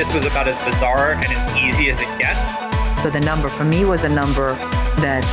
this 0.00 0.14
was 0.14 0.24
about 0.24 0.48
as 0.48 0.56
bizarre 0.64 1.12
and 1.12 1.24
as 1.26 1.56
easy 1.58 1.90
as 1.90 2.00
it 2.00 2.08
gets. 2.18 2.40
So 3.02 3.10
the 3.10 3.20
number 3.20 3.50
for 3.50 3.64
me 3.64 3.84
was 3.84 4.02
a 4.02 4.08
number 4.08 4.54
that 5.04 5.26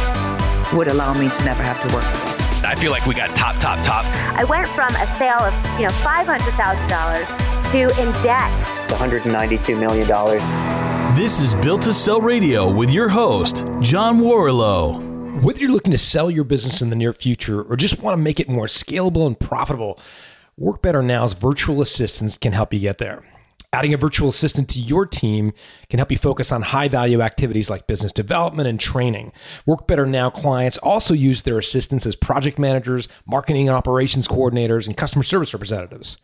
would 0.73 0.89
allow 0.89 1.13
me 1.13 1.29
to 1.29 1.45
never 1.45 1.63
have 1.63 1.79
to 1.87 1.95
work 1.95 2.03
again. 2.03 2.65
I 2.65 2.75
feel 2.75 2.91
like 2.91 3.05
we 3.05 3.15
got 3.15 3.33
top, 3.33 3.55
top, 3.59 3.81
top. 3.85 4.03
I 4.35 4.43
went 4.43 4.67
from 4.67 4.89
a 4.89 5.07
sale 5.15 5.39
of, 5.39 5.53
you 5.79 5.87
know, 5.87 5.93
$500,000 6.03 7.71
to 7.71 7.79
in 8.01 8.11
debt. 8.23 8.51
$192 8.89 9.79
million. 9.79 11.15
This 11.15 11.39
is 11.39 11.55
Built 11.55 11.83
to 11.83 11.93
Sell 11.93 12.19
Radio 12.19 12.69
with 12.69 12.91
your 12.91 13.07
host, 13.07 13.63
John 13.79 14.19
Warrillow. 14.19 15.41
Whether 15.43 15.61
you're 15.61 15.71
looking 15.71 15.93
to 15.93 15.97
sell 15.97 16.29
your 16.29 16.43
business 16.43 16.81
in 16.81 16.89
the 16.89 16.95
near 16.97 17.13
future 17.13 17.61
or 17.61 17.77
just 17.77 18.01
want 18.01 18.17
to 18.17 18.21
make 18.21 18.41
it 18.41 18.49
more 18.49 18.65
scalable 18.65 19.27
and 19.27 19.39
profitable, 19.39 19.97
Work 20.57 20.81
Better 20.81 21.01
Now's 21.01 21.35
virtual 21.35 21.81
assistants 21.81 22.37
can 22.37 22.51
help 22.51 22.73
you 22.73 22.81
get 22.81 22.97
there. 22.97 23.23
Adding 23.73 23.93
a 23.93 23.97
virtual 23.97 24.29
assistant 24.29 24.69
to 24.69 24.79
your 24.79 25.05
team 25.05 25.51
can 25.89 25.99
help 25.99 26.09
you 26.09 26.17
focus 26.17 26.53
on 26.53 26.61
high 26.61 26.87
value 26.87 27.21
activities 27.21 27.69
like 27.69 27.85
business 27.85 28.13
development 28.13 28.69
and 28.69 28.79
training. 28.79 29.33
Work 29.65 29.87
Better 29.87 30.05
Now 30.05 30.29
clients 30.29 30.77
also 30.77 31.13
use 31.13 31.41
their 31.41 31.59
assistants 31.59 32.05
as 32.05 32.15
project 32.15 32.57
managers, 32.57 33.09
marketing 33.25 33.67
and 33.67 33.75
operations 33.75 34.25
coordinators, 34.25 34.87
and 34.87 34.95
customer 34.95 35.21
service 35.21 35.53
representatives. 35.53 36.17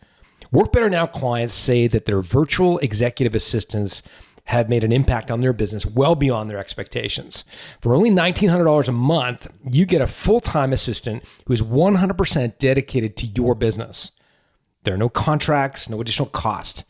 Work 0.54 0.72
Better 0.72 0.90
Now 0.90 1.06
clients 1.06 1.54
say 1.54 1.88
that 1.88 2.06
their 2.06 2.22
virtual 2.22 2.80
executive 2.80 3.36
assistants 3.36 4.04
have 4.46 4.70
made 4.70 4.86
an 4.86 4.94
impact 4.94 5.30
on 5.30 5.42
their 5.42 5.54
business 5.54 5.86
well 5.86 6.16
beyond 6.16 6.50
their 6.50 6.58
expectations. 6.58 7.44
For 7.82 7.94
only 7.94 8.10
$1,900 8.10 8.88
a 8.88 8.92
month, 8.94 9.48
you 9.70 9.86
get 9.86 10.02
a 10.02 10.08
full 10.08 10.40
time 10.40 10.72
assistant 10.72 11.26
who 11.46 11.54
is 11.54 11.62
100% 11.62 12.58
dedicated 12.58 13.18
to 13.18 13.26
your 13.26 13.54
business. 13.54 14.12
There 14.84 14.94
are 14.94 14.98
no 14.98 15.10
contracts, 15.10 15.90
no 15.90 16.00
additional 16.00 16.30
cost. 16.30 16.86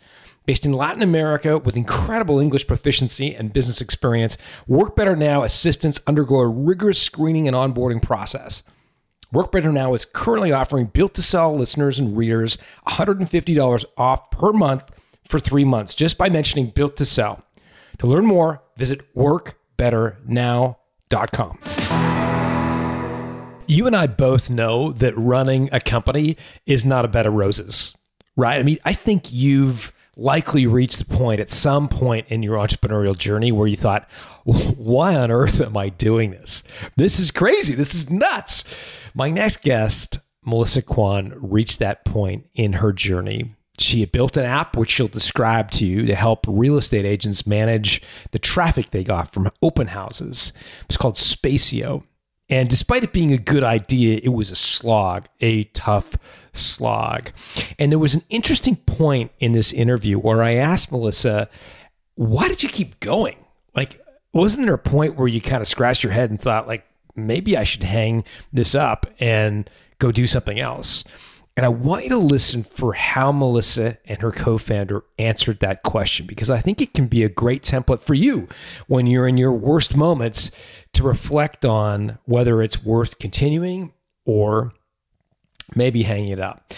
Based 0.46 0.66
in 0.66 0.74
Latin 0.74 1.02
America 1.02 1.58
with 1.58 1.78
incredible 1.78 2.40
English 2.40 2.68
proficiency 2.68 3.34
and 3.34 3.54
business 3.54 3.80
experience, 3.80 4.38
Work 4.68 4.94
Better 4.94 5.16
Now 5.16 5.44
assistants 5.44 6.02
undergo 6.06 6.40
a 6.40 6.48
rigorous 6.48 7.02
screening 7.02 7.48
and 7.48 7.56
onboarding 7.56 8.02
process. 8.02 8.62
Work 9.32 9.54
Better 9.54 9.72
Now 9.72 9.94
is 9.94 10.04
currently 10.04 10.52
offering 10.52 10.88
built 10.88 11.14
to 11.14 11.22
sell 11.22 11.58
listeners 11.58 11.98
and 11.98 12.18
readers 12.18 12.58
$150 12.88 13.86
off 13.98 14.32
per 14.32 14.52
month 14.52 14.84
for 15.26 15.40
three 15.40 15.64
months 15.64 15.96
just 15.96 16.18
by 16.18 16.28
mentioning 16.28 16.68
built 16.68 16.98
to 16.98 17.06
sell. 17.06 17.42
To 18.00 18.08
learn 18.08 18.26
more, 18.26 18.62
visit 18.76 19.16
workbetternow.com. 19.16 21.60
You 23.66 23.88
and 23.88 23.96
I 23.96 24.08
both 24.08 24.50
know 24.50 24.92
that 24.92 25.18
running 25.18 25.70
a 25.72 25.80
company 25.80 26.36
is 26.66 26.86
not 26.86 27.06
a 27.06 27.08
bed 27.08 27.26
of 27.26 27.32
roses, 27.34 27.96
right? 28.36 28.60
I 28.60 28.64
mean, 28.64 28.80
I 28.84 28.92
think 28.92 29.32
you've 29.32 29.94
likely 30.16 30.68
reached 30.68 31.00
the 31.00 31.06
point 31.06 31.40
at 31.40 31.50
some 31.50 31.88
point 31.88 32.28
in 32.30 32.44
your 32.44 32.58
entrepreneurial 32.58 33.18
journey 33.18 33.52
where 33.52 33.68
you 33.68 33.76
thought, 33.76 34.08
why 34.44 35.16
on 35.16 35.32
earth 35.32 35.62
am 35.62 35.76
I 35.76 35.90
doing 35.90 36.32
this? 36.32 36.64
This 36.96 37.20
is 37.20 37.32
crazy. 37.32 37.74
This 37.74 37.96
is 37.96 38.12
nuts. 38.12 38.64
My 39.16 39.30
next 39.30 39.64
guest, 39.64 40.20
Melissa 40.46 40.82
Kwan, 40.82 41.34
reached 41.38 41.80
that 41.80 42.06
point 42.06 42.46
in 42.54 42.74
her 42.74 42.94
journey. 42.94 43.56
She 43.80 44.02
had 44.02 44.12
built 44.12 44.38
an 44.38 44.46
app 44.46 44.78
which 44.78 44.92
she'll 44.92 45.08
describe 45.08 45.72
to 45.72 45.86
you 45.86 46.06
to 46.06 46.14
help 46.14 46.46
real 46.48 46.78
estate 46.78 47.06
agents 47.06 47.48
manage 47.48 48.04
the 48.32 48.38
traffic 48.38 48.92
they 48.92 49.04
got 49.04 49.34
from 49.34 49.50
open 49.64 49.88
houses. 49.88 50.54
It's 50.86 50.98
called 50.98 51.16
Spacio. 51.16 52.04
And 52.50 52.70
despite 52.70 53.04
it 53.04 53.14
being 53.14 53.32
a 53.32 53.38
good 53.38 53.64
idea, 53.64 54.20
it 54.22 54.30
was 54.30 54.52
a 54.52 54.56
slog, 54.56 55.28
a 55.40 55.64
tough 55.66 56.18
slog. 56.52 57.32
And 57.80 57.92
there 57.92 58.00
was 58.00 58.16
an 58.16 58.24
interesting 58.30 58.76
point 58.76 59.32
in 59.40 59.54
this 59.54 59.72
interview 59.72 60.20
where 60.20 60.44
I 60.44 60.56
asked 60.56 60.92
Melissa, 60.92 61.50
why 62.16 62.48
did 62.48 62.62
you 62.62 62.70
keep 62.70 63.00
going? 63.00 63.38
Like, 63.76 64.00
wasn't 64.34 64.66
there 64.66 64.76
a 64.76 64.80
point 64.80 65.16
where 65.16 65.28
you 65.28 65.42
kind 65.42 65.62
of 65.62 65.68
scratched 65.68 66.04
your 66.04 66.12
head 66.12 66.30
and 66.30 66.40
thought, 66.40 66.68
like, 66.68 66.86
maybe 67.16 67.56
I 67.56 67.64
should 67.64 67.84
hang 67.84 68.24
this 68.52 68.76
up 68.76 69.06
and 69.20 69.70
go 70.00 70.12
do 70.12 70.28
something 70.28 70.60
else? 70.60 71.04
And 71.56 71.66
I 71.66 71.70
want 71.70 72.04
you 72.04 72.10
to 72.10 72.18
listen 72.18 72.64
for 72.64 72.94
how 72.94 73.32
Melissa 73.32 74.00
and 74.06 74.20
her 74.22 74.32
co 74.32 74.58
founder 74.58 75.04
answered 75.20 75.60
that 75.60 75.84
question 75.84 76.26
because 76.26 76.50
I 76.50 76.60
think 76.60 76.82
it 76.82 76.96
can 76.96 77.06
be 77.06 77.24
a 77.24 77.30
great 77.30 77.62
template 77.62 78.02
for 78.02 78.16
you 78.16 78.48
when 78.88 79.06
you're 79.06 79.28
in 79.28 79.38
your 79.38 79.52
worst 79.52 79.96
moments 79.96 80.50
to 80.94 81.04
reflect 81.04 81.64
on 81.64 82.18
whether 82.26 82.62
it's 82.62 82.84
worth 82.84 83.20
continuing 83.20 83.94
or 84.26 84.72
maybe 85.76 86.04
hanging 86.04 86.30
it 86.30 86.40
up. 86.40 86.74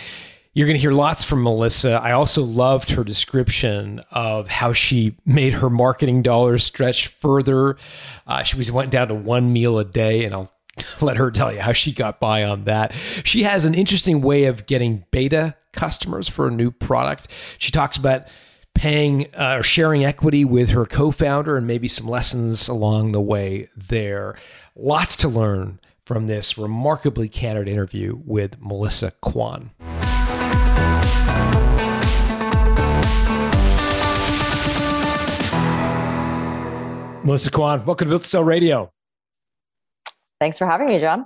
You're 0.53 0.67
going 0.67 0.77
to 0.77 0.81
hear 0.81 0.93
lots 0.93 1.23
from 1.25 1.43
Melissa. 1.43 1.99
I 2.01 2.11
also 2.13 2.41
loved 2.41 2.91
her 2.91 3.03
description 3.03 4.01
of 4.11 4.47
how 4.47 4.71
she 4.71 5.17
made 5.25 5.53
her 5.53 5.69
marketing 5.69 6.21
dollars 6.21 6.63
stretch 6.63 7.07
further. 7.07 7.75
Uh, 8.25 8.43
she 8.43 8.57
was 8.57 8.71
went 8.71 8.89
down 8.89 9.09
to 9.09 9.15
one 9.15 9.51
meal 9.51 9.79
a 9.79 9.83
day, 9.83 10.23
and 10.23 10.33
I'll 10.33 10.51
let 11.01 11.17
her 11.17 11.31
tell 11.31 11.51
you 11.51 11.61
how 11.61 11.71
she 11.73 11.91
got 11.91 12.19
by 12.19 12.43
on 12.43 12.65
that. 12.65 12.93
She 13.23 13.43
has 13.43 13.65
an 13.65 13.73
interesting 13.73 14.21
way 14.21 14.45
of 14.45 14.65
getting 14.65 15.05
beta 15.11 15.55
customers 15.73 16.29
for 16.29 16.47
a 16.47 16.51
new 16.51 16.71
product. 16.71 17.27
She 17.57 17.71
talks 17.71 17.97
about 17.97 18.27
paying 18.73 19.33
uh, 19.33 19.57
or 19.59 19.63
sharing 19.63 20.03
equity 20.03 20.43
with 20.43 20.69
her 20.69 20.85
co-founder 20.85 21.57
and 21.57 21.65
maybe 21.65 21.87
some 21.87 22.07
lessons 22.07 22.67
along 22.67 23.13
the 23.13 23.21
way 23.21 23.69
there. 23.75 24.37
Lots 24.75 25.15
to 25.17 25.29
learn 25.29 25.79
from 26.05 26.27
this 26.27 26.57
remarkably 26.57 27.29
candid 27.29 27.67
interview 27.67 28.21
with 28.25 28.61
Melissa 28.61 29.11
Kwan. 29.21 29.71
Melissa 37.23 37.49
Kwan, 37.49 37.83
welcome 37.85 38.05
to 38.05 38.09
Built 38.09 38.21
to 38.21 38.29
Sell 38.29 38.43
Radio. 38.43 38.91
Thanks 40.45 40.59
for 40.59 40.67
having 40.67 40.85
me, 40.85 40.99
John. 40.99 41.25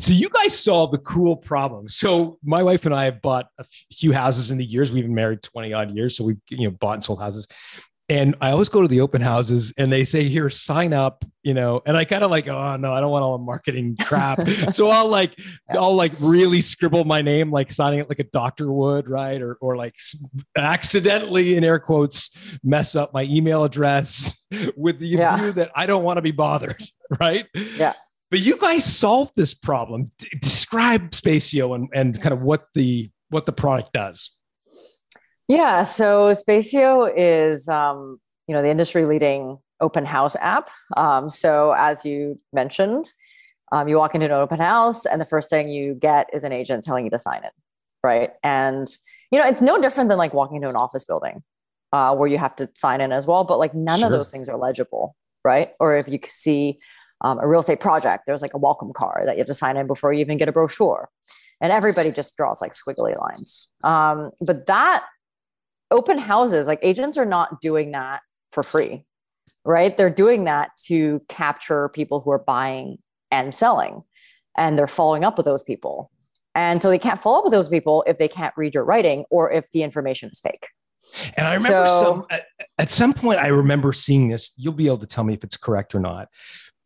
So 0.00 0.14
you 0.14 0.30
guys 0.30 0.58
solved 0.58 0.94
the 0.94 0.98
cool 0.98 1.36
problem. 1.36 1.90
So 1.90 2.38
my 2.42 2.62
wife 2.62 2.86
and 2.86 2.94
I 2.94 3.04
have 3.04 3.20
bought 3.20 3.48
a 3.58 3.66
few 3.92 4.14
houses 4.14 4.50
in 4.50 4.56
the 4.56 4.64
years. 4.64 4.90
We've 4.90 5.04
been 5.04 5.14
married 5.14 5.42
20 5.42 5.74
odd 5.74 5.94
years. 5.94 6.16
So 6.16 6.24
we've 6.24 6.40
you 6.48 6.66
know 6.66 6.70
bought 6.70 6.94
and 6.94 7.04
sold 7.04 7.20
houses. 7.20 7.46
And 8.08 8.34
I 8.40 8.52
always 8.52 8.70
go 8.70 8.80
to 8.80 8.88
the 8.88 9.02
open 9.02 9.20
houses 9.20 9.74
and 9.76 9.92
they 9.92 10.04
say, 10.04 10.26
here, 10.26 10.48
sign 10.48 10.94
up, 10.94 11.22
you 11.42 11.52
know, 11.52 11.82
and 11.84 11.98
I 11.98 12.04
kind 12.04 12.22
of 12.24 12.30
like, 12.30 12.48
oh 12.48 12.76
no, 12.76 12.94
I 12.94 13.00
don't 13.00 13.10
want 13.10 13.24
all 13.24 13.36
the 13.36 13.44
marketing 13.44 13.94
crap. 14.00 14.48
so 14.70 14.88
I'll 14.88 15.08
like, 15.08 15.38
I'll 15.70 15.94
like 15.94 16.12
really 16.20 16.62
scribble 16.62 17.04
my 17.04 17.20
name, 17.20 17.50
like 17.50 17.70
signing 17.70 17.98
it 17.98 18.08
like 18.08 18.20
a 18.20 18.24
doctor 18.24 18.72
would, 18.72 19.06
right? 19.06 19.42
Or, 19.42 19.56
or 19.60 19.76
like 19.76 19.96
accidentally 20.56 21.56
in 21.56 21.64
air 21.64 21.80
quotes, 21.80 22.30
mess 22.62 22.96
up 22.96 23.12
my 23.12 23.24
email 23.24 23.64
address 23.64 24.42
with 24.76 25.00
the 25.00 25.08
yeah. 25.08 25.36
view 25.36 25.52
that 25.52 25.72
I 25.74 25.84
don't 25.84 26.04
want 26.04 26.16
to 26.16 26.22
be 26.22 26.32
bothered, 26.32 26.80
right? 27.20 27.46
Yeah. 27.76 27.94
But 28.30 28.40
you 28.40 28.56
guys 28.58 28.84
solved 28.84 29.32
this 29.36 29.54
problem. 29.54 30.06
D- 30.18 30.28
describe 30.40 31.10
Spacio 31.12 31.74
and, 31.74 31.88
and 31.94 32.20
kind 32.20 32.32
of 32.32 32.42
what 32.42 32.66
the 32.74 33.10
what 33.30 33.46
the 33.46 33.52
product 33.52 33.92
does. 33.92 34.30
Yeah, 35.48 35.84
so 35.84 36.32
Spacio 36.32 37.12
is 37.16 37.68
um, 37.68 38.20
you 38.48 38.54
know 38.54 38.62
the 38.62 38.68
industry 38.68 39.04
leading 39.04 39.58
open 39.80 40.04
house 40.04 40.36
app. 40.36 40.70
Um, 40.96 41.30
so 41.30 41.74
as 41.76 42.04
you 42.04 42.40
mentioned, 42.52 43.10
um, 43.72 43.88
you 43.88 43.96
walk 43.96 44.14
into 44.14 44.26
an 44.26 44.32
open 44.32 44.58
house 44.58 45.06
and 45.06 45.20
the 45.20 45.26
first 45.26 45.50
thing 45.50 45.68
you 45.68 45.94
get 45.94 46.28
is 46.32 46.44
an 46.44 46.52
agent 46.52 46.82
telling 46.82 47.04
you 47.04 47.10
to 47.10 47.18
sign 47.18 47.44
in, 47.44 47.50
right? 48.02 48.30
And 48.42 48.88
you 49.30 49.38
know 49.38 49.46
it's 49.46 49.62
no 49.62 49.80
different 49.80 50.08
than 50.08 50.18
like 50.18 50.34
walking 50.34 50.56
into 50.56 50.68
an 50.68 50.76
office 50.76 51.04
building 51.04 51.42
uh, 51.92 52.16
where 52.16 52.28
you 52.28 52.38
have 52.38 52.56
to 52.56 52.68
sign 52.74 53.00
in 53.00 53.12
as 53.12 53.26
well, 53.26 53.44
but 53.44 53.58
like 53.58 53.74
none 53.74 54.00
sure. 54.00 54.06
of 54.06 54.12
those 54.12 54.30
things 54.30 54.48
are 54.48 54.56
legible, 54.56 55.14
right? 55.44 55.72
Or 55.78 55.96
if 55.96 56.08
you 56.08 56.18
see 56.28 56.78
um, 57.20 57.38
a 57.38 57.46
real 57.46 57.60
estate 57.60 57.80
project, 57.80 58.24
there's 58.26 58.42
like 58.42 58.54
a 58.54 58.58
welcome 58.58 58.92
card 58.92 59.26
that 59.26 59.36
you 59.36 59.38
have 59.38 59.46
to 59.46 59.54
sign 59.54 59.76
in 59.76 59.86
before 59.86 60.12
you 60.12 60.20
even 60.20 60.38
get 60.38 60.48
a 60.48 60.52
brochure. 60.52 61.08
And 61.60 61.72
everybody 61.72 62.10
just 62.10 62.36
draws 62.36 62.60
like 62.60 62.72
squiggly 62.72 63.18
lines. 63.18 63.70
Um, 63.82 64.30
but 64.40 64.66
that 64.66 65.04
open 65.90 66.18
houses, 66.18 66.66
like 66.66 66.80
agents 66.82 67.16
are 67.16 67.24
not 67.24 67.60
doing 67.60 67.92
that 67.92 68.20
for 68.52 68.62
free, 68.62 69.06
right? 69.64 69.96
They're 69.96 70.10
doing 70.10 70.44
that 70.44 70.70
to 70.86 71.22
capture 71.28 71.88
people 71.88 72.20
who 72.20 72.30
are 72.30 72.38
buying 72.38 72.98
and 73.30 73.54
selling, 73.54 74.02
and 74.56 74.78
they're 74.78 74.86
following 74.86 75.24
up 75.24 75.38
with 75.38 75.46
those 75.46 75.64
people. 75.64 76.10
And 76.54 76.80
so 76.80 76.88
they 76.88 76.98
can't 76.98 77.20
follow 77.20 77.38
up 77.38 77.44
with 77.44 77.52
those 77.52 77.68
people 77.68 78.04
if 78.06 78.18
they 78.18 78.28
can't 78.28 78.54
read 78.56 78.74
your 78.74 78.84
writing 78.84 79.24
or 79.30 79.50
if 79.50 79.70
the 79.72 79.82
information 79.82 80.30
is 80.30 80.40
fake. 80.40 80.68
And 81.36 81.46
I 81.46 81.54
remember 81.54 81.86
so, 81.86 82.02
some 82.02 82.26
at, 82.30 82.46
at 82.78 82.90
some 82.90 83.14
point 83.14 83.38
I 83.38 83.48
remember 83.48 83.92
seeing 83.92 84.28
this. 84.28 84.52
You'll 84.56 84.72
be 84.72 84.86
able 84.86 84.98
to 84.98 85.06
tell 85.06 85.22
me 85.22 85.34
if 85.34 85.44
it's 85.44 85.56
correct 85.56 85.94
or 85.94 86.00
not 86.00 86.28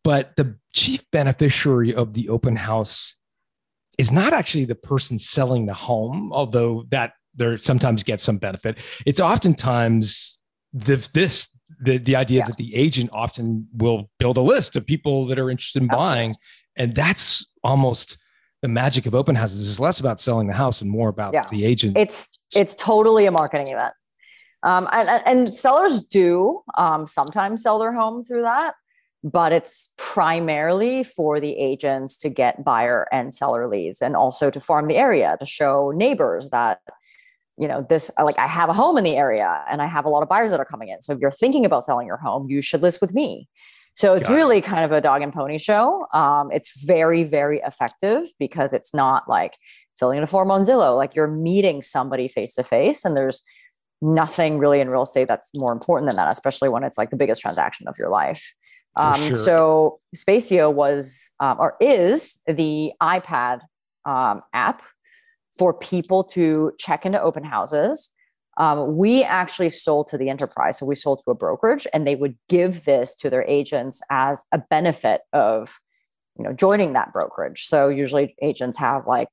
but 0.03 0.35
the 0.35 0.55
chief 0.73 1.03
beneficiary 1.11 1.93
of 1.93 2.13
the 2.13 2.29
open 2.29 2.55
house 2.55 3.15
is 3.97 4.11
not 4.11 4.33
actually 4.33 4.65
the 4.65 4.75
person 4.75 5.19
selling 5.19 5.65
the 5.65 5.73
home, 5.73 6.31
although 6.33 6.85
that 6.89 7.13
there 7.35 7.57
sometimes 7.57 8.03
gets 8.03 8.23
some 8.23 8.37
benefit. 8.37 8.77
It's 9.05 9.19
oftentimes 9.19 10.39
the, 10.73 11.07
this 11.13 11.49
the 11.83 11.97
the 11.97 12.15
idea 12.15 12.39
yeah. 12.39 12.47
that 12.47 12.57
the 12.57 12.75
agent 12.75 13.09
often 13.13 13.67
will 13.73 14.09
build 14.19 14.37
a 14.37 14.41
list 14.41 14.75
of 14.75 14.85
people 14.85 15.27
that 15.27 15.39
are 15.39 15.49
interested 15.49 15.81
in 15.81 15.89
Absolutely. 15.89 16.09
buying, 16.09 16.35
and 16.75 16.95
that's 16.95 17.45
almost 17.63 18.17
the 18.61 18.67
magic 18.67 19.05
of 19.05 19.15
open 19.15 19.35
houses 19.35 19.61
is 19.61 19.79
less 19.79 19.99
about 19.99 20.19
selling 20.19 20.47
the 20.47 20.53
house 20.53 20.81
and 20.81 20.89
more 20.89 21.09
about 21.09 21.33
yeah. 21.33 21.47
the 21.49 21.65
agent. 21.65 21.97
It's 21.97 22.39
it's 22.55 22.75
totally 22.75 23.25
a 23.25 23.31
marketing 23.31 23.67
event. 23.67 23.93
Um, 24.63 24.87
and, 24.91 25.09
and 25.25 25.53
sellers 25.53 26.03
do 26.03 26.61
um, 26.77 27.07
sometimes 27.07 27.63
sell 27.63 27.79
their 27.79 27.93
home 27.93 28.23
through 28.23 28.43
that, 28.43 28.75
but 29.23 29.51
it's 29.51 29.93
primarily 29.97 31.03
for 31.03 31.39
the 31.39 31.55
agents 31.57 32.17
to 32.17 32.29
get 32.29 32.63
buyer 32.63 33.07
and 33.11 33.33
seller 33.33 33.67
leads 33.67 34.01
and 34.01 34.15
also 34.15 34.49
to 34.49 34.59
farm 34.59 34.87
the 34.87 34.95
area 34.95 35.37
to 35.39 35.45
show 35.45 35.91
neighbors 35.95 36.49
that 36.49 36.79
you 37.57 37.67
know 37.67 37.85
this 37.87 38.09
like 38.23 38.39
i 38.39 38.47
have 38.47 38.69
a 38.69 38.73
home 38.73 38.97
in 38.97 39.03
the 39.03 39.15
area 39.15 39.63
and 39.69 39.81
i 39.81 39.85
have 39.85 40.05
a 40.05 40.09
lot 40.09 40.23
of 40.23 40.29
buyers 40.29 40.51
that 40.51 40.59
are 40.59 40.65
coming 40.65 40.89
in. 40.89 41.01
So 41.01 41.13
if 41.13 41.19
you're 41.19 41.31
thinking 41.31 41.65
about 41.65 41.83
selling 41.83 42.07
your 42.07 42.17
home 42.17 42.49
you 42.49 42.61
should 42.61 42.81
list 42.81 43.01
with 43.01 43.13
me. 43.13 43.47
So 43.93 44.13
it's 44.13 44.27
Got 44.27 44.35
really 44.35 44.59
it. 44.59 44.63
kind 44.63 44.85
of 44.85 44.91
a 44.93 45.01
dog 45.01 45.21
and 45.21 45.33
pony 45.33 45.57
show. 45.57 46.07
Um, 46.13 46.49
it's 46.51 46.71
very 46.81 47.23
very 47.23 47.59
effective 47.59 48.25
because 48.39 48.73
it's 48.73 48.93
not 48.93 49.29
like 49.29 49.53
filling 49.99 50.17
in 50.17 50.23
a 50.23 50.27
form 50.27 50.49
on 50.49 50.61
zillow. 50.61 50.95
Like 50.95 51.13
you're 51.13 51.27
meeting 51.27 51.81
somebody 51.81 52.27
face 52.27 52.55
to 52.55 52.63
face 52.63 53.05
and 53.05 53.15
there's 53.15 53.43
nothing 54.01 54.57
really 54.57 54.79
in 54.79 54.89
real 54.89 55.03
estate 55.03 55.27
that's 55.27 55.51
more 55.55 55.71
important 55.71 56.09
than 56.09 56.15
that 56.15 56.31
especially 56.31 56.69
when 56.69 56.83
it's 56.83 56.97
like 56.97 57.11
the 57.11 57.15
biggest 57.15 57.39
transaction 57.39 57.87
of 57.87 57.95
your 57.99 58.09
life 58.09 58.55
um, 58.95 59.19
sure. 59.21 59.35
So 59.35 59.99
Spacio 60.15 60.73
was 60.73 61.31
um, 61.39 61.57
or 61.59 61.75
is 61.79 62.39
the 62.47 62.91
iPad 63.01 63.61
um, 64.05 64.41
app 64.53 64.83
for 65.57 65.73
people 65.73 66.23
to 66.23 66.73
check 66.79 67.05
into 67.05 67.21
open 67.21 67.43
houses. 67.43 68.13
Um, 68.57 68.97
we 68.97 69.23
actually 69.23 69.69
sold 69.69 70.07
to 70.07 70.17
the 70.17 70.29
enterprise, 70.29 70.77
so 70.77 70.85
we 70.85 70.95
sold 70.95 71.21
to 71.23 71.31
a 71.31 71.35
brokerage, 71.35 71.87
and 71.93 72.05
they 72.05 72.15
would 72.15 72.37
give 72.49 72.83
this 72.83 73.15
to 73.15 73.29
their 73.29 73.43
agents 73.47 74.01
as 74.09 74.45
a 74.51 74.57
benefit 74.57 75.21
of, 75.31 75.79
you 76.37 76.43
know, 76.43 76.51
joining 76.51 76.93
that 76.93 77.13
brokerage. 77.13 77.63
So 77.63 77.87
usually 77.87 78.35
agents 78.41 78.77
have 78.77 79.07
like 79.07 79.29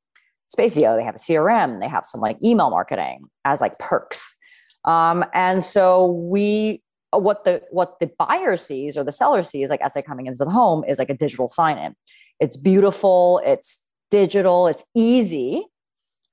Spacio, 0.56 0.96
they 0.96 1.04
have 1.04 1.16
a 1.16 1.19
CRM, 1.19 1.81
they 1.81 1.88
have 1.88 2.06
some 2.06 2.20
like 2.20 2.38
email 2.44 2.70
marketing 2.70 3.25
as 3.44 3.61
like 3.61 3.78
perks. 3.78 4.37
Um, 4.84 5.25
and 5.34 5.62
so 5.62 6.06
we 6.06 6.82
what 7.12 7.44
the 7.44 7.62
what 7.70 7.99
the 8.00 8.10
buyer 8.19 8.56
sees 8.56 8.96
or 8.96 9.05
the 9.05 9.12
seller 9.12 9.43
sees 9.43 9.70
like 9.70 9.81
as 9.81 9.94
they're 9.94 10.02
coming 10.02 10.26
into 10.26 10.44
the 10.44 10.50
home 10.50 10.84
is 10.84 10.99
like 10.99 11.08
a 11.08 11.16
digital 11.16 11.49
sign 11.49 11.78
in 11.78 11.94
it's 12.38 12.56
beautiful 12.56 13.40
it's 13.44 13.88
digital 14.10 14.66
it's 14.66 14.84
easy. 14.94 15.64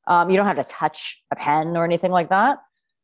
Um, 0.07 0.29
you 0.29 0.37
don't 0.37 0.45
have 0.45 0.57
to 0.57 0.63
touch 0.63 1.23
a 1.31 1.35
pen 1.35 1.75
or 1.75 1.83
anything 1.83 2.11
like 2.11 2.29
that. 2.29 2.59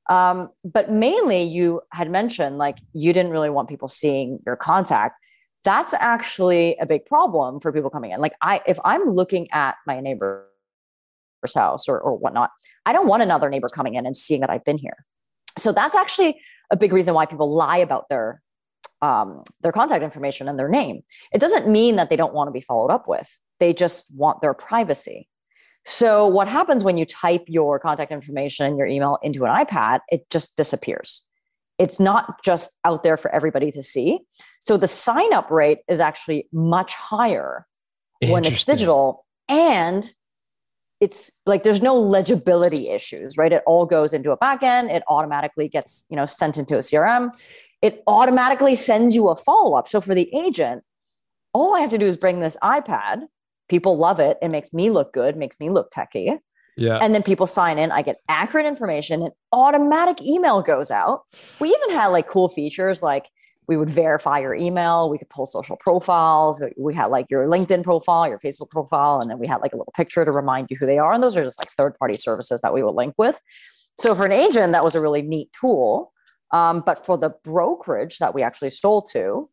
Um, 0.09 0.49
but 0.63 0.91
mainly 0.91 1.43
you 1.43 1.81
had 1.91 2.09
mentioned 2.11 2.57
like 2.57 2.77
you 2.93 3.13
didn't 3.13 3.31
really 3.31 3.49
want 3.49 3.69
people 3.69 3.87
seeing 3.87 4.39
your 4.45 4.55
contact. 4.55 5.15
That's 5.63 5.93
actually 5.93 6.75
a 6.77 6.85
big 6.85 7.05
problem 7.05 7.59
for 7.59 7.71
people 7.71 7.89
coming 7.89 8.11
in. 8.11 8.19
Like 8.19 8.33
i 8.41 8.61
if 8.67 8.79
i'm 8.83 9.11
looking 9.11 9.49
at 9.51 9.75
my 9.85 9.99
neighbor's 9.99 10.45
house 11.55 11.87
or, 11.87 11.99
or 11.99 12.15
whatnot 12.17 12.51
i 12.85 12.93
don't 12.93 13.07
want 13.07 13.23
another 13.23 13.49
neighbor 13.49 13.67
coming 13.67 13.95
in 13.95 14.05
and 14.05 14.15
seeing 14.15 14.41
that 14.41 14.49
i've 14.51 14.63
been 14.63 14.77
here 14.77 15.05
so 15.57 15.71
that's 15.71 15.95
actually 15.95 16.39
a 16.71 16.77
big 16.77 16.93
reason 16.93 17.13
why 17.13 17.25
people 17.25 17.53
lie 17.53 17.77
about 17.77 18.09
their 18.09 18.41
um, 19.01 19.43
their 19.61 19.71
contact 19.71 20.03
information 20.03 20.47
and 20.47 20.59
their 20.59 20.69
name. 20.69 21.01
It 21.33 21.39
doesn't 21.39 21.67
mean 21.67 21.95
that 21.95 22.09
they 22.09 22.15
don't 22.15 22.33
want 22.33 22.47
to 22.47 22.51
be 22.51 22.61
followed 22.61 22.91
up 22.91 23.07
with. 23.07 23.35
They 23.59 23.73
just 23.73 24.05
want 24.15 24.41
their 24.41 24.53
privacy. 24.53 25.27
So 25.85 26.27
what 26.27 26.47
happens 26.47 26.83
when 26.83 26.97
you 26.97 27.05
type 27.05 27.45
your 27.47 27.79
contact 27.79 28.11
information 28.11 28.67
and 28.67 28.77
your 28.77 28.85
email 28.85 29.17
into 29.23 29.45
an 29.45 29.51
iPad? 29.51 30.01
It 30.09 30.29
just 30.29 30.55
disappears. 30.55 31.25
It's 31.79 31.99
not 31.99 32.43
just 32.43 32.71
out 32.85 33.01
there 33.01 33.17
for 33.17 33.33
everybody 33.33 33.71
to 33.71 33.81
see. 33.81 34.19
So 34.59 34.77
the 34.77 34.87
sign 34.87 35.33
up 35.33 35.49
rate 35.49 35.79
is 35.87 35.99
actually 35.99 36.47
much 36.53 36.93
higher 36.93 37.65
when 38.21 38.45
it's 38.45 38.65
digital 38.65 39.25
and 39.49 40.13
it's 41.01 41.31
like 41.47 41.63
there's 41.63 41.81
no 41.81 41.99
legibility 41.99 42.89
issues, 42.89 43.35
right? 43.35 43.51
It 43.51 43.63
all 43.65 43.87
goes 43.87 44.13
into 44.13 44.31
a 44.31 44.37
backend. 44.37 44.91
It 44.91 45.03
automatically 45.09 45.67
gets, 45.67 46.05
you 46.09 46.15
know, 46.15 46.27
sent 46.27 46.57
into 46.57 46.75
a 46.75 46.79
CRM. 46.79 47.31
It 47.81 48.03
automatically 48.05 48.75
sends 48.75 49.15
you 49.15 49.27
a 49.29 49.35
follow 49.35 49.75
up. 49.75 49.87
So 49.87 49.99
for 49.99 50.13
the 50.13 50.33
agent, 50.37 50.83
all 51.53 51.75
I 51.75 51.79
have 51.79 51.89
to 51.89 51.97
do 51.97 52.05
is 52.05 52.17
bring 52.17 52.39
this 52.39 52.55
iPad. 52.63 53.23
People 53.67 53.97
love 53.97 54.19
it. 54.19 54.37
It 54.43 54.49
makes 54.49 54.73
me 54.73 54.91
look 54.91 55.11
good, 55.11 55.35
makes 55.35 55.59
me 55.59 55.71
look 55.71 55.89
techy. 55.91 56.37
Yeah. 56.77 56.99
And 57.01 57.15
then 57.15 57.23
people 57.23 57.47
sign 57.47 57.79
in. 57.79 57.91
I 57.91 58.03
get 58.03 58.17
accurate 58.29 58.67
information. 58.67 59.23
An 59.23 59.31
automatic 59.51 60.21
email 60.21 60.61
goes 60.61 60.91
out. 60.91 61.23
We 61.59 61.69
even 61.69 61.97
had 61.97 62.07
like 62.07 62.27
cool 62.27 62.47
features 62.47 63.01
like 63.01 63.25
we 63.67 63.77
would 63.77 63.89
verify 63.89 64.39
your 64.39 64.53
email 64.53 65.09
we 65.09 65.17
could 65.17 65.29
pull 65.29 65.45
social 65.45 65.75
profiles 65.77 66.61
we 66.77 66.93
had 66.93 67.07
like 67.07 67.25
your 67.29 67.47
linkedin 67.47 67.83
profile 67.83 68.27
your 68.27 68.39
facebook 68.39 68.69
profile 68.69 69.19
and 69.19 69.29
then 69.29 69.39
we 69.39 69.47
had 69.47 69.61
like 69.61 69.73
a 69.73 69.77
little 69.77 69.93
picture 69.95 70.25
to 70.25 70.31
remind 70.31 70.67
you 70.69 70.77
who 70.77 70.85
they 70.85 70.97
are 70.97 71.13
and 71.13 71.23
those 71.23 71.35
are 71.35 71.43
just 71.43 71.59
like 71.59 71.69
third 71.69 71.97
party 71.97 72.17
services 72.17 72.61
that 72.61 72.73
we 72.73 72.83
would 72.83 72.95
link 72.95 73.13
with. 73.17 73.39
So 73.99 74.15
for 74.15 74.25
an 74.25 74.31
agent 74.31 74.71
that 74.73 74.83
was 74.83 74.95
a 74.95 75.01
really 75.01 75.21
neat 75.21 75.49
tool 75.59 76.11
um, 76.51 76.83
but 76.85 77.05
for 77.05 77.17
the 77.17 77.33
brokerage 77.43 78.17
that 78.19 78.33
we 78.33 78.41
actually 78.43 78.71
sold 78.71 79.09
to 79.13 79.49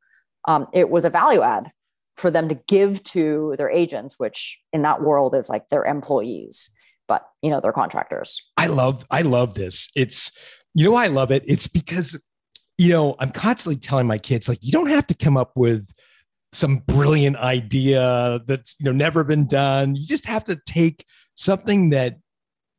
um, 0.47 0.67
it 0.73 0.91
was 0.91 1.05
a 1.05 1.11
value 1.11 1.43
add 1.43 1.71
for 2.17 2.31
them 2.31 2.49
to 2.49 2.55
give 2.67 3.03
to 3.05 3.55
their 3.59 3.71
agents 3.71 4.19
which 4.19 4.59
in 4.73 4.83
that 4.83 5.03
world 5.03 5.35
is 5.35 5.49
like 5.49 5.69
their 5.69 5.85
employees 5.85 6.71
but 7.09 7.27
you 7.43 7.51
know 7.51 7.61
they're 7.61 7.73
contractors. 7.73 8.41
I 8.57 8.69
love 8.69 9.05
i 9.11 9.23
love 9.23 9.55
this. 9.55 9.89
It's 9.97 10.31
you 10.75 10.85
know 10.85 10.95
i 10.95 11.09
love 11.09 11.33
it? 11.33 11.43
It's 11.47 11.67
because 11.67 12.23
you 12.79 12.91
know, 12.91 13.17
I'm 13.19 13.33
constantly 13.33 13.79
telling 13.79 14.07
my 14.07 14.19
kids, 14.19 14.49
like, 14.49 14.61
you 14.63 14.73
don't 14.73 14.89
have 14.89 15.07
to 15.09 15.15
come 15.15 15.37
up 15.37 15.53
with 15.57 15.93
some 16.53 16.79
brilliant 16.79 17.37
idea 17.37 18.41
that's, 18.47 18.77
you 18.79 18.87
know, 18.87 18.93
never 18.93 19.25
been 19.25 19.47
done. 19.47 19.97
You 19.97 20.07
just 20.07 20.27
have 20.27 20.45
to 20.45 20.57
take 20.65 21.05
something 21.35 21.91
that 21.91 22.19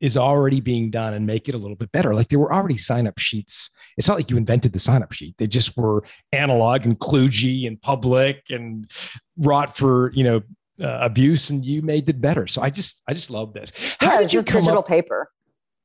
is 0.00 0.16
already 0.16 0.60
being 0.60 0.90
done 0.90 1.12
and 1.12 1.26
make 1.26 1.48
it 1.48 1.54
a 1.54 1.58
little 1.58 1.76
bit 1.76 1.92
better. 1.92 2.14
Like 2.14 2.28
there 2.28 2.38
were 2.38 2.52
already 2.52 2.78
sign 2.78 3.06
up 3.06 3.18
sheets. 3.18 3.68
It's 3.98 4.08
not 4.08 4.16
like 4.16 4.30
you 4.30 4.38
invented 4.38 4.72
the 4.72 4.78
sign 4.78 5.02
up 5.02 5.12
sheet. 5.12 5.36
They 5.36 5.46
just 5.46 5.76
were 5.76 6.02
analog 6.32 6.86
and 6.86 6.98
kludgy 6.98 7.66
and 7.66 7.80
public 7.80 8.44
and 8.48 8.90
wrought 9.36 9.76
for, 9.76 10.10
you 10.14 10.24
know, 10.24 10.42
uh, 10.82 10.98
abuse 11.02 11.50
and 11.50 11.62
you 11.62 11.82
made 11.82 12.08
it 12.08 12.18
better. 12.22 12.46
So 12.46 12.62
I 12.62 12.70
just, 12.70 13.02
I 13.06 13.12
just 13.12 13.30
love 13.30 13.52
this. 13.52 13.72
How 14.00 14.14
yeah, 14.14 14.20
it's 14.20 14.32
just 14.32 14.46
digital 14.46 14.78
up- 14.78 14.88
paper. 14.88 15.30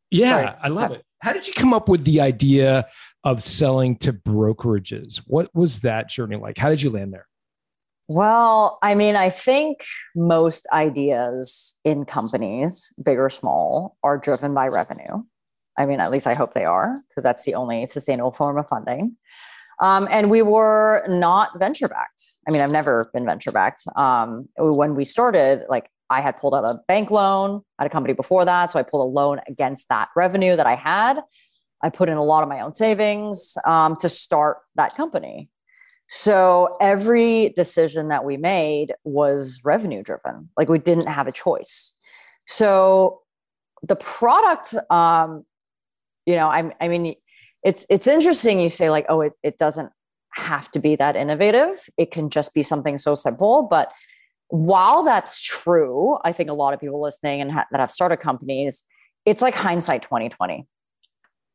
Yeah, 0.09 0.29
Sorry. 0.29 0.55
I 0.61 0.67
love 0.69 0.91
it. 0.91 1.03
How 1.25 1.33
did 1.33 1.47
you 1.47 1.53
come 1.53 1.73
up 1.73 1.89
with 1.89 2.03
the 2.03 2.21
idea 2.21 2.85
of 3.23 3.41
selling 3.41 3.97
to 3.97 4.13
brokerages? 4.13 5.23
What 5.25 5.49
was 5.55 5.79
that 5.79 6.07
journey 6.07 6.35
like? 6.35 6.55
How 6.55 6.69
did 6.69 6.83
you 6.83 6.91
land 6.91 7.13
there? 7.13 7.25
Well, 8.07 8.77
I 8.83 8.93
mean, 8.93 9.15
I 9.15 9.31
think 9.31 9.83
most 10.15 10.67
ideas 10.71 11.79
in 11.83 12.05
companies, 12.05 12.93
big 13.03 13.17
or 13.17 13.31
small, 13.31 13.97
are 14.03 14.19
driven 14.19 14.53
by 14.53 14.67
revenue. 14.67 15.23
I 15.79 15.87
mean, 15.87 15.99
at 15.99 16.11
least 16.11 16.27
I 16.27 16.35
hope 16.35 16.53
they 16.53 16.63
are, 16.63 17.01
because 17.09 17.23
that's 17.23 17.43
the 17.43 17.55
only 17.55 17.87
sustainable 17.87 18.31
form 18.31 18.59
of 18.59 18.67
funding. 18.67 19.17
Um, 19.81 20.07
and 20.11 20.29
we 20.29 20.43
were 20.43 21.03
not 21.07 21.57
venture 21.57 21.87
backed. 21.87 22.23
I 22.47 22.51
mean, 22.51 22.61
I've 22.61 22.71
never 22.71 23.09
been 23.15 23.25
venture 23.25 23.51
backed. 23.51 23.81
Um, 23.95 24.47
when 24.57 24.93
we 24.93 25.05
started, 25.05 25.63
like 25.69 25.89
I 26.09 26.21
had 26.21 26.37
pulled 26.37 26.53
out 26.55 26.63
a 26.63 26.79
bank 26.87 27.11
loan 27.11 27.61
at 27.79 27.87
a 27.87 27.89
company 27.89 28.13
before 28.13 28.45
that. 28.45 28.71
So 28.71 28.79
I 28.79 28.83
pulled 28.83 29.09
a 29.09 29.11
loan 29.11 29.39
against 29.47 29.89
that 29.89 30.09
revenue 30.15 30.55
that 30.55 30.67
I 30.67 30.75
had. 30.75 31.19
I 31.83 31.89
put 31.89 32.09
in 32.09 32.17
a 32.17 32.23
lot 32.23 32.43
of 32.43 32.49
my 32.49 32.61
own 32.61 32.73
savings 32.73 33.57
um, 33.65 33.95
to 33.97 34.09
start 34.09 34.57
that 34.75 34.95
company. 34.95 35.49
So 36.07 36.77
every 36.79 37.49
decision 37.49 38.09
that 38.09 38.23
we 38.23 38.37
made 38.37 38.93
was 39.03 39.61
revenue 39.63 40.03
driven. 40.03 40.49
Like 40.57 40.69
we 40.69 40.79
didn't 40.79 41.07
have 41.07 41.27
a 41.27 41.31
choice. 41.31 41.97
So 42.45 43.21
the 43.81 43.95
product, 43.95 44.75
um, 44.91 45.45
you 46.25 46.35
know, 46.35 46.47
I, 46.47 46.71
I 46.79 46.87
mean, 46.87 47.15
it's 47.63 47.85
it's 47.89 48.07
interesting. 48.07 48.59
You 48.59 48.69
say 48.69 48.89
like, 48.91 49.07
oh, 49.09 49.21
it, 49.21 49.33
it 49.41 49.57
doesn't 49.57 49.91
have 50.33 50.69
to 50.71 50.79
be 50.79 50.95
that 50.97 51.15
innovative. 51.15 51.89
It 51.97 52.11
can 52.11 52.29
just 52.29 52.53
be 52.53 52.61
something 52.61 52.97
so 52.97 53.15
simple. 53.15 53.63
But 53.63 53.91
while 54.49 55.03
that's 55.03 55.41
true, 55.41 56.17
I 56.23 56.31
think 56.31 56.49
a 56.49 56.53
lot 56.53 56.73
of 56.73 56.79
people 56.79 57.01
listening 57.01 57.41
and 57.41 57.51
ha- 57.51 57.65
that 57.71 57.79
have 57.79 57.91
started 57.91 58.17
companies, 58.17 58.83
it's 59.25 59.41
like 59.41 59.55
hindsight 59.55 60.03
2020, 60.03 60.67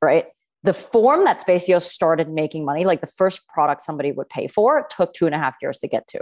right? 0.02 0.26
The 0.62 0.72
form 0.72 1.24
that 1.24 1.40
Spacio 1.40 1.80
started 1.80 2.28
making 2.28 2.64
money, 2.64 2.84
like 2.84 3.00
the 3.00 3.06
first 3.06 3.46
product 3.48 3.82
somebody 3.82 4.12
would 4.12 4.28
pay 4.28 4.48
for, 4.48 4.86
took 4.90 5.12
two 5.14 5.26
and 5.26 5.34
a 5.34 5.38
half 5.38 5.56
years 5.62 5.78
to 5.78 5.88
get 5.88 6.06
to 6.08 6.20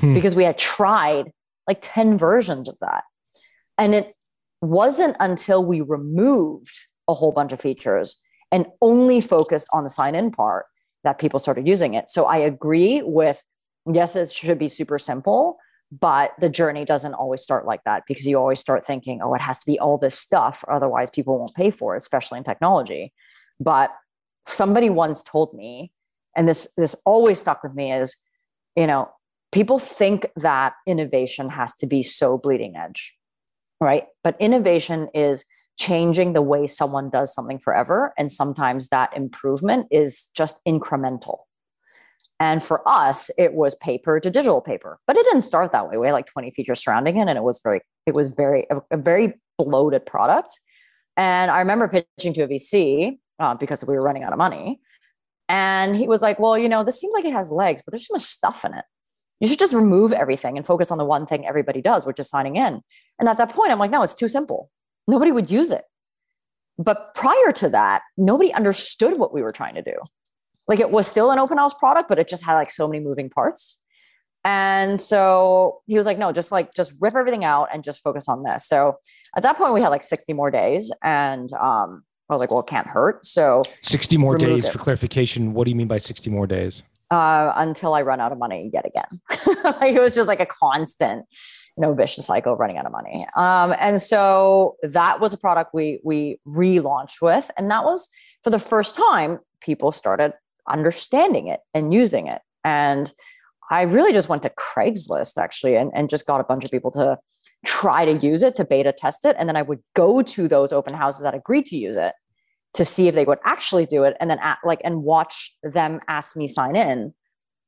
hmm. 0.00 0.14
because 0.14 0.34
we 0.34 0.44
had 0.44 0.58
tried 0.58 1.30
like 1.68 1.78
10 1.82 2.18
versions 2.18 2.68
of 2.68 2.76
that. 2.80 3.04
And 3.76 3.94
it 3.94 4.14
wasn't 4.60 5.16
until 5.20 5.64
we 5.64 5.80
removed 5.80 6.86
a 7.06 7.14
whole 7.14 7.30
bunch 7.30 7.52
of 7.52 7.60
features 7.60 8.16
and 8.50 8.66
only 8.80 9.20
focused 9.20 9.68
on 9.72 9.84
the 9.84 9.90
sign 9.90 10.14
in 10.14 10.30
part 10.30 10.66
that 11.04 11.18
people 11.18 11.38
started 11.38 11.68
using 11.68 11.94
it. 11.94 12.10
So 12.10 12.24
I 12.24 12.38
agree 12.38 13.02
with 13.02 13.40
yes, 13.90 14.16
it 14.16 14.30
should 14.30 14.58
be 14.58 14.68
super 14.68 14.98
simple, 14.98 15.58
but 15.90 16.32
the 16.38 16.48
journey 16.48 16.84
doesn't 16.84 17.14
always 17.14 17.42
start 17.42 17.66
like 17.66 17.82
that 17.84 18.04
because 18.06 18.26
you 18.26 18.36
always 18.36 18.60
start 18.60 18.84
thinking 18.84 19.20
oh 19.22 19.34
it 19.34 19.40
has 19.40 19.58
to 19.58 19.66
be 19.66 19.78
all 19.78 19.98
this 19.98 20.18
stuff 20.18 20.64
otherwise 20.68 21.10
people 21.10 21.38
won't 21.38 21.54
pay 21.54 21.70
for 21.70 21.94
it 21.94 21.98
especially 21.98 22.38
in 22.38 22.44
technology 22.44 23.12
but 23.58 23.94
somebody 24.46 24.90
once 24.90 25.22
told 25.22 25.54
me 25.54 25.92
and 26.36 26.48
this 26.48 26.72
this 26.76 26.94
always 27.06 27.40
stuck 27.40 27.62
with 27.62 27.74
me 27.74 27.92
is 27.92 28.16
you 28.76 28.86
know 28.86 29.08
people 29.52 29.78
think 29.78 30.26
that 30.36 30.74
innovation 30.86 31.48
has 31.48 31.74
to 31.76 31.86
be 31.86 32.02
so 32.02 32.36
bleeding 32.36 32.76
edge 32.76 33.14
right 33.80 34.04
but 34.22 34.36
innovation 34.40 35.08
is 35.14 35.44
changing 35.78 36.32
the 36.32 36.42
way 36.42 36.66
someone 36.66 37.08
does 37.08 37.32
something 37.32 37.58
forever. 37.58 38.12
And 38.18 38.30
sometimes 38.30 38.88
that 38.88 39.16
improvement 39.16 39.86
is 39.90 40.28
just 40.34 40.60
incremental. 40.66 41.38
And 42.40 42.62
for 42.62 42.86
us, 42.86 43.30
it 43.36 43.54
was 43.54 43.74
paper 43.76 44.20
to 44.20 44.30
digital 44.30 44.60
paper, 44.60 45.00
but 45.06 45.16
it 45.16 45.24
didn't 45.24 45.42
start 45.42 45.72
that 45.72 45.88
way. 45.88 45.98
We 45.98 46.06
had 46.06 46.12
like 46.12 46.26
20 46.26 46.52
features 46.52 46.82
surrounding 46.82 47.16
it, 47.16 47.28
and 47.28 47.36
it 47.36 47.42
was 47.42 47.60
very, 47.62 47.80
it 48.06 48.14
was 48.14 48.28
very, 48.28 48.66
a, 48.70 48.80
a 48.92 48.96
very 48.96 49.34
bloated 49.58 50.06
product. 50.06 50.60
And 51.16 51.50
I 51.50 51.58
remember 51.58 51.88
pitching 51.88 52.32
to 52.34 52.42
a 52.42 52.48
VC 52.48 53.18
uh, 53.40 53.54
because 53.54 53.84
we 53.84 53.94
were 53.94 54.02
running 54.02 54.22
out 54.22 54.32
of 54.32 54.38
money. 54.38 54.80
And 55.48 55.96
he 55.96 56.06
was 56.06 56.22
like, 56.22 56.38
Well, 56.38 56.56
you 56.56 56.68
know, 56.68 56.84
this 56.84 57.00
seems 57.00 57.14
like 57.14 57.24
it 57.24 57.32
has 57.32 57.50
legs, 57.50 57.82
but 57.84 57.92
there's 57.92 58.06
too 58.06 58.14
much 58.14 58.22
stuff 58.22 58.64
in 58.64 58.74
it. 58.74 58.84
You 59.40 59.48
should 59.48 59.58
just 59.58 59.74
remove 59.74 60.12
everything 60.12 60.56
and 60.56 60.66
focus 60.66 60.90
on 60.90 60.98
the 60.98 61.04
one 61.04 61.26
thing 61.26 61.46
everybody 61.46 61.80
does, 61.80 62.06
which 62.06 62.20
is 62.20 62.28
signing 62.28 62.56
in. 62.56 62.82
And 63.18 63.28
at 63.28 63.36
that 63.38 63.50
point, 63.50 63.72
I'm 63.72 63.78
like, 63.78 63.90
No, 63.90 64.02
it's 64.02 64.14
too 64.14 64.28
simple. 64.28 64.70
Nobody 65.06 65.32
would 65.32 65.50
use 65.50 65.70
it. 65.70 65.84
But 66.76 67.14
prior 67.14 67.50
to 67.56 67.68
that, 67.70 68.02
nobody 68.16 68.52
understood 68.52 69.18
what 69.18 69.34
we 69.34 69.42
were 69.42 69.50
trying 69.50 69.74
to 69.74 69.82
do. 69.82 69.94
Like 70.68 70.80
it 70.80 70.90
was 70.90 71.06
still 71.08 71.30
an 71.30 71.38
open 71.38 71.58
house 71.58 71.74
product, 71.74 72.08
but 72.08 72.18
it 72.18 72.28
just 72.28 72.44
had 72.44 72.54
like 72.54 72.70
so 72.70 72.86
many 72.86 73.02
moving 73.02 73.30
parts. 73.30 73.80
And 74.44 75.00
so 75.00 75.80
he 75.86 75.96
was 75.96 76.06
like, 76.06 76.18
no, 76.18 76.32
just 76.32 76.52
like 76.52 76.72
just 76.74 76.92
rip 77.00 77.14
everything 77.16 77.44
out 77.44 77.68
and 77.72 77.82
just 77.82 78.00
focus 78.02 78.28
on 78.28 78.44
this. 78.44 78.66
So 78.66 78.96
at 79.36 79.42
that 79.42 79.56
point, 79.56 79.74
we 79.74 79.80
had 79.80 79.88
like 79.88 80.02
60 80.02 80.32
more 80.32 80.50
days. 80.50 80.92
And 81.02 81.52
um, 81.54 82.04
I 82.30 82.34
was 82.34 82.40
like, 82.40 82.50
well, 82.50 82.60
it 82.60 82.66
can't 82.66 82.86
hurt. 82.86 83.24
So 83.24 83.64
60 83.82 84.16
more 84.16 84.38
days 84.38 84.66
it. 84.66 84.72
for 84.72 84.78
clarification. 84.78 85.54
What 85.54 85.66
do 85.66 85.70
you 85.70 85.76
mean 85.76 85.88
by 85.88 85.98
60 85.98 86.30
more 86.30 86.46
days? 86.46 86.82
Uh, 87.10 87.52
until 87.56 87.94
I 87.94 88.02
run 88.02 88.20
out 88.20 88.32
of 88.32 88.38
money 88.38 88.70
yet 88.72 88.84
again. 88.86 89.54
like 89.80 89.94
it 89.94 90.00
was 90.00 90.14
just 90.14 90.28
like 90.28 90.40
a 90.40 90.46
constant, 90.46 91.24
you 91.76 91.82
know, 91.82 91.94
vicious 91.94 92.26
cycle 92.26 92.52
of 92.52 92.58
running 92.58 92.76
out 92.76 92.84
of 92.84 92.92
money. 92.92 93.26
Um, 93.34 93.74
and 93.78 94.00
so 94.00 94.76
that 94.82 95.18
was 95.18 95.32
a 95.32 95.38
product 95.38 95.72
we 95.72 96.00
we 96.04 96.38
relaunched 96.46 97.22
with, 97.22 97.50
and 97.56 97.70
that 97.70 97.84
was 97.84 98.08
for 98.44 98.50
the 98.50 98.58
first 98.58 98.94
time 98.94 99.38
people 99.62 99.90
started 99.90 100.34
understanding 100.68 101.48
it 101.48 101.60
and 101.74 101.92
using 101.92 102.26
it. 102.26 102.40
And 102.64 103.12
I 103.70 103.82
really 103.82 104.12
just 104.12 104.28
went 104.28 104.42
to 104.42 104.50
Craigslist 104.50 105.36
actually 105.38 105.76
and, 105.76 105.90
and 105.94 106.08
just 106.08 106.26
got 106.26 106.40
a 106.40 106.44
bunch 106.44 106.64
of 106.64 106.70
people 106.70 106.90
to 106.92 107.18
try 107.66 108.04
to 108.04 108.12
use 108.12 108.42
it 108.42 108.56
to 108.56 108.64
beta 108.64 108.92
test 108.92 109.24
it. 109.24 109.36
And 109.38 109.48
then 109.48 109.56
I 109.56 109.62
would 109.62 109.80
go 109.94 110.22
to 110.22 110.48
those 110.48 110.72
open 110.72 110.94
houses 110.94 111.22
that 111.22 111.34
agreed 111.34 111.66
to 111.66 111.76
use 111.76 111.96
it 111.96 112.14
to 112.74 112.84
see 112.84 113.08
if 113.08 113.14
they 113.14 113.24
would 113.24 113.38
actually 113.44 113.86
do 113.86 114.04
it 114.04 114.16
and 114.20 114.30
then 114.30 114.38
at, 114.40 114.58
like 114.64 114.80
and 114.84 115.02
watch 115.02 115.56
them 115.62 116.00
ask 116.08 116.36
me 116.36 116.46
sign 116.46 116.76
in 116.76 117.14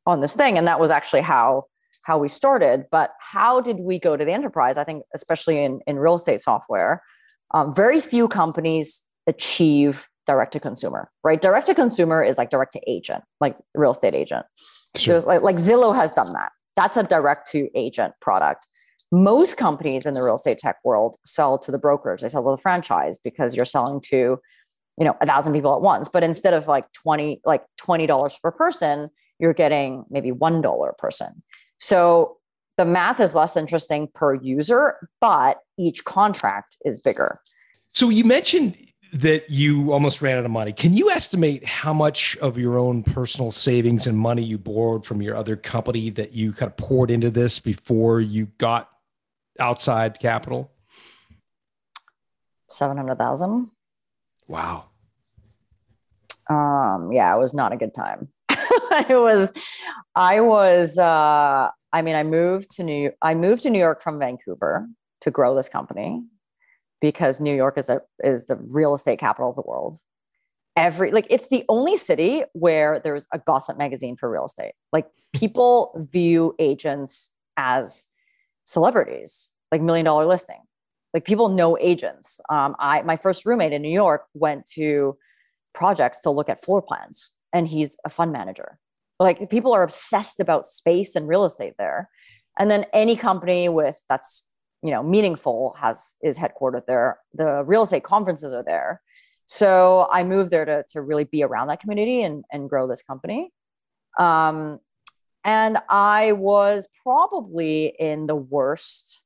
on 0.07 0.21
this 0.21 0.35
thing. 0.35 0.57
And 0.57 0.67
that 0.67 0.81
was 0.81 0.91
actually 0.91 1.23
how 1.23 1.65
how 2.05 2.19
we 2.19 2.29
started. 2.29 2.87
But 2.91 3.13
how 3.21 3.61
did 3.61 3.81
we 3.81 3.99
go 3.99 4.17
to 4.17 4.25
the 4.25 4.33
enterprise? 4.33 4.77
I 4.77 4.85
think 4.85 5.05
especially 5.15 5.63
in, 5.63 5.81
in 5.87 5.99
real 5.99 6.15
estate 6.15 6.41
software, 6.41 7.03
um, 7.53 7.75
very 7.75 8.01
few 8.01 8.27
companies 8.27 9.03
achieve 9.27 10.09
direct 10.31 10.53
to 10.53 10.61
consumer, 10.61 11.11
right? 11.25 11.43
Direct 11.43 11.67
to 11.67 11.75
consumer 11.75 12.23
is 12.23 12.39
like 12.39 12.51
direct 12.51 12.73
to 12.75 12.81
agent, 12.87 13.25
like 13.41 13.57
real 13.75 13.91
estate 13.91 14.15
agent. 14.15 14.47
Sure. 14.97 15.15
There's 15.15 15.27
like 15.27 15.43
like 15.43 15.57
Zillow 15.57 15.95
has 15.95 16.13
done 16.13 16.33
that. 16.35 16.53
That's 16.77 16.97
a 16.97 17.03
direct 17.03 17.51
to 17.51 17.69
agent 17.75 18.15
product. 18.21 18.67
Most 19.11 19.57
companies 19.57 20.07
in 20.07 20.15
the 20.15 20.23
real 20.23 20.37
estate 20.37 20.59
tech 20.59 20.77
world 20.85 21.17
sell 21.25 21.59
to 21.59 21.73
the 21.73 21.79
brokers. 21.79 22.21
They 22.21 22.29
sell 22.29 22.45
to 22.45 22.51
the 22.51 22.63
franchise 22.63 23.19
because 23.19 23.57
you're 23.57 23.65
selling 23.65 24.01
to, 24.11 24.39
you 24.99 25.05
know, 25.05 25.17
a 25.21 25.27
thousand 25.27 25.53
people 25.53 25.75
at 25.75 25.81
once. 25.81 26.09
But 26.09 26.23
instead 26.23 26.55
of 26.55 26.69
like 26.69 26.85
20, 26.93 27.41
like 27.45 27.65
$20 27.83 28.41
per 28.41 28.53
person, 28.53 29.11
you're 29.41 29.53
getting 29.53 30.05
maybe 30.11 30.31
$1 30.31 30.89
a 30.89 30.95
person. 30.95 31.43
So 31.79 32.37
the 32.79 32.85
math 32.85 33.19
is 33.19 33.35
less 33.35 33.57
interesting 33.57 34.09
per 34.15 34.35
user, 34.35 35.09
but 35.21 35.59
each 35.77 36.05
contract 36.05 36.77
is 36.85 37.03
bigger. 37.03 37.41
So 37.93 38.11
you 38.11 38.23
mentioned 38.25 38.79
that 39.13 39.51
you 39.51 39.93
almost 39.93 40.23
ran 40.23 40.39
out 40.39 40.45
of 40.45 40.51
money. 40.51 40.73
Can 40.73 40.95
you 40.95 41.11
estimate 41.11 41.65
how 41.65 41.93
much 41.93 42.37
of 42.39 42.57
your 42.57 42.79
own 42.79 43.03
personal 43.03 43.51
savings 43.51 44.07
and 44.07 44.17
money 44.17 44.43
you 44.43 44.57
borrowed 44.57 45.05
from 45.05 45.21
your 45.21 45.37
other 45.37 45.57
company 45.57 46.11
that 46.11 46.33
you 46.33 46.53
kind 46.53 46.71
of 46.71 46.77
poured 46.77 47.11
into 47.11 47.31
this 47.31 47.59
before 47.59 48.21
you 48.21 48.47
got 48.59 48.89
outside 49.59 50.21
capital? 50.21 50.71
700,000. 52.69 53.71
Wow. 54.47 54.85
Um, 56.49 57.11
yeah, 57.13 57.35
it 57.35 57.39
was 57.39 57.53
not 57.53 57.73
a 57.73 57.77
good 57.77 57.95
time. 57.95 58.29
it 58.51 59.21
was, 59.21 59.53
I 60.15 60.41
was, 60.41 60.99
uh, 60.99 61.69
I 61.93 62.03
mean, 62.03 62.15
I 62.15 62.23
moved 62.23 62.71
to 62.77 62.85
New, 62.85 63.13
I 63.23 63.35
moved 63.35 63.65
to 63.65 63.71
New 63.71 63.79
York 63.79 64.03
from 64.03 64.19
Vancouver 64.21 64.87
to 65.23 65.31
grow 65.31 65.55
this 65.55 65.69
company 65.69 66.23
because 67.01 67.41
New 67.41 67.55
York 67.55 67.79
is 67.79 67.89
a 67.89 68.01
is 68.23 68.47
the 68.47 68.57
real 68.57 68.95
estate 68.95 69.19
capital 69.19 69.51
of 69.51 69.57
the 69.57 69.63
world. 69.63 69.99
Every 70.77 71.11
like 71.11 71.27
it's 71.31 71.49
the 71.49 71.65
only 71.69 71.97
city 71.97 72.45
where 72.53 73.01
there's 73.03 73.27
a 73.33 73.39
gossip 73.39 73.79
magazine 73.79 74.17
for 74.17 74.31
real 74.31 74.45
estate. 74.45 74.73
Like 74.93 75.07
people 75.35 76.07
view 76.13 76.55
agents 76.59 77.31
as 77.57 78.07
celebrities, 78.65 79.51
like 79.73 79.83
million 79.83 80.05
dollar 80.05 80.27
listing. 80.27 80.61
Like 81.13 81.25
people 81.25 81.49
know 81.49 81.77
agents. 81.79 82.41
Um, 82.51 82.77
I 82.79 83.03
my 83.03 83.17
first 83.17 83.45
roommate 83.45 83.73
in 83.73 83.83
New 83.83 83.93
York 83.93 84.27
went 84.35 84.65
to 84.75 85.17
projects 85.75 86.21
to 86.21 86.31
look 86.31 86.49
at 86.49 86.63
floor 86.63 86.83
plans, 86.83 87.33
and 87.53 87.67
he's 87.67 87.97
a 88.05 88.09
fund 88.09 88.33
manager. 88.33 88.79
Like 89.19 89.51
people 89.51 89.73
are 89.75 89.83
obsessed 89.83 90.41
about 90.41 90.67
space 90.67 91.15
and 91.15 91.29
real 91.29 91.45
estate 91.45 91.75
there. 91.79 92.09
And 92.59 92.71
then 92.71 92.87
any 92.93 93.17
company 93.17 93.69
with 93.69 94.01
that's 94.09 94.50
you 94.83 94.91
know 94.91 95.03
meaningful 95.03 95.75
has 95.79 96.17
is 96.23 96.39
headquartered 96.39 96.87
there. 96.87 97.19
The 97.35 97.63
real 97.65 97.83
estate 97.83 98.05
conferences 98.05 98.53
are 98.53 98.63
there. 98.63 99.03
So 99.47 100.07
i 100.11 100.23
moved 100.23 100.51
there 100.51 100.65
to, 100.65 100.85
to 100.91 101.01
really 101.01 101.25
be 101.25 101.43
around 101.43 101.69
that 101.69 101.81
community 101.81 102.23
and, 102.23 102.45
and 102.53 102.69
grow 102.69 102.87
this 102.87 103.03
company. 103.03 103.53
Um, 104.19 104.81
and 105.45 105.79
i 105.89 106.33
was 106.33 106.89
probably 107.03 107.95
in 107.99 108.27
the 108.27 108.37
worst 108.37 109.25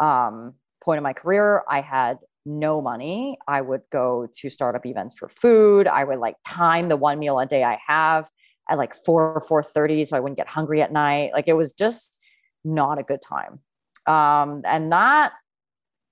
um, 0.00 0.54
point 0.84 0.98
of 0.98 1.02
my 1.02 1.12
career. 1.12 1.62
I 1.68 1.80
had 1.80 2.18
no 2.44 2.80
money. 2.80 3.38
I 3.48 3.60
would 3.60 3.82
go 3.90 4.28
to 4.40 4.50
startup 4.50 4.86
events 4.86 5.14
for 5.18 5.28
food. 5.28 5.88
I 5.88 6.04
would 6.04 6.18
like 6.18 6.36
time 6.46 6.88
the 6.88 6.96
one 6.96 7.18
meal 7.18 7.38
a 7.40 7.46
day 7.46 7.64
i 7.64 7.78
have 7.86 8.28
at 8.68 8.78
like 8.78 8.94
4 8.94 9.42
or 9.48 9.62
4.30 9.62 10.06
so 10.06 10.16
i 10.16 10.20
wouldn't 10.20 10.36
get 10.36 10.48
hungry 10.48 10.80
at 10.82 10.92
night. 10.92 11.30
Like 11.32 11.48
it 11.48 11.54
was 11.54 11.72
just 11.72 12.18
not 12.64 12.98
a 12.98 13.02
good 13.02 13.22
time 13.22 13.60
um, 14.06 14.62
and 14.64 14.92
that 14.92 15.32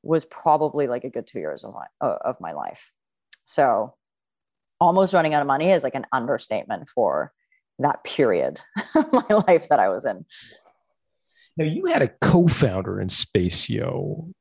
was 0.03 0.25
probably 0.25 0.87
like 0.87 1.05
a 1.05 1.11
good 1.11 1.27
two 1.27 1.39
years 1.39 1.65
of 1.65 1.75
my 1.75 1.87
uh, 2.01 2.19
of 2.25 2.41
my 2.41 2.53
life. 2.53 2.93
So 3.47 3.95
almost 4.81 5.15
running 5.15 5.35
out 5.35 5.41
of 5.41 5.47
money 5.47 5.71
is 5.71 5.83
like 5.83 5.95
an 5.95 6.07
understatement 6.13 6.89
for 6.89 7.33
that 7.79 8.05
period 8.05 8.61
of 8.95 9.13
my 9.13 9.37
life 9.47 9.69
that 9.69 9.81
i 9.81 9.89
was 9.89 10.05
in. 10.05 10.25
Now 11.57 11.65
you 11.65 11.87
had 11.87 12.03
a 12.03 12.09
co-founder 12.09 13.01
in 13.01 13.09
Spacio. 13.09 14.33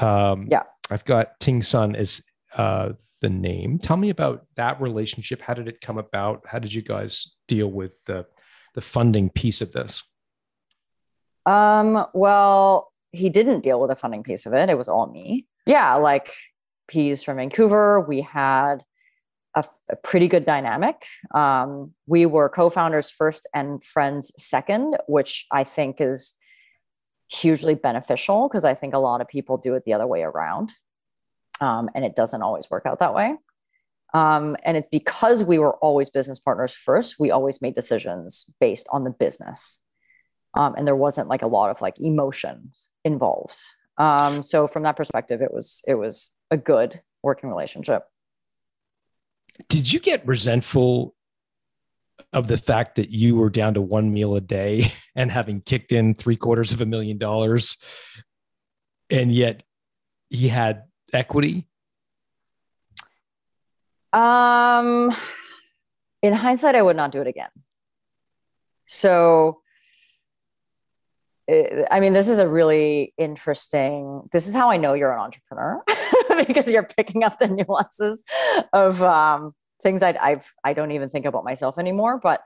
Um, 0.00 0.48
yeah. 0.50 0.64
I've 0.90 1.04
got 1.04 1.38
ting 1.40 1.62
sun 1.62 1.94
as 1.94 2.20
uh, 2.56 2.92
the 3.20 3.30
name. 3.30 3.78
Tell 3.78 3.96
me 3.96 4.10
about 4.10 4.46
that 4.56 4.80
relationship. 4.80 5.40
How 5.40 5.54
did 5.54 5.68
it 5.68 5.80
come 5.80 5.98
about? 5.98 6.42
How 6.46 6.58
did 6.58 6.72
you 6.72 6.82
guys 6.82 7.32
deal 7.48 7.68
with 7.68 7.92
the 8.06 8.26
the 8.74 8.80
funding 8.80 9.30
piece 9.30 9.60
of 9.60 9.70
this 9.70 10.02
um, 11.46 12.06
well, 12.14 12.92
he 13.12 13.28
didn't 13.28 13.60
deal 13.60 13.80
with 13.80 13.90
the 13.90 13.96
funding 13.96 14.22
piece 14.22 14.46
of 14.46 14.54
it. 14.54 14.68
It 14.68 14.78
was 14.78 14.88
all 14.88 15.06
me. 15.06 15.46
Yeah, 15.66 15.94
like 15.94 16.32
he's 16.90 17.22
from 17.22 17.36
Vancouver. 17.36 18.00
We 18.00 18.20
had 18.20 18.78
a, 19.54 19.64
a 19.90 19.96
pretty 19.96 20.28
good 20.28 20.44
dynamic. 20.44 21.04
Um, 21.34 21.92
we 22.06 22.26
were 22.26 22.48
co-founders 22.48 23.10
first 23.10 23.46
and 23.54 23.84
friends 23.84 24.32
second, 24.36 24.96
which 25.06 25.46
I 25.52 25.64
think 25.64 26.00
is 26.00 26.34
hugely 27.28 27.74
beneficial 27.74 28.48
because 28.48 28.64
I 28.64 28.74
think 28.74 28.94
a 28.94 28.98
lot 28.98 29.20
of 29.20 29.28
people 29.28 29.56
do 29.56 29.74
it 29.74 29.84
the 29.84 29.94
other 29.94 30.06
way 30.06 30.22
around. 30.22 30.72
Um, 31.60 31.88
and 31.94 32.04
it 32.04 32.16
doesn't 32.16 32.42
always 32.42 32.68
work 32.70 32.84
out 32.84 32.98
that 32.98 33.14
way. 33.14 33.36
Um, 34.12 34.56
and 34.64 34.76
it's 34.76 34.88
because 34.88 35.42
we 35.42 35.58
were 35.58 35.74
always 35.76 36.10
business 36.10 36.38
partners 36.38 36.72
first, 36.72 37.16
we 37.18 37.30
always 37.30 37.60
made 37.60 37.74
decisions 37.74 38.48
based 38.60 38.86
on 38.92 39.04
the 39.04 39.10
business 39.10 39.80
um, 40.54 40.74
and 40.76 40.86
there 40.86 40.96
wasn't 40.96 41.28
like 41.28 41.42
a 41.42 41.46
lot 41.46 41.70
of 41.70 41.80
like 41.80 41.98
emotions 42.00 42.90
involved. 43.04 43.56
Um, 43.98 44.42
so 44.42 44.66
from 44.66 44.82
that 44.84 44.96
perspective, 44.96 45.40
it 45.40 45.52
was 45.52 45.82
it 45.86 45.94
was 45.94 46.32
a 46.50 46.56
good 46.56 47.00
working 47.22 47.48
relationship. 47.48 48.04
Did 49.68 49.92
you 49.92 50.00
get 50.00 50.26
resentful 50.26 51.14
of 52.32 52.48
the 52.48 52.58
fact 52.58 52.96
that 52.96 53.10
you 53.10 53.36
were 53.36 53.50
down 53.50 53.74
to 53.74 53.80
one 53.80 54.12
meal 54.12 54.34
a 54.34 54.40
day 54.40 54.92
and 55.14 55.30
having 55.30 55.60
kicked 55.60 55.92
in 55.92 56.14
three 56.14 56.36
quarters 56.36 56.72
of 56.72 56.80
a 56.80 56.86
million 56.86 57.18
dollars, 57.18 57.76
and 59.10 59.32
yet 59.32 59.62
he 60.30 60.48
had 60.48 60.84
equity? 61.12 61.68
Um, 64.12 65.14
in 66.22 66.32
hindsight, 66.32 66.76
I 66.76 66.82
would 66.82 66.96
not 66.96 67.10
do 67.10 67.20
it 67.20 67.26
again. 67.26 67.50
So 68.84 69.60
I 71.48 72.00
mean, 72.00 72.14
this 72.14 72.28
is 72.28 72.38
a 72.38 72.48
really 72.48 73.12
interesting. 73.18 74.22
This 74.32 74.46
is 74.46 74.54
how 74.54 74.70
I 74.70 74.78
know 74.78 74.94
you're 74.94 75.12
an 75.12 75.20
entrepreneur 75.20 75.82
because 76.46 76.70
you're 76.70 76.84
picking 76.84 77.22
up 77.22 77.38
the 77.38 77.48
nuances 77.48 78.24
of 78.72 79.02
um, 79.02 79.52
things 79.82 80.02
I, 80.02 80.16
I've 80.20 80.50
I 80.64 80.72
don't 80.72 80.92
even 80.92 81.10
think 81.10 81.26
about 81.26 81.44
myself 81.44 81.78
anymore. 81.78 82.18
But 82.18 82.42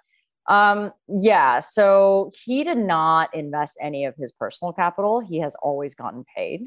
um, 0.48 0.92
yeah, 1.08 1.60
so 1.60 2.32
he 2.44 2.64
did 2.64 2.78
not 2.78 3.32
invest 3.34 3.76
any 3.80 4.04
of 4.04 4.16
his 4.16 4.32
personal 4.32 4.72
capital. 4.72 5.20
He 5.20 5.38
has 5.40 5.54
always 5.56 5.94
gotten 5.94 6.24
paid. 6.34 6.62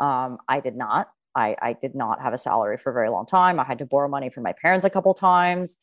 Um, 0.00 0.38
I 0.48 0.60
did 0.60 0.76
not. 0.76 1.08
I, 1.36 1.56
I 1.60 1.72
did 1.74 1.94
not 1.94 2.20
have 2.20 2.32
a 2.32 2.38
salary 2.38 2.76
for 2.76 2.90
a 2.90 2.94
very 2.94 3.10
long 3.10 3.26
time. 3.26 3.60
I 3.60 3.64
had 3.64 3.78
to 3.78 3.86
borrow 3.86 4.08
money 4.08 4.30
from 4.30 4.44
my 4.44 4.52
parents 4.52 4.84
a 4.84 4.90
couple 4.90 5.12
times. 5.14 5.76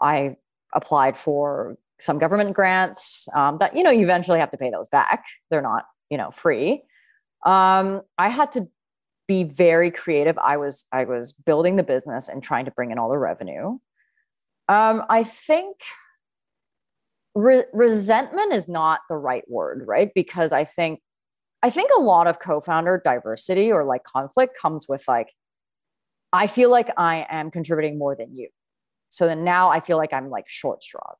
I 0.00 0.36
applied 0.74 1.16
for 1.16 1.76
some 2.02 2.18
government 2.18 2.52
grants 2.52 3.28
um, 3.34 3.58
that 3.58 3.76
you 3.76 3.82
know 3.82 3.90
you 3.90 4.02
eventually 4.02 4.40
have 4.40 4.50
to 4.50 4.56
pay 4.56 4.70
those 4.70 4.88
back. 4.88 5.24
They're 5.50 5.62
not 5.62 5.84
you 6.10 6.18
know 6.18 6.30
free. 6.30 6.82
Um, 7.46 8.02
I 8.18 8.28
had 8.28 8.52
to 8.52 8.68
be 9.28 9.44
very 9.44 9.90
creative. 9.90 10.36
I 10.38 10.56
was 10.56 10.84
I 10.92 11.04
was 11.04 11.32
building 11.32 11.76
the 11.76 11.82
business 11.82 12.28
and 12.28 12.42
trying 12.42 12.64
to 12.64 12.70
bring 12.70 12.90
in 12.90 12.98
all 12.98 13.08
the 13.08 13.18
revenue. 13.18 13.78
Um, 14.68 15.04
I 15.08 15.22
think 15.24 15.76
re- 17.34 17.64
resentment 17.72 18.52
is 18.52 18.68
not 18.68 19.00
the 19.08 19.16
right 19.16 19.44
word, 19.48 19.84
right? 19.86 20.10
Because 20.14 20.52
I 20.52 20.64
think 20.64 21.00
I 21.62 21.70
think 21.70 21.90
a 21.96 22.00
lot 22.00 22.26
of 22.26 22.40
co-founder 22.40 23.02
diversity 23.04 23.70
or 23.70 23.84
like 23.84 24.02
conflict 24.02 24.56
comes 24.60 24.86
with 24.88 25.04
like 25.06 25.28
I 26.32 26.46
feel 26.46 26.70
like 26.70 26.90
I 26.96 27.26
am 27.30 27.50
contributing 27.50 27.98
more 27.98 28.16
than 28.16 28.36
you. 28.36 28.48
So 29.10 29.26
then 29.26 29.44
now 29.44 29.68
I 29.68 29.80
feel 29.80 29.98
like 29.98 30.12
I'm 30.12 30.30
like 30.30 30.48
short 30.48 30.82
strawed. 30.82 31.16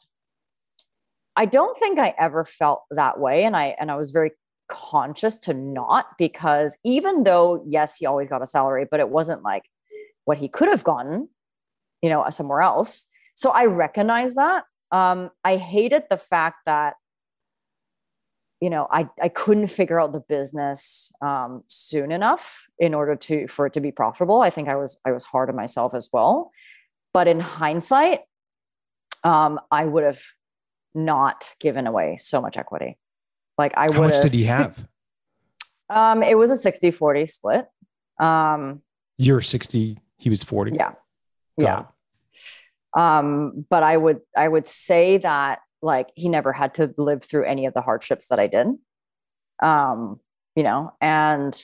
I 1.36 1.46
don't 1.46 1.78
think 1.78 1.98
I 1.98 2.14
ever 2.18 2.44
felt 2.44 2.82
that 2.90 3.18
way 3.18 3.44
and 3.44 3.56
I 3.56 3.74
and 3.80 3.90
I 3.90 3.96
was 3.96 4.10
very 4.10 4.32
conscious 4.68 5.38
to 5.38 5.54
not 5.54 6.06
because 6.18 6.78
even 6.84 7.24
though 7.24 7.64
yes 7.66 7.96
he 7.96 8.06
always 8.06 8.28
got 8.28 8.42
a 8.42 8.46
salary 8.46 8.86
but 8.90 9.00
it 9.00 9.08
wasn't 9.08 9.42
like 9.42 9.64
what 10.24 10.38
he 10.38 10.48
could 10.48 10.68
have 10.68 10.84
gotten 10.84 11.28
you 12.02 12.10
know 12.10 12.24
somewhere 12.30 12.60
else. 12.60 13.06
So 13.34 13.50
I 13.50 13.66
recognize 13.66 14.34
that. 14.34 14.64
Um 14.90 15.30
I 15.44 15.56
hated 15.56 16.04
the 16.10 16.18
fact 16.18 16.58
that 16.66 16.94
you 18.60 18.70
know 18.70 18.86
I 18.90 19.08
I 19.20 19.28
couldn't 19.28 19.68
figure 19.68 20.00
out 20.00 20.12
the 20.12 20.24
business 20.28 21.12
um 21.22 21.64
soon 21.68 22.12
enough 22.12 22.66
in 22.78 22.94
order 22.94 23.16
to 23.16 23.46
for 23.48 23.66
it 23.66 23.72
to 23.74 23.80
be 23.80 23.92
profitable. 23.92 24.40
I 24.42 24.50
think 24.50 24.68
I 24.68 24.76
was 24.76 25.00
I 25.06 25.12
was 25.12 25.24
hard 25.24 25.48
on 25.48 25.56
myself 25.56 25.94
as 25.94 26.08
well. 26.12 26.50
But 27.12 27.26
in 27.26 27.40
hindsight 27.40 28.20
um 29.24 29.60
I 29.70 29.84
would 29.86 30.04
have 30.04 30.22
not 30.94 31.48
given 31.60 31.86
away 31.86 32.18
so 32.20 32.40
much 32.40 32.56
equity. 32.56 32.98
Like 33.58 33.72
I 33.76 33.92
How 33.92 34.02
much 34.02 34.22
did 34.22 34.32
he 34.34 34.44
have? 34.44 34.86
Um, 35.90 36.22
it 36.22 36.36
was 36.36 36.50
a 36.50 36.56
60 36.56 36.90
40 36.90 37.26
split. 37.26 37.66
Um, 38.18 38.82
You're 39.18 39.40
60, 39.40 39.98
he 40.16 40.30
was 40.30 40.42
40. 40.42 40.72
yeah. 40.72 40.92
Got 41.60 41.86
yeah. 42.94 43.18
Um, 43.18 43.66
but 43.68 43.82
I 43.82 43.96
would 43.96 44.20
I 44.36 44.48
would 44.48 44.68
say 44.68 45.18
that 45.18 45.60
like 45.80 46.10
he 46.14 46.28
never 46.28 46.52
had 46.52 46.74
to 46.74 46.94
live 46.96 47.24
through 47.24 47.44
any 47.44 47.66
of 47.66 47.74
the 47.74 47.80
hardships 47.80 48.28
that 48.28 48.38
I 48.38 48.46
did. 48.46 48.68
Um, 49.62 50.20
you 50.54 50.62
know, 50.62 50.92
and 51.00 51.60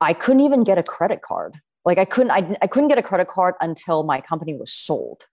I 0.00 0.12
couldn't 0.12 0.40
even 0.40 0.64
get 0.64 0.78
a 0.78 0.82
credit 0.82 1.22
card. 1.22 1.56
Like 1.84 1.98
I 1.98 2.04
couldn't 2.04 2.30
I, 2.30 2.56
I 2.60 2.66
couldn't 2.66 2.88
get 2.88 2.98
a 2.98 3.02
credit 3.02 3.28
card 3.28 3.54
until 3.60 4.02
my 4.02 4.20
company 4.20 4.54
was 4.54 4.72
sold 4.72 5.26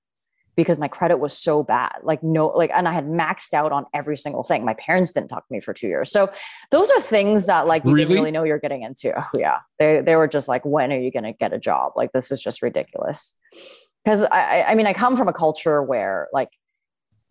because 0.55 0.77
my 0.77 0.87
credit 0.87 1.17
was 1.17 1.37
so 1.37 1.63
bad. 1.63 1.93
Like 2.03 2.21
no 2.23 2.47
like 2.47 2.71
and 2.73 2.87
I 2.87 2.93
had 2.93 3.07
maxed 3.07 3.53
out 3.53 3.71
on 3.71 3.85
every 3.93 4.17
single 4.17 4.43
thing. 4.43 4.65
My 4.65 4.73
parents 4.73 5.11
didn't 5.11 5.29
talk 5.29 5.47
to 5.47 5.53
me 5.53 5.61
for 5.61 5.73
2 5.73 5.87
years. 5.87 6.11
So 6.11 6.29
those 6.71 6.89
are 6.91 7.01
things 7.01 7.45
that 7.45 7.67
like 7.67 7.83
you 7.85 7.95
didn't 7.95 8.09
Really? 8.09 8.19
really 8.19 8.31
know 8.31 8.43
you're 8.43 8.59
getting 8.59 8.83
into. 8.83 9.17
Oh, 9.17 9.37
yeah. 9.37 9.59
They 9.79 10.01
they 10.01 10.15
were 10.15 10.27
just 10.27 10.47
like 10.47 10.65
when 10.65 10.91
are 10.91 10.99
you 10.99 11.11
going 11.11 11.23
to 11.23 11.33
get 11.33 11.53
a 11.53 11.59
job? 11.59 11.93
Like 11.95 12.11
this 12.11 12.31
is 12.31 12.41
just 12.41 12.61
ridiculous. 12.61 13.35
I 14.05 14.11
I- 14.31 14.65
I 14.71 14.75
mean 14.75 14.87
I 14.87 14.93
come 14.93 15.15
from 15.15 15.27
a 15.27 15.33
culture 15.33 15.81
where 15.81 16.27
like 16.33 16.49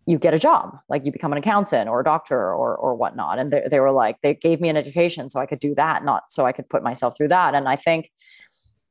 you 0.07 0.17
get 0.17 0.33
a 0.33 0.39
job, 0.39 0.79
like 0.89 1.05
you 1.05 1.11
become 1.11 1.31
an 1.31 1.37
accountant 1.37 1.87
or 1.87 1.99
a 1.99 2.03
doctor 2.03 2.35
or 2.39 2.75
or 2.75 2.95
whatnot. 2.95 3.37
And 3.37 3.51
they, 3.53 3.63
they 3.69 3.79
were 3.79 3.91
like, 3.91 4.17
they 4.23 4.33
gave 4.33 4.59
me 4.59 4.67
an 4.69 4.75
education 4.77 5.29
so 5.29 5.39
I 5.39 5.45
could 5.45 5.59
do 5.59 5.75
that, 5.75 6.03
not 6.03 6.23
so 6.29 6.43
I 6.45 6.51
could 6.53 6.67
put 6.69 6.81
myself 6.81 7.15
through 7.15 7.27
that. 7.27 7.53
And 7.53 7.67
I 7.69 7.75
think 7.75 8.09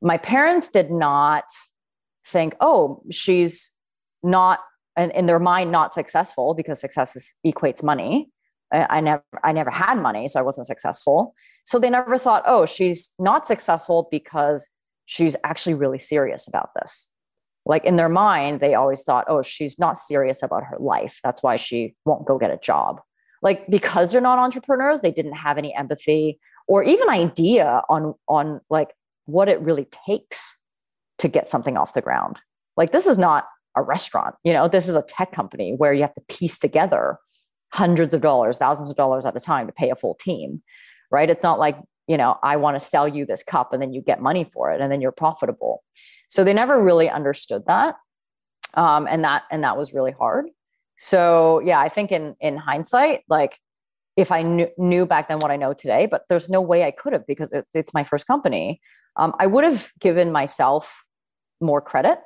my 0.01 0.17
parents 0.17 0.69
did 0.69 0.89
not 0.89 1.43
think, 2.25 2.55
oh, 2.61 3.03
she's 3.11 3.71
not 4.23 4.59
and 4.97 5.11
in 5.13 5.25
their 5.25 5.39
mind 5.39 5.71
not 5.71 5.93
successful 5.93 6.53
because 6.53 6.79
success 6.79 7.15
is, 7.15 7.33
equates 7.45 7.83
money. 7.83 8.29
I, 8.73 9.01
never 9.01 9.23
I 9.43 9.51
never 9.51 9.69
had 9.69 9.95
money, 9.95 10.29
so 10.29 10.39
I 10.39 10.43
wasn't 10.43 10.65
successful. 10.65 11.35
So 11.65 11.77
they 11.77 11.89
never 11.89 12.17
thought, 12.17 12.43
oh, 12.45 12.65
she's 12.65 13.09
not 13.19 13.45
successful 13.45 14.07
because 14.09 14.65
she's 15.05 15.35
actually 15.43 15.73
really 15.73 15.99
serious 15.99 16.47
about 16.47 16.69
this 16.79 17.11
like 17.65 17.85
in 17.85 17.95
their 17.95 18.09
mind 18.09 18.59
they 18.59 18.73
always 18.73 19.03
thought 19.03 19.25
oh 19.27 19.41
she's 19.41 19.77
not 19.77 19.97
serious 19.97 20.41
about 20.41 20.63
her 20.63 20.77
life 20.79 21.19
that's 21.23 21.43
why 21.43 21.55
she 21.55 21.95
won't 22.05 22.25
go 22.25 22.37
get 22.37 22.51
a 22.51 22.57
job 22.57 23.01
like 23.41 23.67
because 23.69 24.11
they're 24.11 24.21
not 24.21 24.39
entrepreneurs 24.39 25.01
they 25.01 25.11
didn't 25.11 25.33
have 25.33 25.57
any 25.57 25.73
empathy 25.75 26.39
or 26.67 26.83
even 26.83 27.09
idea 27.09 27.81
on 27.89 28.13
on 28.27 28.61
like 28.69 28.93
what 29.25 29.49
it 29.49 29.59
really 29.61 29.87
takes 30.07 30.59
to 31.17 31.27
get 31.27 31.47
something 31.47 31.77
off 31.77 31.93
the 31.93 32.01
ground 32.01 32.39
like 32.77 32.91
this 32.91 33.07
is 33.07 33.17
not 33.17 33.47
a 33.75 33.83
restaurant. 33.83 34.35
You 34.43 34.53
know 34.53 34.67
this 34.67 34.87
is 34.87 34.95
a 34.95 35.03
tech 35.03 35.31
company 35.31 35.73
where 35.75 35.93
you 35.93 36.01
have 36.01 36.13
to 36.13 36.21
piece 36.29 36.59
together 36.59 37.17
hundreds 37.73 38.13
of 38.13 38.21
dollars 38.21 38.57
thousands 38.57 38.89
of 38.89 38.97
dollars 38.97 39.25
at 39.25 39.35
a 39.35 39.39
time 39.39 39.65
to 39.67 39.73
pay 39.73 39.89
a 39.89 39.95
full 39.95 40.15
team 40.15 40.61
right? 41.11 41.29
It's 41.29 41.43
not 41.43 41.59
like 41.59 41.77
you 42.07 42.17
know 42.17 42.37
i 42.41 42.57
want 42.57 42.75
to 42.75 42.79
sell 42.79 43.07
you 43.07 43.25
this 43.25 43.43
cup 43.43 43.73
and 43.73 43.81
then 43.81 43.93
you 43.93 44.01
get 44.01 44.19
money 44.19 44.43
for 44.43 44.71
it 44.71 44.81
and 44.81 44.91
then 44.91 45.01
you're 45.01 45.11
profitable. 45.11 45.83
So 46.29 46.43
they 46.43 46.53
never 46.53 46.81
really 46.81 47.09
understood 47.09 47.63
that 47.67 47.95
um, 48.73 49.07
and 49.07 49.23
that 49.23 49.43
and 49.51 49.63
that 49.63 49.77
was 49.77 49.93
really 49.93 50.11
hard. 50.11 50.47
So 50.97 51.59
yeah 51.59 51.79
i 51.79 51.89
think 51.89 52.11
in 52.11 52.35
in 52.39 52.57
hindsight 52.57 53.21
like 53.29 53.59
if 54.17 54.31
i 54.31 54.41
knew, 54.41 54.67
knew 54.77 55.05
back 55.05 55.27
then 55.27 55.39
what 55.39 55.51
i 55.51 55.55
know 55.55 55.73
today 55.73 56.05
but 56.05 56.23
there's 56.29 56.49
no 56.49 56.61
way 56.61 56.83
i 56.83 56.91
could 56.91 57.13
have 57.13 57.25
because 57.25 57.51
it, 57.51 57.65
it's 57.73 57.93
my 57.93 58.03
first 58.03 58.27
company 58.27 58.79
um, 59.15 59.33
i 59.39 59.47
would 59.47 59.63
have 59.63 59.89
given 59.99 60.31
myself 60.31 61.05
more 61.59 61.81
credit 61.81 62.19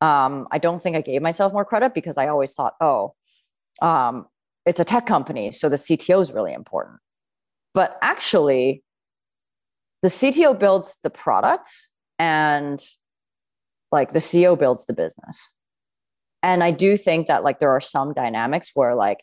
um, 0.00 0.46
i 0.50 0.58
don't 0.58 0.82
think 0.82 0.96
i 0.96 1.00
gave 1.00 1.22
myself 1.22 1.52
more 1.52 1.64
credit 1.64 1.94
because 1.94 2.16
i 2.16 2.28
always 2.28 2.54
thought 2.54 2.74
oh 2.80 3.14
um, 3.82 4.26
it's 4.64 4.80
a 4.80 4.84
tech 4.84 5.06
company 5.06 5.50
so 5.50 5.68
the 5.68 5.76
cto 5.76 6.20
is 6.20 6.32
really 6.32 6.52
important 6.52 6.98
but 7.74 7.98
actually 8.02 8.82
the 10.02 10.08
cto 10.08 10.58
builds 10.58 10.98
the 11.02 11.10
product 11.10 11.68
and 12.18 12.80
like 13.92 14.12
the 14.12 14.18
CEO 14.18 14.58
builds 14.58 14.86
the 14.86 14.92
business. 14.92 15.50
And 16.42 16.62
I 16.62 16.70
do 16.70 16.96
think 16.96 17.26
that 17.26 17.44
like 17.44 17.58
there 17.58 17.70
are 17.70 17.80
some 17.80 18.12
dynamics 18.12 18.70
where 18.74 18.94
like, 18.94 19.18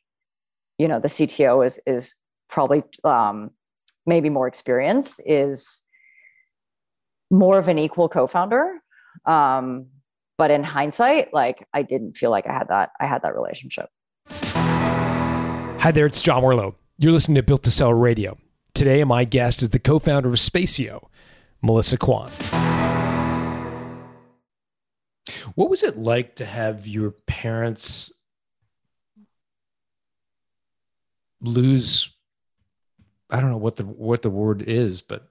you 0.77 0.87
know, 0.87 0.99
the 0.99 1.07
CTO 1.07 1.65
is 1.65 1.79
is 1.85 2.13
probably 2.49 2.83
um 3.03 3.51
maybe 4.05 4.29
more 4.29 4.47
experienced, 4.47 5.21
is 5.25 5.83
more 7.31 7.57
of 7.57 7.67
an 7.67 7.79
equal 7.79 8.09
co-founder. 8.09 8.79
Um, 9.25 9.87
but 10.37 10.51
in 10.51 10.63
hindsight, 10.63 11.33
like 11.33 11.67
I 11.73 11.81
didn't 11.81 12.17
feel 12.17 12.31
like 12.31 12.47
I 12.47 12.53
had 12.53 12.67
that, 12.69 12.91
I 12.99 13.05
had 13.05 13.21
that 13.23 13.35
relationship. 13.35 13.89
Hi 14.27 15.91
there, 15.91 16.05
it's 16.05 16.21
John 16.21 16.41
Warrillow. 16.43 16.75
You're 16.97 17.11
listening 17.11 17.35
to 17.35 17.43
Built 17.43 17.63
to 17.63 17.71
Sell 17.71 17.93
Radio. 17.93 18.37
Today, 18.73 19.03
my 19.03 19.25
guest 19.25 19.61
is 19.61 19.69
the 19.69 19.79
co 19.79 19.99
founder 19.99 20.29
of 20.29 20.35
Spacio, 20.35 21.07
Melissa 21.61 21.97
Kwan. 21.97 22.29
What 25.55 25.69
was 25.69 25.83
it 25.83 25.97
like 25.97 26.35
to 26.35 26.45
have 26.45 26.87
your 26.87 27.11
parents 27.27 28.11
lose? 31.41 32.09
I 33.29 33.41
don't 33.41 33.51
know 33.51 33.57
what 33.57 33.75
the 33.75 33.83
what 33.83 34.21
the 34.21 34.29
word 34.29 34.63
is, 34.63 35.01
but 35.01 35.27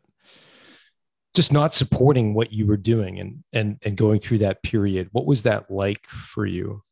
just 1.35 1.53
not 1.53 1.73
supporting 1.73 2.35
what 2.35 2.53
you 2.53 2.67
were 2.67 2.77
doing 2.77 3.19
and 3.19 3.43
and 3.53 3.79
and 3.83 3.97
going 3.97 4.21
through 4.21 4.39
that 4.39 4.63
period. 4.63 5.09
What 5.13 5.27
was 5.27 5.45
that 5.45 5.71
like 5.71 6.07
for 6.07 6.47
you? 6.47 6.83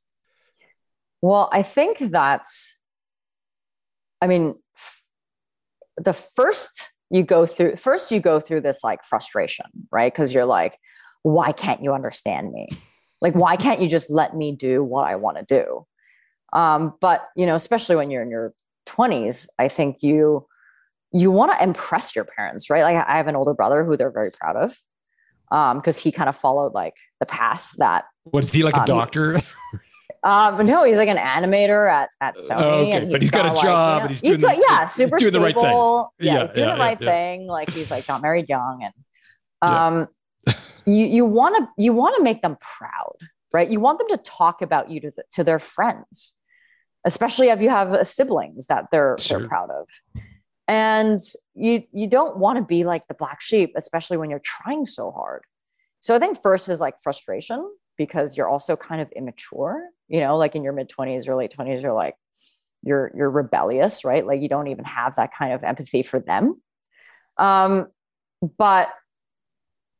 Well, 1.22 1.50
I 1.52 1.62
think 1.62 1.98
that's, 1.98 2.78
I 4.22 4.26
mean, 4.26 4.54
the 5.98 6.14
first 6.14 6.90
you 7.10 7.24
go 7.24 7.44
through, 7.44 7.76
first 7.76 8.10
you 8.10 8.20
go 8.20 8.40
through 8.40 8.62
this 8.62 8.82
like 8.82 9.04
frustration, 9.04 9.66
right? 9.90 10.12
Because 10.12 10.32
you're 10.32 10.46
like, 10.46 10.78
why 11.22 11.52
can't 11.52 11.82
you 11.82 11.92
understand 11.92 12.52
me? 12.52 12.68
Like, 13.20 13.34
why 13.34 13.56
can't 13.56 13.80
you 13.80 13.88
just 13.88 14.10
let 14.10 14.34
me 14.34 14.56
do 14.56 14.82
what 14.82 15.06
I 15.06 15.16
want 15.16 15.36
to 15.36 15.44
do? 15.44 15.86
Um, 16.52 16.94
but 17.00 17.28
you 17.36 17.44
know, 17.44 17.54
especially 17.54 17.96
when 17.96 18.10
you're 18.10 18.22
in 18.22 18.30
your 18.30 18.54
20s, 18.86 19.46
I 19.58 19.68
think 19.68 20.02
you 20.02 20.46
you 21.12 21.30
want 21.30 21.56
to 21.56 21.62
impress 21.62 22.14
your 22.14 22.24
parents, 22.24 22.70
right? 22.70 22.82
Like, 22.82 23.04
I 23.06 23.16
have 23.16 23.26
an 23.28 23.36
older 23.36 23.54
brother 23.54 23.84
who 23.84 23.96
they're 23.96 24.10
very 24.12 24.30
proud 24.40 24.56
of 24.56 25.76
because 25.78 25.98
he 25.98 26.12
kind 26.12 26.28
of 26.28 26.36
followed 26.36 26.72
like 26.74 26.94
the 27.18 27.26
path 27.26 27.72
that 27.78 28.04
What 28.24 28.44
is 28.44 28.52
he 28.52 28.62
like 28.62 28.76
a 28.76 28.80
Um, 28.80 28.86
doctor? 28.86 29.42
Um, 30.22 30.66
no, 30.66 30.84
he's 30.84 30.98
like 30.98 31.08
an 31.08 31.16
animator 31.16 31.90
at 31.90 32.10
at 32.20 32.36
Sony. 32.36 32.60
Uh, 32.60 32.64
okay, 32.80 32.90
and 32.92 33.10
but 33.10 33.22
he's 33.22 33.30
got 33.30 33.46
a 33.46 33.52
like, 33.54 33.62
job 33.62 33.62
you 33.62 33.98
know, 34.00 34.02
and 34.02 34.10
he's 34.10 34.20
doing 34.20 34.36
got- 34.38 34.56
the- 34.56 34.64
yeah, 34.68 34.84
super 34.84 35.16
doing 35.16 35.32
the 35.32 35.40
right 35.40 35.54
thing. 35.54 35.64
stable. 35.64 36.12
Yeah, 36.20 36.32
Yeah, 36.34 36.40
he's 36.42 36.50
doing 36.50 36.68
yeah, 36.68 36.74
the 36.74 36.80
right 36.80 37.00
yeah, 37.00 37.08
thing. 37.08 37.46
Like 37.46 37.70
he's 37.70 37.90
like 37.90 38.06
got 38.06 38.20
married 38.20 38.46
young, 38.46 38.82
and 38.84 38.92
um, 39.72 40.08
you 40.84 41.06
you 41.06 41.24
want 41.24 41.56
to 41.56 41.82
you 41.82 41.94
want 41.94 42.16
to 42.18 42.22
make 42.22 42.42
them 42.42 42.58
proud, 42.60 43.16
right? 43.50 43.70
You 43.70 43.80
want 43.80 43.98
them 43.98 44.08
to 44.08 44.18
talk 44.18 44.60
about 44.60 44.90
you 44.90 45.00
to 45.00 45.10
th- 45.10 45.26
to 45.32 45.42
their 45.42 45.58
friends, 45.58 46.34
especially 47.06 47.48
if 47.48 47.62
you 47.62 47.70
have 47.70 47.94
uh, 47.94 48.04
siblings 48.04 48.66
that 48.66 48.88
they're 48.92 49.16
Sure. 49.18 49.38
they're 49.38 49.48
proud 49.48 49.70
of. 49.70 49.86
And 50.70 51.18
you 51.56 51.82
you 51.92 52.06
don't 52.06 52.36
want 52.36 52.58
to 52.58 52.62
be 52.62 52.84
like 52.84 53.08
the 53.08 53.14
black 53.14 53.40
sheep, 53.40 53.72
especially 53.74 54.18
when 54.18 54.30
you're 54.30 54.38
trying 54.38 54.86
so 54.86 55.10
hard. 55.10 55.42
So 55.98 56.14
I 56.14 56.20
think 56.20 56.40
first 56.40 56.68
is 56.68 56.78
like 56.78 57.02
frustration 57.02 57.68
because 57.98 58.36
you're 58.36 58.48
also 58.48 58.76
kind 58.76 59.00
of 59.00 59.10
immature, 59.16 59.82
you 60.06 60.20
know, 60.20 60.36
like 60.36 60.54
in 60.54 60.62
your 60.62 60.72
mid 60.72 60.88
20s 60.88 61.26
or 61.26 61.34
late 61.34 61.52
20s, 61.58 61.82
you're 61.82 61.92
like, 61.92 62.14
you're 62.84 63.10
you're 63.16 63.30
rebellious, 63.30 64.04
right? 64.04 64.24
Like 64.24 64.40
you 64.40 64.48
don't 64.48 64.68
even 64.68 64.84
have 64.84 65.16
that 65.16 65.34
kind 65.36 65.52
of 65.52 65.64
empathy 65.64 66.04
for 66.04 66.20
them. 66.20 66.62
Um, 67.36 67.88
but 68.56 68.90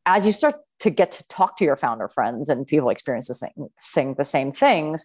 as 0.06 0.24
you 0.24 0.30
start 0.30 0.54
to 0.80 0.90
get 0.90 1.10
to 1.10 1.26
talk 1.26 1.56
to 1.56 1.64
your 1.64 1.74
founder 1.74 2.06
friends 2.06 2.48
and 2.48 2.64
people 2.64 2.90
experience 2.90 3.26
the 3.26 3.34
same 3.34 3.50
saying 3.80 4.14
the 4.18 4.24
same 4.24 4.52
things, 4.52 5.04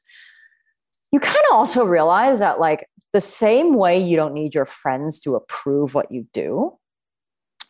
you 1.12 1.19
kind 1.19 1.43
of 1.49 1.56
also 1.56 1.84
realize 1.86 2.38
that 2.38 2.60
like 2.60 2.88
the 3.15 3.21
same 3.21 3.75
way 3.75 3.97
you 3.97 4.17
don't 4.17 4.34
need 4.34 4.54
your 4.54 4.65
friends 4.65 5.21
to 5.21 5.36
approve 5.36 5.95
what 5.95 6.12
you 6.12 6.28
do, 6.34 6.73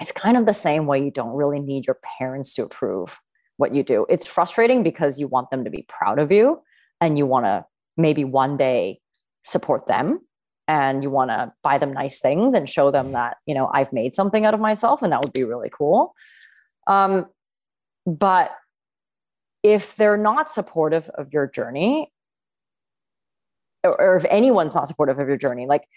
it's 0.01 0.11
kind 0.11 0.37
of 0.37 0.47
the 0.47 0.55
same 0.55 0.87
way 0.87 1.03
you 1.03 1.11
don't 1.11 1.35
really 1.35 1.59
need 1.59 1.85
your 1.85 1.99
parents 2.17 2.55
to 2.55 2.63
approve 2.63 3.19
what 3.57 3.75
you 3.75 3.83
do. 3.83 4.07
It's 4.09 4.25
frustrating 4.25 4.81
because 4.81 5.19
you 5.19 5.27
want 5.27 5.51
them 5.51 5.63
to 5.63 5.69
be 5.69 5.85
proud 5.87 6.17
of 6.17 6.31
you 6.31 6.61
and 6.99 7.15
you 7.15 7.27
want 7.27 7.45
to 7.45 7.63
maybe 7.95 8.23
one 8.23 8.57
day 8.57 9.01
support 9.43 9.85
them 9.85 10.21
and 10.67 11.03
you 11.03 11.11
want 11.11 11.29
to 11.29 11.53
buy 11.61 11.77
them 11.77 11.93
nice 11.93 12.19
things 12.19 12.55
and 12.55 12.67
show 12.67 12.89
them 12.89 13.11
that, 13.11 13.37
you 13.45 13.53
know, 13.53 13.69
I've 13.71 13.93
made 13.93 14.15
something 14.15 14.45
out 14.45 14.55
of 14.55 14.59
myself 14.59 15.03
and 15.03 15.13
that 15.13 15.21
would 15.21 15.31
be 15.31 15.43
really 15.43 15.69
cool. 15.71 16.15
Um, 16.87 17.27
but 18.07 18.49
if 19.61 19.95
they're 19.95 20.17
not 20.17 20.49
supportive 20.49 21.07
of 21.09 21.31
your 21.31 21.45
journey, 21.45 22.11
or, 23.85 24.17
if 24.17 24.25
anyone's 24.29 24.75
not 24.75 24.87
supportive 24.87 25.19
of 25.19 25.27
your 25.27 25.37
journey, 25.37 25.65
like 25.65 25.87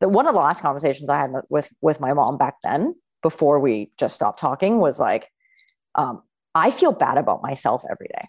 the, 0.00 0.08
one 0.08 0.26
of 0.26 0.34
the 0.34 0.40
last 0.40 0.62
conversations 0.62 1.10
I 1.10 1.18
had 1.18 1.32
with 1.48 1.72
with 1.80 2.00
my 2.00 2.12
mom 2.12 2.38
back 2.38 2.56
then, 2.62 2.94
before 3.22 3.60
we 3.60 3.90
just 3.98 4.14
stopped 4.14 4.38
talking, 4.38 4.78
was 4.78 4.98
like, 4.98 5.28
um, 5.94 6.22
I 6.54 6.70
feel 6.70 6.92
bad 6.92 7.18
about 7.18 7.42
myself 7.42 7.82
every 7.90 8.08
day. 8.08 8.28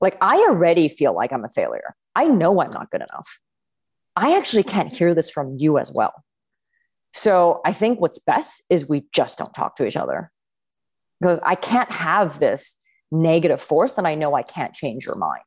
Like 0.00 0.16
I 0.20 0.36
already 0.48 0.88
feel 0.88 1.14
like 1.14 1.32
I'm 1.32 1.44
a 1.44 1.48
failure. 1.48 1.94
I 2.14 2.26
know 2.26 2.60
I'm 2.60 2.70
not 2.70 2.90
good 2.90 3.02
enough. 3.02 3.38
I 4.16 4.36
actually 4.36 4.62
can't 4.62 4.92
hear 4.92 5.14
this 5.14 5.30
from 5.30 5.56
you 5.58 5.78
as 5.78 5.90
well. 5.90 6.12
So 7.12 7.60
I 7.64 7.72
think 7.72 8.00
what's 8.00 8.18
best 8.18 8.64
is 8.70 8.88
we 8.88 9.06
just 9.12 9.38
don't 9.38 9.54
talk 9.54 9.76
to 9.76 9.86
each 9.86 9.96
other 9.96 10.30
because 11.20 11.38
I 11.44 11.54
can't 11.54 11.90
have 11.90 12.38
this 12.38 12.76
negative 13.10 13.60
force 13.60 13.98
and 13.98 14.06
I 14.06 14.14
know 14.14 14.34
I 14.34 14.42
can't 14.42 14.74
change 14.74 15.06
your 15.06 15.14
mind. 15.14 15.42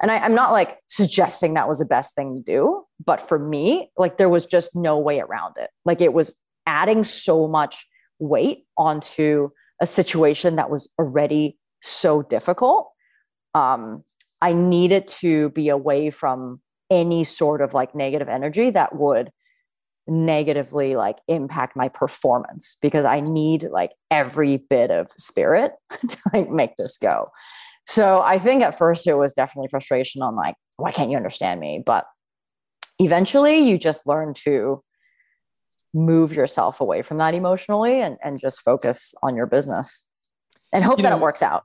And 0.00 0.10
I, 0.10 0.18
I'm 0.18 0.34
not 0.34 0.52
like 0.52 0.78
suggesting 0.86 1.54
that 1.54 1.68
was 1.68 1.78
the 1.78 1.84
best 1.84 2.14
thing 2.14 2.42
to 2.44 2.52
do, 2.52 2.84
but 3.04 3.20
for 3.20 3.38
me, 3.38 3.90
like 3.96 4.16
there 4.18 4.28
was 4.28 4.46
just 4.46 4.76
no 4.76 4.98
way 4.98 5.20
around 5.20 5.54
it. 5.56 5.70
Like 5.84 6.00
it 6.00 6.12
was 6.12 6.36
adding 6.66 7.04
so 7.04 7.48
much 7.48 7.86
weight 8.18 8.64
onto 8.76 9.50
a 9.80 9.86
situation 9.86 10.56
that 10.56 10.70
was 10.70 10.88
already 10.98 11.58
so 11.82 12.22
difficult. 12.22 12.90
Um, 13.54 14.04
I 14.40 14.52
needed 14.52 15.08
to 15.20 15.50
be 15.50 15.68
away 15.68 16.10
from 16.10 16.60
any 16.90 17.24
sort 17.24 17.60
of 17.60 17.74
like 17.74 17.94
negative 17.94 18.28
energy 18.28 18.70
that 18.70 18.96
would 18.96 19.30
negatively 20.06 20.96
like 20.96 21.18
impact 21.28 21.76
my 21.76 21.88
performance 21.88 22.78
because 22.80 23.04
I 23.04 23.20
need 23.20 23.64
like 23.64 23.92
every 24.10 24.56
bit 24.56 24.90
of 24.90 25.10
spirit 25.18 25.72
to 26.08 26.18
like 26.32 26.50
make 26.50 26.76
this 26.76 26.96
go. 26.96 27.30
So 27.88 28.20
I 28.20 28.38
think 28.38 28.62
at 28.62 28.76
first 28.76 29.06
it 29.06 29.14
was 29.14 29.32
definitely 29.32 29.68
frustration 29.68 30.20
on 30.20 30.36
like, 30.36 30.54
why 30.76 30.92
can't 30.92 31.10
you 31.10 31.16
understand 31.16 31.58
me? 31.58 31.82
But 31.84 32.04
eventually 32.98 33.68
you 33.68 33.78
just 33.78 34.06
learn 34.06 34.34
to 34.44 34.82
move 35.94 36.34
yourself 36.34 36.82
away 36.82 37.00
from 37.00 37.16
that 37.16 37.32
emotionally 37.32 38.02
and, 38.02 38.18
and 38.22 38.38
just 38.38 38.60
focus 38.60 39.14
on 39.22 39.34
your 39.36 39.46
business 39.46 40.06
and 40.70 40.84
hope 40.84 40.98
You 40.98 41.04
that 41.04 41.10
know, 41.10 41.16
it 41.16 41.22
works 41.22 41.42
out. 41.42 41.64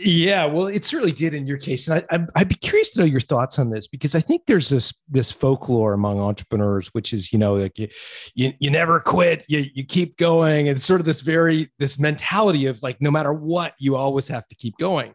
Yeah, 0.00 0.44
well, 0.44 0.68
it 0.68 0.84
certainly 0.84 1.10
did 1.10 1.34
in 1.34 1.48
your 1.48 1.58
case, 1.58 1.88
and 1.88 2.04
I, 2.08 2.14
I'd, 2.14 2.26
I'd 2.36 2.48
be 2.48 2.54
curious 2.54 2.92
to 2.92 3.00
know 3.00 3.04
your 3.04 3.20
thoughts 3.20 3.58
on 3.58 3.68
this 3.68 3.88
because 3.88 4.14
I 4.14 4.20
think 4.20 4.42
there's 4.46 4.68
this 4.68 4.94
this 5.08 5.32
folklore 5.32 5.92
among 5.92 6.20
entrepreneurs, 6.20 6.86
which 6.94 7.12
is 7.12 7.32
you 7.32 7.38
know 7.40 7.56
like 7.56 7.76
you 7.76 7.88
you, 8.36 8.52
you 8.60 8.70
never 8.70 9.00
quit, 9.00 9.44
you 9.48 9.66
you 9.74 9.84
keep 9.84 10.16
going, 10.16 10.68
and 10.68 10.80
sort 10.80 11.00
of 11.00 11.06
this 11.06 11.20
very 11.20 11.72
this 11.80 11.98
mentality 11.98 12.66
of 12.66 12.80
like 12.80 13.00
no 13.00 13.10
matter 13.10 13.32
what, 13.32 13.74
you 13.80 13.96
always 13.96 14.28
have 14.28 14.46
to 14.46 14.54
keep 14.54 14.78
going, 14.78 15.14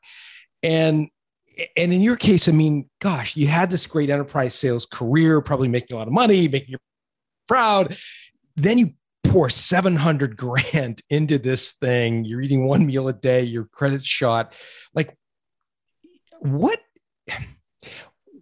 and 0.64 1.08
and 1.78 1.94
in 1.94 2.02
your 2.02 2.18
case, 2.18 2.50
I 2.50 2.52
mean, 2.52 2.90
gosh, 3.00 3.38
you 3.38 3.48
had 3.48 3.72
this 3.72 3.88
great 3.88 4.10
enterprise 4.10 4.54
sales 4.54 4.86
career, 4.86 5.40
probably 5.40 5.70
making 5.70 5.96
a 5.96 5.98
lot 5.98 6.08
of 6.08 6.14
money, 6.14 6.50
making 6.50 6.72
you 6.72 6.78
proud, 7.48 7.96
then 8.58 8.78
you 8.78 8.92
pour 9.34 9.50
700 9.50 10.38
grand 10.38 11.02
into 11.10 11.40
this 11.40 11.72
thing. 11.74 12.24
You're 12.24 12.42
eating 12.42 12.68
one 12.68 12.86
meal 12.86 13.08
a 13.08 13.14
day 13.14 13.42
your 13.42 13.66
credit's 13.66 14.06
shot. 14.06 14.54
Like 14.94 15.18
what 16.40 16.80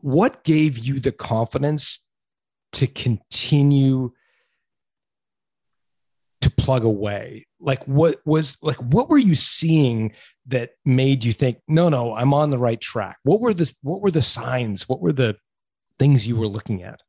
what 0.02 0.44
gave 0.44 0.78
you 0.78 1.00
the 1.00 1.12
confidence 1.12 2.06
to 2.74 2.88
continue 2.88 4.12
to 6.42 6.50
plug 6.50 6.84
away? 6.84 7.48
Like 7.60 7.88
what 7.88 8.20
was 8.26 8.58
like 8.62 8.78
what 8.78 9.10
were 9.10 9.18
you 9.18 9.36
seeing 9.36 10.14
that 10.48 10.72
made 10.84 11.24
you 11.24 11.32
think 11.32 11.60
no 11.68 11.88
no 11.88 12.16
i'm 12.16 12.34
on 12.34 12.50
the 12.50 12.58
right 12.58 12.82
track? 12.82 13.18
What 13.24 13.40
were 13.40 13.54
the 13.54 13.74
what 13.82 14.02
were 14.02 14.12
the 14.12 14.22
signs? 14.22 14.90
What 14.90 15.00
were 15.00 15.14
the 15.14 15.38
things 15.98 16.28
you 16.28 16.36
were 16.36 16.48
looking 16.48 16.84
at 16.84 17.00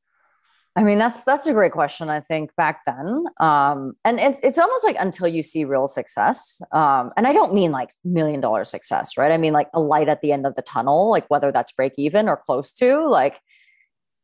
I 0.74 0.84
mean, 0.84 0.98
that's 0.98 1.24
that's 1.24 1.46
a 1.46 1.52
great 1.52 1.72
question. 1.72 2.08
I 2.08 2.20
think 2.20 2.54
back 2.56 2.80
then, 2.86 3.24
um, 3.40 3.92
and 4.06 4.18
it's 4.18 4.40
it's 4.42 4.58
almost 4.58 4.84
like 4.84 4.96
until 4.98 5.28
you 5.28 5.42
see 5.42 5.66
real 5.66 5.86
success, 5.86 6.62
um, 6.72 7.10
and 7.16 7.26
I 7.26 7.34
don't 7.34 7.52
mean 7.52 7.72
like 7.72 7.90
million 8.04 8.40
dollar 8.40 8.64
success, 8.64 9.18
right? 9.18 9.30
I 9.30 9.36
mean 9.36 9.52
like 9.52 9.68
a 9.74 9.80
light 9.80 10.08
at 10.08 10.22
the 10.22 10.32
end 10.32 10.46
of 10.46 10.54
the 10.54 10.62
tunnel, 10.62 11.10
like 11.10 11.28
whether 11.28 11.52
that's 11.52 11.72
break 11.72 11.92
even 11.98 12.26
or 12.26 12.38
close 12.38 12.72
to, 12.74 13.06
like 13.06 13.38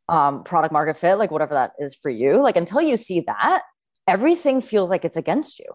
um, 0.09 0.43
product 0.43 0.73
market 0.73 0.97
fit, 0.97 1.17
like 1.17 1.31
whatever 1.31 1.53
that 1.53 1.73
is 1.79 1.95
for 1.95 2.09
you. 2.11 2.43
Like 2.43 2.57
until 2.57 2.81
you 2.81 2.97
see 2.97 3.21
that, 3.21 3.63
everything 4.07 4.63
feels 4.63 4.89
like 4.89 5.05
it's 5.05 5.17
against 5.17 5.59
you. 5.59 5.67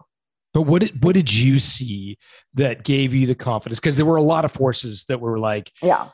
But 0.52 0.62
what 0.62 0.82
did 0.82 1.04
what 1.04 1.14
did 1.14 1.32
you 1.32 1.60
see 1.60 2.18
that 2.54 2.82
gave 2.82 3.14
you 3.14 3.26
the 3.28 3.36
confidence? 3.36 3.78
Because 3.78 3.96
there 3.96 4.06
were 4.06 4.16
a 4.16 4.22
lot 4.22 4.44
of 4.44 4.50
forces 4.50 5.04
that 5.04 5.20
were 5.20 5.38
like, 5.38 5.70
Yeah. 5.82 6.08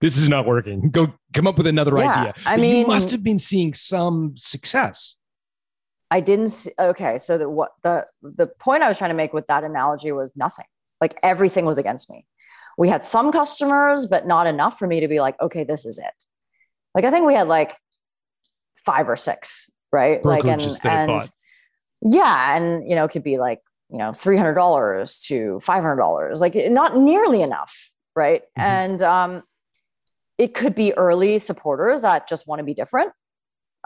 this 0.00 0.16
is 0.16 0.28
not 0.28 0.46
working. 0.46 0.90
Go 0.90 1.12
come 1.32 1.46
up 1.46 1.58
with 1.58 1.66
another 1.66 1.96
Yeah, 1.98 2.10
idea. 2.10 2.34
I 2.46 2.56
mean, 2.56 2.76
you 2.76 2.86
must 2.86 3.10
have 3.10 3.22
been 3.22 3.38
seeing 3.38 3.74
some 3.74 4.34
success. 4.36 5.16
I 6.10 6.20
didn't 6.20 6.48
see, 6.48 6.70
okay. 6.78 7.18
So 7.18 7.36
the, 7.36 7.48
what 7.48 7.72
the, 7.82 8.06
the 8.22 8.46
point 8.46 8.82
I 8.82 8.88
was 8.88 8.98
trying 8.98 9.10
to 9.10 9.16
make 9.16 9.32
with 9.32 9.46
that 9.48 9.62
analogy 9.62 10.10
was 10.12 10.32
nothing, 10.34 10.64
like 11.00 11.18
everything 11.22 11.66
was 11.66 11.76
against 11.76 12.10
me. 12.10 12.24
We 12.78 12.88
had 12.88 13.04
some 13.04 13.32
customers, 13.32 14.06
but 14.06 14.26
not 14.26 14.46
enough 14.46 14.78
for 14.78 14.86
me 14.86 15.00
to 15.00 15.08
be 15.08 15.20
like, 15.20 15.38
okay, 15.40 15.64
this 15.64 15.84
is 15.84 15.98
it. 15.98 16.24
Like, 16.94 17.04
I 17.04 17.10
think 17.10 17.26
we 17.26 17.34
had 17.34 17.48
like 17.48 17.76
five 18.76 19.08
or 19.08 19.16
six, 19.16 19.70
right? 19.92 20.24
Like, 20.24 20.44
and, 20.44 20.62
Brokerages 20.62 20.80
that 20.82 20.92
had 20.92 21.10
and 21.10 21.30
yeah. 22.00 22.56
And, 22.56 22.88
you 22.88 22.94
know, 22.94 23.04
it 23.04 23.10
could 23.10 23.24
be 23.24 23.38
like, 23.38 23.60
you 23.90 23.98
know, 23.98 24.10
$300 24.10 25.26
to 25.26 25.60
$500, 25.62 26.40
like 26.40 26.54
not 26.70 26.96
nearly 26.96 27.42
enough. 27.42 27.90
Right. 28.18 28.42
Mhm. 28.58 28.62
And, 28.62 29.02
um, 29.02 29.42
it 30.38 30.54
could 30.54 30.74
be 30.74 30.92
early 30.94 31.38
supporters 31.38 32.02
that 32.02 32.28
just 32.28 32.46
want 32.48 32.58
to 32.60 32.64
be 32.64 32.74
different. 32.74 33.12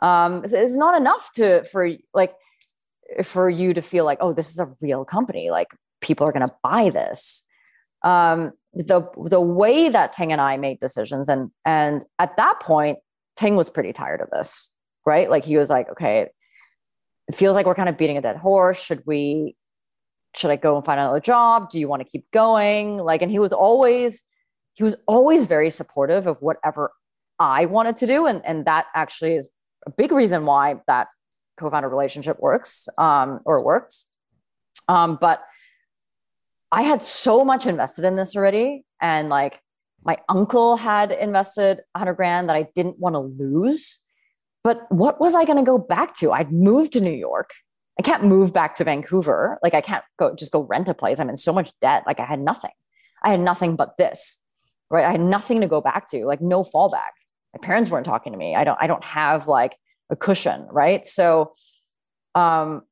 Um 0.01 0.43
it's, 0.45 0.53
it's 0.53 0.77
not 0.77 0.97
enough 0.97 1.31
to 1.35 1.65
for 1.65 1.89
like 2.15 2.33
for 3.25 3.49
you 3.49 3.75
to 3.75 3.83
feel 3.83 4.05
like 4.05 4.19
oh 4.21 4.33
this 4.33 4.51
is 4.51 4.59
a 4.59 4.69
real 4.81 5.05
company. 5.05 5.51
Like 5.51 5.69
people 6.01 6.27
are 6.27 6.33
going 6.33 6.47
to 6.47 6.55
buy 6.63 6.91
this. 6.91 7.45
Um 8.03 8.53
the 8.75 9.01
the 9.37 9.41
way 9.41 9.89
that 9.91 10.13
Ting 10.15 10.33
and 10.33 10.41
I 10.41 10.57
made 10.57 10.79
decisions 10.81 11.29
and 11.29 11.51
and 11.65 12.05
at 12.19 12.37
that 12.37 12.61
point 12.61 12.99
Ting 13.37 13.55
was 13.57 13.71
pretty 13.71 13.93
tired 13.93 14.21
of 14.23 14.31
this 14.31 14.75
right? 15.05 15.29
Like 15.31 15.45
he 15.45 15.57
was 15.59 15.69
like 15.71 15.89
okay 15.91 16.29
it 17.29 17.35
feels 17.35 17.55
like 17.57 17.67
we're 17.67 17.75
kind 17.83 17.89
of 17.89 17.97
beating 17.99 18.19
a 18.19 18.23
dead 18.29 18.37
horse. 18.37 18.83
Should 18.83 19.03
we 19.07 19.57
should 20.35 20.51
I 20.51 20.57
go 20.57 20.77
and 20.77 20.85
find 20.85 20.99
another 20.99 21.21
job 21.21 21.69
do 21.71 21.79
you 21.79 21.89
want 21.89 22.03
to 22.03 22.09
keep 22.09 22.31
going 22.31 22.97
like 22.97 23.23
and 23.23 23.31
he 23.31 23.39
was 23.39 23.53
always 23.53 24.25
he 24.75 24.83
was 24.83 24.97
always 25.07 25.47
very 25.47 25.71
supportive 25.71 26.27
of 26.27 26.41
whatever 26.41 26.93
I 27.39 27.67
wanted 27.67 27.97
to 27.97 28.07
do 28.07 28.27
and 28.27 28.45
and 28.45 28.65
that 28.67 28.87
actually 28.95 29.35
is 29.35 29.49
a 29.87 29.91
big 29.91 30.13
reason 30.13 30.47
why 30.47 30.77
that 30.87 31.09
co-founder 31.57 31.89
relationship 31.89 32.39
works 32.41 32.89
um, 32.99 33.41
or 33.45 33.65
worked. 33.65 33.95
Um, 34.89 35.19
but 35.21 35.43
I 36.71 36.83
had 36.83 37.03
so 37.03 37.45
much 37.45 37.67
invested 37.67 38.05
in 38.05 38.17
this 38.17 38.37
already, 38.37 38.85
and 39.01 39.29
like 39.29 39.61
my 40.05 40.19
uncle 40.29 40.77
had 40.77 41.13
invested 41.13 41.79
a 41.95 41.99
100 41.99 42.15
grand 42.15 42.49
that 42.49 42.57
I 42.57 42.69
didn't 42.75 42.99
want 42.99 43.15
to 43.15 43.21
lose. 43.21 44.01
But 44.65 44.91
what 44.91 45.21
was 45.21 45.35
I 45.35 45.45
going 45.45 45.59
to 45.59 45.65
go 45.65 45.79
back 45.79 46.15
to? 46.17 46.33
I'd 46.33 46.53
moved 46.53 46.93
to 46.93 47.01
New 47.01 47.13
York. 47.13 47.51
I 48.03 48.05
can't 48.05 48.25
move 48.25 48.53
back 48.53 48.75
to 48.77 48.85
Vancouver. 48.85 49.61
Like 49.63 49.75
I 49.75 49.81
can't 49.81 50.03
go 50.19 50.35
just 50.35 50.51
go 50.51 50.63
rent 50.63 50.89
a 50.89 50.95
place. 50.95 51.21
I'm 51.21 51.29
in 51.29 51.37
so 51.37 51.53
much 51.53 51.71
debt. 51.81 52.03
Like 52.05 52.19
I 52.19 52.25
had 52.25 52.41
nothing. 52.41 52.73
I 53.23 53.31
had 53.31 53.39
nothing 53.39 53.77
but 53.77 53.97
this. 53.97 54.43
Right? 54.91 55.05
I 55.05 55.13
had 55.13 55.21
nothing 55.21 55.61
to 55.61 55.69
go 55.69 55.81
back 55.81 56.11
to. 56.11 56.27
Like 56.27 56.41
no 56.41 56.65
fallback. 56.65 57.13
My 57.55 57.65
parents 57.65 57.91
weren't 57.91 58.05
talking 58.05 58.33
to 58.33 58.39
me. 58.39 58.57
I 58.57 58.65
don't 58.65 58.77
I 58.81 58.89
don't 58.89 59.05
have 59.05 59.47
like 59.47 59.77
a 60.11 60.17
cushion, 60.17 60.67
right? 60.73 61.07
So 61.07 61.53
um 62.35 62.83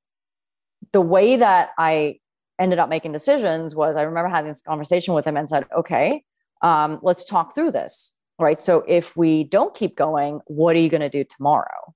the 0.93 1.01
way 1.01 1.35
that 1.35 1.71
I 1.77 2.21
ended 2.61 2.79
up 2.79 2.89
making 2.89 3.11
decisions 3.11 3.75
was 3.75 3.97
I 3.97 4.03
remember 4.03 4.29
having 4.29 4.53
this 4.53 4.63
conversation 4.63 5.15
with 5.15 5.27
him 5.27 5.37
and 5.37 5.49
said, 5.49 5.65
okay, 5.77 6.23
um, 6.63 7.01
let's 7.03 7.25
talk 7.25 7.53
through 7.53 7.73
this. 7.73 8.15
Right. 8.39 8.61
So 8.61 8.85
if 8.87 9.17
we 9.17 9.43
don't 9.43 9.75
keep 9.75 9.97
going, 9.97 10.41
what 10.47 10.77
are 10.77 10.79
you 10.79 10.89
going 10.89 11.01
to 11.01 11.09
do 11.09 11.25
tomorrow? 11.25 11.95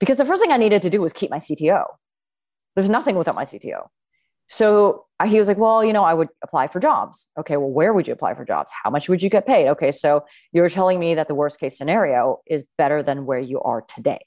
Because 0.00 0.16
the 0.16 0.24
first 0.24 0.40
thing 0.40 0.50
I 0.50 0.56
needed 0.56 0.80
to 0.82 0.90
do 0.90 1.02
was 1.02 1.12
keep 1.12 1.30
my 1.30 1.38
CTO. 1.38 1.84
There's 2.74 2.88
nothing 2.88 3.16
without 3.16 3.34
my 3.34 3.44
CTO. 3.44 3.88
So 4.48 5.06
he 5.26 5.38
was 5.38 5.48
like, 5.48 5.56
well, 5.56 5.84
you 5.84 5.92
know, 5.92 6.04
I 6.04 6.14
would 6.14 6.28
apply 6.42 6.66
for 6.68 6.80
jobs. 6.80 7.28
Okay, 7.38 7.56
well, 7.56 7.70
where 7.70 7.92
would 7.92 8.06
you 8.06 8.12
apply 8.12 8.34
for 8.34 8.44
jobs? 8.44 8.70
How 8.82 8.90
much 8.90 9.08
would 9.08 9.22
you 9.22 9.30
get 9.30 9.46
paid? 9.46 9.68
Okay, 9.68 9.90
so 9.90 10.24
you're 10.52 10.68
telling 10.68 10.98
me 10.98 11.14
that 11.14 11.28
the 11.28 11.34
worst 11.34 11.60
case 11.60 11.76
scenario 11.76 12.40
is 12.46 12.64
better 12.76 13.02
than 13.02 13.24
where 13.24 13.38
you 13.38 13.60
are 13.62 13.82
today. 13.82 14.20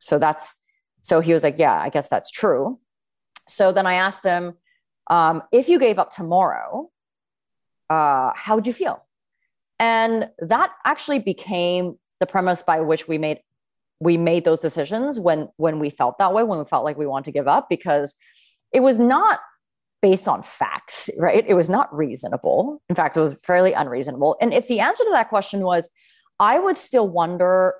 So 0.00 0.18
that's, 0.18 0.56
so 1.00 1.20
he 1.20 1.32
was 1.32 1.44
like, 1.44 1.58
yeah, 1.58 1.80
I 1.80 1.88
guess 1.88 2.08
that's 2.08 2.30
true. 2.30 2.78
So 3.48 3.72
then 3.72 3.86
I 3.86 3.94
asked 3.94 4.24
him, 4.24 4.54
um, 5.08 5.42
if 5.52 5.68
you 5.68 5.78
gave 5.78 5.98
up 5.98 6.10
tomorrow, 6.10 6.90
uh, 7.88 8.32
how 8.34 8.56
would 8.56 8.66
you 8.66 8.72
feel? 8.72 9.04
And 9.78 10.30
that 10.38 10.72
actually 10.84 11.18
became 11.18 11.98
the 12.20 12.26
premise 12.26 12.62
by 12.62 12.80
which 12.80 13.08
we 13.08 13.18
made 13.18 13.40
we 14.02 14.16
made 14.16 14.44
those 14.44 14.60
decisions 14.60 15.20
when 15.20 15.48
when 15.56 15.78
we 15.78 15.88
felt 15.88 16.18
that 16.18 16.34
way, 16.34 16.42
when 16.42 16.58
we 16.58 16.64
felt 16.64 16.84
like 16.84 16.98
we 16.98 17.06
want 17.06 17.24
to 17.26 17.32
give 17.32 17.46
up, 17.46 17.68
because 17.68 18.14
it 18.72 18.80
was 18.80 18.98
not 18.98 19.38
based 20.00 20.26
on 20.26 20.42
facts, 20.42 21.08
right? 21.18 21.44
It 21.46 21.54
was 21.54 21.70
not 21.70 21.94
reasonable. 21.96 22.82
In 22.88 22.96
fact, 22.96 23.16
it 23.16 23.20
was 23.20 23.36
fairly 23.44 23.72
unreasonable. 23.72 24.36
And 24.40 24.52
if 24.52 24.66
the 24.66 24.80
answer 24.80 25.04
to 25.04 25.10
that 25.12 25.28
question 25.28 25.60
was, 25.60 25.88
I 26.40 26.58
would 26.58 26.76
still 26.76 27.08
wonder, 27.08 27.74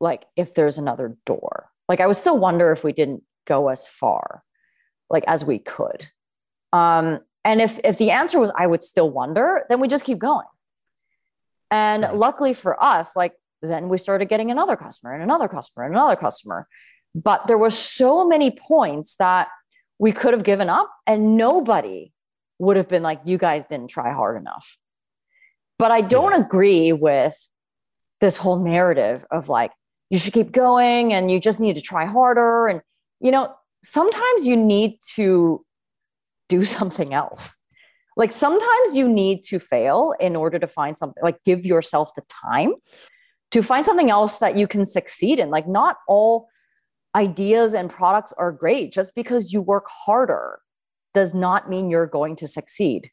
like, 0.00 0.26
if 0.34 0.54
there's 0.54 0.78
another 0.78 1.16
door. 1.24 1.70
Like, 1.88 2.00
I 2.00 2.08
would 2.08 2.16
still 2.16 2.38
wonder 2.38 2.72
if 2.72 2.82
we 2.82 2.92
didn't 2.92 3.22
go 3.46 3.68
as 3.68 3.86
far, 3.86 4.42
like, 5.08 5.22
as 5.28 5.44
we 5.44 5.60
could. 5.60 6.08
Um, 6.72 7.20
and 7.44 7.60
if 7.60 7.78
if 7.84 7.98
the 7.98 8.10
answer 8.10 8.40
was 8.40 8.50
I 8.56 8.66
would 8.66 8.82
still 8.82 9.10
wonder, 9.10 9.64
then 9.68 9.78
we 9.80 9.88
just 9.88 10.04
keep 10.04 10.18
going. 10.18 10.46
And 11.70 12.02
luckily 12.14 12.52
for 12.52 12.82
us, 12.82 13.14
like 13.14 13.34
then 13.62 13.88
we 13.88 13.98
started 13.98 14.28
getting 14.28 14.50
another 14.50 14.76
customer 14.76 15.12
and 15.12 15.22
another 15.22 15.48
customer 15.48 15.84
and 15.84 15.94
another 15.94 16.16
customer. 16.16 16.66
But 17.14 17.46
there 17.46 17.58
were 17.58 17.70
so 17.70 18.26
many 18.26 18.50
points 18.50 19.16
that 19.16 19.48
we 19.98 20.12
could 20.12 20.32
have 20.32 20.44
given 20.44 20.70
up 20.70 20.90
and 21.06 21.36
nobody 21.36 22.12
would 22.58 22.76
have 22.76 22.88
been 22.88 23.02
like, 23.02 23.20
you 23.24 23.38
guys 23.38 23.64
didn't 23.64 23.88
try 23.88 24.12
hard 24.12 24.40
enough. 24.40 24.76
But 25.78 25.90
I 25.90 26.00
don't 26.00 26.32
yeah. 26.32 26.44
agree 26.44 26.92
with 26.92 27.34
this 28.20 28.36
whole 28.36 28.62
narrative 28.62 29.24
of 29.30 29.48
like, 29.48 29.72
you 30.10 30.18
should 30.18 30.32
keep 30.32 30.52
going 30.52 31.12
and 31.12 31.30
you 31.30 31.40
just 31.40 31.60
need 31.60 31.76
to 31.76 31.82
try 31.82 32.04
harder. 32.06 32.66
And, 32.66 32.82
you 33.20 33.30
know, 33.30 33.54
sometimes 33.82 34.46
you 34.46 34.56
need 34.56 34.98
to 35.14 35.64
do 36.48 36.64
something 36.76 37.12
else. 37.12 37.56
Like 38.16 38.32
sometimes 38.32 38.96
you 38.96 39.08
need 39.08 39.44
to 39.44 39.58
fail 39.58 40.14
in 40.20 40.36
order 40.36 40.58
to 40.58 40.66
find 40.66 40.98
something, 40.98 41.22
like 41.22 41.42
give 41.44 41.64
yourself 41.64 42.14
the 42.14 42.22
time 42.28 42.74
to 43.50 43.62
find 43.62 43.84
something 43.84 44.10
else 44.10 44.38
that 44.38 44.56
you 44.56 44.66
can 44.66 44.84
succeed 44.84 45.38
in. 45.38 45.50
Like 45.50 45.66
not 45.66 45.96
all 46.06 46.48
ideas 47.14 47.74
and 47.74 47.90
products 47.90 48.32
are 48.34 48.52
great. 48.52 48.92
Just 48.92 49.14
because 49.14 49.52
you 49.52 49.60
work 49.60 49.86
harder 49.88 50.60
does 51.14 51.34
not 51.34 51.68
mean 51.68 51.90
you're 51.90 52.06
going 52.06 52.36
to 52.36 52.46
succeed. 52.46 53.10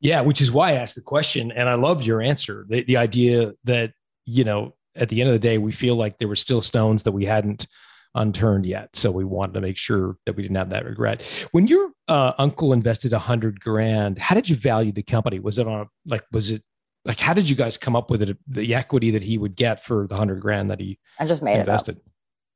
Yeah, 0.00 0.20
which 0.22 0.40
is 0.40 0.50
why 0.50 0.70
I 0.70 0.74
asked 0.74 0.96
the 0.96 1.02
question. 1.02 1.52
And 1.52 1.68
I 1.68 1.74
loved 1.74 2.04
your 2.04 2.20
answer. 2.20 2.66
The, 2.68 2.82
the 2.82 2.96
idea 2.96 3.52
that, 3.64 3.92
you 4.26 4.42
know, 4.42 4.74
at 4.96 5.08
the 5.08 5.20
end 5.20 5.30
of 5.30 5.34
the 5.34 5.38
day, 5.38 5.58
we 5.58 5.70
feel 5.70 5.94
like 5.94 6.18
there 6.18 6.28
were 6.28 6.36
still 6.36 6.60
stones 6.60 7.04
that 7.04 7.12
we 7.12 7.24
hadn't 7.24 7.66
unturned 8.14 8.66
yet. 8.66 8.94
So 8.94 9.10
we 9.10 9.24
wanted 9.24 9.54
to 9.54 9.60
make 9.60 9.76
sure 9.76 10.16
that 10.26 10.34
we 10.36 10.42
didn't 10.42 10.56
have 10.56 10.70
that 10.70 10.84
regret. 10.84 11.22
When 11.52 11.68
your 11.68 11.92
uh, 12.08 12.32
uncle 12.36 12.72
invested 12.72 13.12
a 13.12 13.18
hundred 13.18 13.60
grand, 13.60 14.18
how 14.18 14.34
did 14.34 14.50
you 14.50 14.56
value 14.56 14.92
the 14.92 15.04
company? 15.04 15.38
Was 15.38 15.58
it 15.58 15.68
on 15.68 15.88
like, 16.04 16.24
was 16.32 16.50
it 16.50 16.62
like, 17.04 17.20
how 17.20 17.34
did 17.34 17.48
you 17.48 17.56
guys 17.56 17.76
come 17.76 17.96
up 17.96 18.10
with 18.10 18.22
it, 18.22 18.36
the 18.46 18.74
equity 18.74 19.10
that 19.12 19.24
he 19.24 19.38
would 19.38 19.56
get 19.56 19.84
for 19.84 20.06
the 20.06 20.16
hundred 20.16 20.40
grand 20.40 20.70
that 20.70 20.80
he 20.80 20.98
I 21.18 21.26
just 21.26 21.42
made 21.42 21.58
invested? 21.58 22.00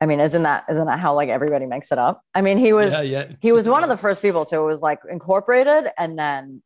I 0.00 0.06
mean, 0.06 0.20
isn't 0.20 0.42
that 0.42 0.64
isn't 0.70 0.86
that 0.86 0.98
how 0.98 1.14
like 1.14 1.28
everybody 1.28 1.66
makes 1.66 1.90
it 1.90 1.98
up? 1.98 2.22
I 2.34 2.42
mean, 2.42 2.58
he 2.58 2.72
was 2.72 2.92
yeah, 2.92 3.02
yeah. 3.02 3.32
he 3.40 3.52
was 3.52 3.68
one 3.68 3.82
of 3.82 3.88
the 3.88 3.96
first 3.96 4.22
people, 4.22 4.44
so 4.44 4.62
it 4.62 4.66
was 4.66 4.80
like 4.80 5.00
incorporated, 5.10 5.90
and 5.98 6.18
then 6.18 6.62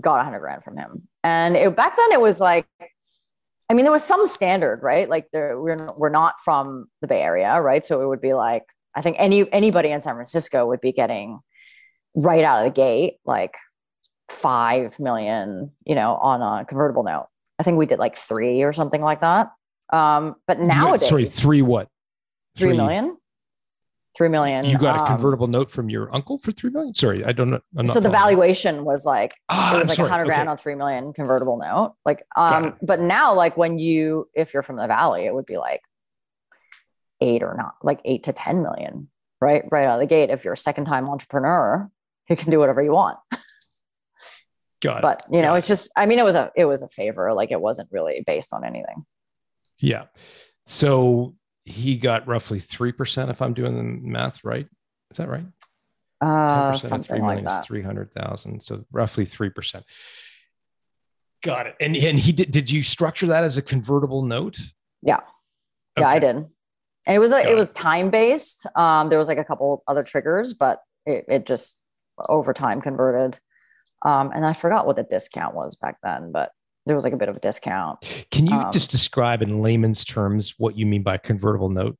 got 0.00 0.20
a 0.20 0.24
hundred 0.24 0.40
grand 0.40 0.62
from 0.62 0.76
him. 0.76 1.08
And 1.24 1.56
it, 1.56 1.74
back 1.74 1.96
then, 1.96 2.12
it 2.12 2.20
was 2.20 2.40
like 2.40 2.66
I 3.70 3.74
mean, 3.74 3.84
there 3.84 3.92
was 3.92 4.02
some 4.02 4.26
standard, 4.26 4.82
right? 4.82 5.08
Like 5.08 5.28
there, 5.32 5.60
we're 5.60 5.88
we're 5.96 6.08
not 6.08 6.40
from 6.44 6.88
the 7.02 7.08
Bay 7.08 7.22
Area, 7.22 7.60
right? 7.60 7.84
So 7.84 8.02
it 8.02 8.06
would 8.06 8.20
be 8.20 8.34
like 8.34 8.64
I 8.94 9.00
think 9.00 9.16
any 9.18 9.50
anybody 9.52 9.90
in 9.90 10.00
San 10.00 10.14
Francisco 10.14 10.66
would 10.66 10.80
be 10.80 10.92
getting 10.92 11.38
right 12.16 12.44
out 12.44 12.66
of 12.66 12.74
the 12.74 12.80
gate 12.80 13.18
like 13.24 13.54
five 14.30 14.98
million, 14.98 15.72
you 15.84 15.94
know, 15.94 16.14
on 16.14 16.40
a 16.42 16.64
convertible 16.64 17.02
note. 17.02 17.28
I 17.58 17.62
think 17.62 17.76
we 17.76 17.86
did 17.86 17.98
like 17.98 18.16
three 18.16 18.62
or 18.62 18.72
something 18.72 19.02
like 19.02 19.20
that. 19.20 19.52
Um, 19.92 20.36
but 20.46 20.60
nowadays, 20.60 21.08
sorry, 21.08 21.26
three 21.26 21.62
what? 21.62 21.88
Three, 22.56 22.70
three 22.70 22.76
million 22.76 23.16
three 24.16 24.28
million. 24.28 24.64
You 24.64 24.78
got 24.78 24.96
a 24.96 25.00
um, 25.00 25.06
convertible 25.06 25.46
note 25.46 25.70
from 25.70 25.88
your 25.88 26.14
uncle 26.14 26.38
for 26.38 26.52
three 26.52 26.70
million. 26.70 26.94
Sorry, 26.94 27.24
I 27.24 27.32
don't 27.32 27.50
know. 27.50 27.60
so 27.86 28.00
the 28.00 28.10
valuation 28.10 28.84
was 28.84 29.04
like 29.04 29.34
ah, 29.48 29.76
it 29.76 29.78
was 29.78 29.88
like 29.88 29.98
a 29.98 30.08
hundred 30.08 30.26
grand 30.26 30.48
on 30.48 30.56
three 30.56 30.74
million 30.74 31.12
convertible 31.12 31.58
note. 31.58 31.94
Like, 32.04 32.24
um, 32.36 32.76
but 32.82 33.00
now 33.00 33.34
like 33.34 33.56
when 33.56 33.78
you 33.78 34.28
if 34.34 34.54
you're 34.54 34.62
from 34.62 34.76
the 34.76 34.86
valley, 34.86 35.24
it 35.24 35.34
would 35.34 35.46
be 35.46 35.56
like 35.56 35.80
eight 37.20 37.42
or 37.42 37.54
not 37.56 37.74
like 37.82 38.00
eight 38.04 38.24
to 38.24 38.32
ten 38.32 38.62
million, 38.62 39.08
right? 39.40 39.64
Right 39.70 39.86
out 39.86 39.94
of 39.94 40.00
the 40.00 40.06
gate. 40.06 40.30
If 40.30 40.44
you're 40.44 40.54
a 40.54 40.58
second 40.58 40.86
time 40.86 41.08
entrepreneur, 41.08 41.90
you 42.28 42.36
can 42.36 42.50
do 42.50 42.58
whatever 42.58 42.82
you 42.82 42.92
want. 42.92 43.18
Got 44.80 44.98
it. 44.98 45.02
But 45.02 45.24
you 45.30 45.42
know, 45.42 45.54
it's 45.54 45.68
just 45.68 45.90
I 45.96 46.06
mean, 46.06 46.18
it 46.18 46.24
was 46.24 46.34
a 46.34 46.50
it 46.56 46.64
was 46.64 46.82
a 46.82 46.88
favor. 46.88 47.32
Like 47.34 47.50
it 47.50 47.60
wasn't 47.60 47.88
really 47.92 48.22
based 48.26 48.52
on 48.52 48.64
anything. 48.64 49.04
Yeah. 49.78 50.04
So 50.66 51.34
he 51.64 51.96
got 51.96 52.26
roughly 52.26 52.60
3%, 52.60 53.30
if 53.30 53.42
I'm 53.42 53.54
doing 53.54 53.76
the 53.76 53.82
math 53.82 54.44
right. 54.44 54.66
Is 55.10 55.16
that 55.16 55.28
right? 55.28 55.46
Uh, 56.20 56.76
something 56.78 57.22
like 57.22 57.44
that. 57.44 57.64
300,000. 57.64 58.62
So 58.62 58.84
roughly 58.92 59.26
3%. 59.26 59.82
Got 61.42 61.66
it. 61.66 61.76
And, 61.80 61.96
and 61.96 62.18
he 62.18 62.32
did, 62.32 62.50
did 62.50 62.70
you 62.70 62.82
structure 62.82 63.28
that 63.28 63.44
as 63.44 63.56
a 63.56 63.62
convertible 63.62 64.22
note? 64.22 64.58
Yeah. 65.02 65.20
Yeah. 65.98 66.08
I 66.08 66.18
did. 66.18 66.36
And 66.36 67.16
it 67.16 67.18
was, 67.18 67.32
a, 67.32 67.50
it 67.50 67.54
was 67.54 67.70
time 67.70 68.10
based. 68.10 68.66
Um, 68.76 69.08
there 69.08 69.18
was 69.18 69.28
like 69.28 69.38
a 69.38 69.44
couple 69.44 69.82
other 69.88 70.02
triggers, 70.02 70.52
but 70.52 70.82
it, 71.06 71.24
it 71.28 71.46
just 71.46 71.80
over 72.28 72.52
time 72.52 72.82
converted. 72.82 73.40
Um, 74.02 74.30
and 74.34 74.46
I 74.46 74.52
forgot 74.52 74.86
what 74.86 74.96
the 74.96 75.02
discount 75.02 75.54
was 75.54 75.76
back 75.76 75.96
then, 76.02 76.32
but 76.32 76.52
there 76.86 76.94
was 76.94 77.04
like 77.04 77.12
a 77.12 77.18
bit 77.18 77.28
of 77.28 77.36
a 77.36 77.40
discount. 77.40 78.00
Can 78.30 78.46
you 78.46 78.56
um, 78.56 78.72
just 78.72 78.90
describe 78.90 79.42
in 79.42 79.62
layman's 79.62 80.04
terms 80.04 80.54
what 80.58 80.76
you 80.76 80.86
mean 80.86 81.02
by 81.02 81.18
convertible 81.18 81.68
note? 81.68 81.98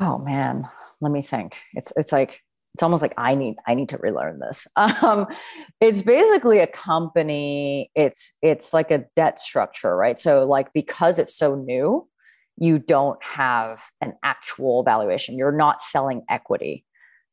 Oh 0.00 0.18
man, 0.18 0.68
let 1.00 1.10
me 1.10 1.22
think. 1.22 1.54
It's 1.74 1.92
it's 1.96 2.12
like 2.12 2.40
it's 2.74 2.82
almost 2.82 3.02
like 3.02 3.14
I 3.16 3.34
need 3.34 3.56
I 3.66 3.74
need 3.74 3.88
to 3.90 3.98
relearn 3.98 4.38
this. 4.38 4.66
Um, 4.76 5.26
it's 5.80 6.02
basically 6.02 6.58
a 6.58 6.66
company. 6.66 7.90
It's 7.94 8.36
it's 8.42 8.74
like 8.74 8.90
a 8.90 9.04
debt 9.16 9.40
structure, 9.40 9.96
right? 9.96 10.20
So 10.20 10.44
like 10.44 10.72
because 10.72 11.18
it's 11.18 11.34
so 11.34 11.54
new, 11.54 12.06
you 12.56 12.78
don't 12.78 13.22
have 13.22 13.82
an 14.00 14.14
actual 14.22 14.82
valuation. 14.82 15.36
You're 15.36 15.52
not 15.52 15.82
selling 15.82 16.22
equity. 16.28 16.84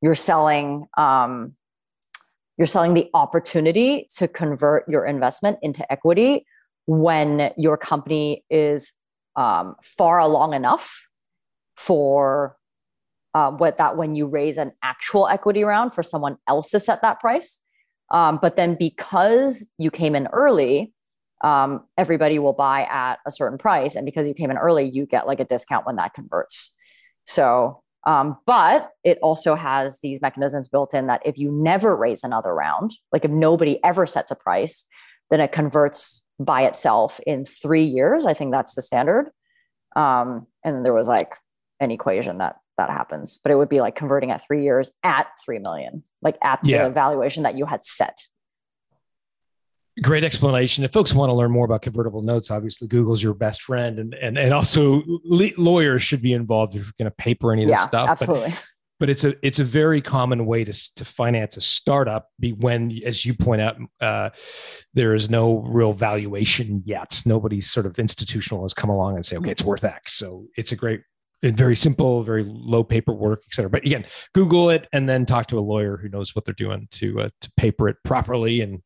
You're 0.02 0.16
selling 0.16 0.88
um, 0.98 1.56
you're 2.58 2.68
selling 2.68 2.94
the 2.94 3.10
opportunity 3.14 4.08
to 4.18 4.28
convert 4.28 4.88
your 4.88 5.06
investment 5.06 5.60
into 5.62 5.90
equity 5.92 6.46
when 6.86 7.52
your 7.58 7.78
company 7.78 8.44
is 8.50 8.94
um, 9.36 9.76
far 9.84 10.20
along 10.20 10.54
enough 10.54 11.08
for 11.76 12.56
uh, 13.34 13.52
what 13.52 13.78
that 13.78 13.98
when 13.98 14.16
you 14.16 14.28
raise 14.28 14.58
an 14.58 14.72
actual 14.82 15.28
equity 15.28 15.64
round 15.64 15.92
for 15.92 16.02
someone 16.02 16.38
else 16.48 16.72
to 16.72 16.80
set 16.80 17.02
that 17.02 17.20
price. 17.20 17.60
Um, 18.12 18.40
but 18.42 18.56
then 18.56 18.76
because 18.80 19.70
you 19.78 19.92
came 19.92 20.16
in 20.16 20.28
early, 20.28 20.94
um, 21.44 21.84
everybody 21.98 22.40
will 22.40 22.54
buy 22.54 22.84
at 22.84 23.20
a 23.26 23.32
certain 23.32 23.58
price. 23.58 23.96
And 23.96 24.06
because 24.06 24.26
you 24.28 24.34
came 24.34 24.52
in 24.52 24.58
early, 24.58 24.88
you 24.88 25.06
get 25.06 25.28
like 25.28 25.40
a 25.40 25.46
discount 25.46 25.86
when 25.86 25.98
that 25.98 26.14
converts. 26.14 26.74
So 27.26 27.84
Um, 28.06 28.38
but 28.46 28.92
it 29.04 29.18
also 29.22 29.56
has 29.56 30.00
these 30.02 30.22
mechanisms 30.22 30.68
built 30.70 30.94
in 30.94 31.08
that 31.08 31.22
if 31.26 31.38
you 31.38 31.52
never 31.52 31.96
raise 31.96 32.24
another 32.24 32.54
round, 32.54 32.92
like 33.12 33.26
if 33.26 33.32
nobody 33.32 33.84
ever 33.84 34.06
sets 34.06 34.30
a 34.32 34.36
price, 34.36 34.86
then 35.32 35.40
it 35.42 35.52
converts 35.52 36.24
by 36.40 36.64
itself 36.64 37.20
in 37.26 37.46
three 37.46 37.84
years. 37.84 38.26
I 38.26 38.34
think 38.34 38.52
that's 38.52 38.76
the 38.76 38.82
standard. 38.84 39.32
Um, 39.96 40.46
and 40.64 40.86
there 40.86 40.94
was 40.94 41.08
like 41.08 41.34
an 41.80 41.90
equation 41.92 42.38
that 42.40 42.58
that 42.78 42.90
happens, 42.90 43.40
but 43.42 43.52
it 43.52 43.56
would 43.56 43.70
be 43.70 43.80
like 43.80 43.96
converting 43.96 44.32
at 44.32 44.46
three 44.46 44.62
years 44.64 44.92
at 45.04 45.28
three 45.44 45.60
million, 45.60 46.04
like 46.22 46.38
at 46.44 46.60
Yeah. 46.64 46.84
the 46.84 46.94
valuation 46.94 47.44
that 47.44 47.58
you 47.58 47.66
had 47.66 47.86
set. 47.86 48.18
Great 50.02 50.24
explanation. 50.26 50.84
If 50.84 50.92
folks 50.92 51.14
want 51.14 51.30
to 51.30 51.34
learn 51.34 51.52
more 51.52 51.66
about 51.66 51.82
convertible 51.82 52.22
notes, 52.22 52.52
obviously 52.52 52.88
Google's 52.88 53.24
your 53.24 53.34
best 53.34 53.62
friend, 53.62 53.98
and 54.00 54.14
and 54.16 54.38
and 54.38 54.54
also 54.54 55.02
le- 55.06 55.52
lawyers 55.58 56.04
should 56.04 56.22
be 56.22 56.34
involved 56.34 56.76
if 56.76 56.84
you're 56.84 56.92
going 56.98 57.10
to 57.10 57.16
paper 57.16 57.54
any 57.54 57.64
of 57.64 57.70
this 57.70 57.78
Yeah, 57.78 57.88
stuff. 57.88 58.10
Absolutely. 58.10 58.54
but 59.00 59.10
it's 59.10 59.24
a 59.24 59.34
it's 59.42 59.60
a 59.60 59.64
very 59.64 60.02
common 60.02 60.46
way 60.46 60.66
to 60.66 60.74
to 60.98 61.06
finance 61.06 61.56
a 61.56 61.62
startup 61.62 62.28
be 62.42 62.52
when 62.52 62.92
as 63.06 63.26
you 63.26 63.34
point 63.34 63.62
out 63.62 63.78
uh, 64.02 64.30
there 64.94 65.14
is 65.16 65.30
no 65.30 65.60
real 65.60 65.94
valuation 65.94 66.82
yet 66.86 67.22
nobody's 67.26 67.70
sort 67.70 67.86
of 67.86 67.98
institutional 68.00 68.64
has 68.64 68.74
come 68.74 68.90
along 68.90 69.16
and 69.16 69.26
say 69.26 69.38
okay 69.38 69.52
it's 69.52 69.64
worth 69.64 69.84
x 69.86 70.14
so 70.14 70.46
it's 70.58 70.72
a 70.72 70.76
great 70.76 71.02
and 71.44 71.56
very 71.58 71.76
simple 71.76 72.24
very 72.24 72.44
low 72.46 72.84
paperwork 72.84 73.44
et 73.48 73.54
cetera 73.54 73.70
but 73.70 73.86
again 73.86 74.06
google 74.34 74.70
it 74.70 74.88
and 74.94 75.08
then 75.10 75.26
talk 75.26 75.46
to 75.48 75.60
a 75.60 75.62
lawyer 75.62 75.98
who 75.98 76.08
knows 76.10 76.34
what 76.34 76.46
they're 76.46 76.54
doing 76.54 76.88
to 76.92 77.22
uh, 77.22 77.30
to 77.42 77.52
paper 77.58 77.90
it 77.90 77.98
properly 78.06 78.62
and 78.62 78.82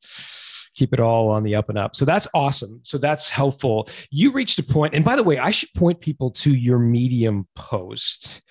keep 0.80 0.94
it 0.94 1.00
all 1.00 1.30
on 1.30 1.44
the 1.44 1.56
up 1.56 1.70
and 1.70 1.78
up. 1.78 1.96
So 1.96 2.06
that's 2.06 2.28
awesome. 2.34 2.80
So 2.84 2.98
that's 2.98 3.30
helpful. 3.30 3.90
You 4.12 4.32
reached 4.32 4.60
a 4.60 4.64
point 4.64 4.94
and 4.94 5.06
by 5.06 5.16
the 5.16 5.24
way 5.24 5.38
i 5.38 5.52
should 5.52 5.74
point 5.74 6.00
people 6.00 6.32
to 6.32 6.54
your 6.54 6.80
medium 6.80 7.48
post 7.56 8.42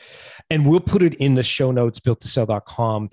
and 0.51 0.67
we'll 0.67 0.81
put 0.81 1.03
it 1.03 1.14
in 1.14 1.35
the 1.35 1.43
show 1.43 1.71
notes 1.71 2.01
built 2.01 2.21
to 2.21 2.29
sell.com 2.29 3.11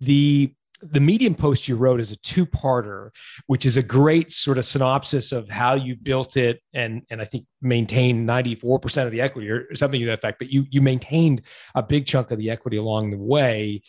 the 0.00 0.52
the 0.80 1.00
medium 1.00 1.34
post 1.34 1.66
you 1.66 1.76
wrote 1.76 2.00
is 2.00 2.12
a 2.12 2.16
two-parter 2.18 3.10
which 3.46 3.66
is 3.66 3.76
a 3.76 3.82
great 3.82 4.30
sort 4.30 4.58
of 4.58 4.64
synopsis 4.64 5.32
of 5.32 5.48
how 5.48 5.74
you 5.74 5.96
built 5.96 6.36
it 6.36 6.60
and 6.74 7.02
and 7.10 7.20
i 7.20 7.24
think 7.24 7.44
maintained 7.60 8.28
94% 8.28 9.06
of 9.06 9.12
the 9.12 9.20
equity 9.20 9.50
or 9.50 9.74
something 9.74 10.00
to 10.00 10.06
that 10.06 10.18
effect 10.18 10.38
but 10.38 10.50
you 10.50 10.66
you 10.70 10.80
maintained 10.80 11.42
a 11.74 11.82
big 11.82 12.06
chunk 12.06 12.30
of 12.30 12.38
the 12.38 12.50
equity 12.50 12.76
along 12.76 13.10
the 13.10 13.18
way. 13.18 13.82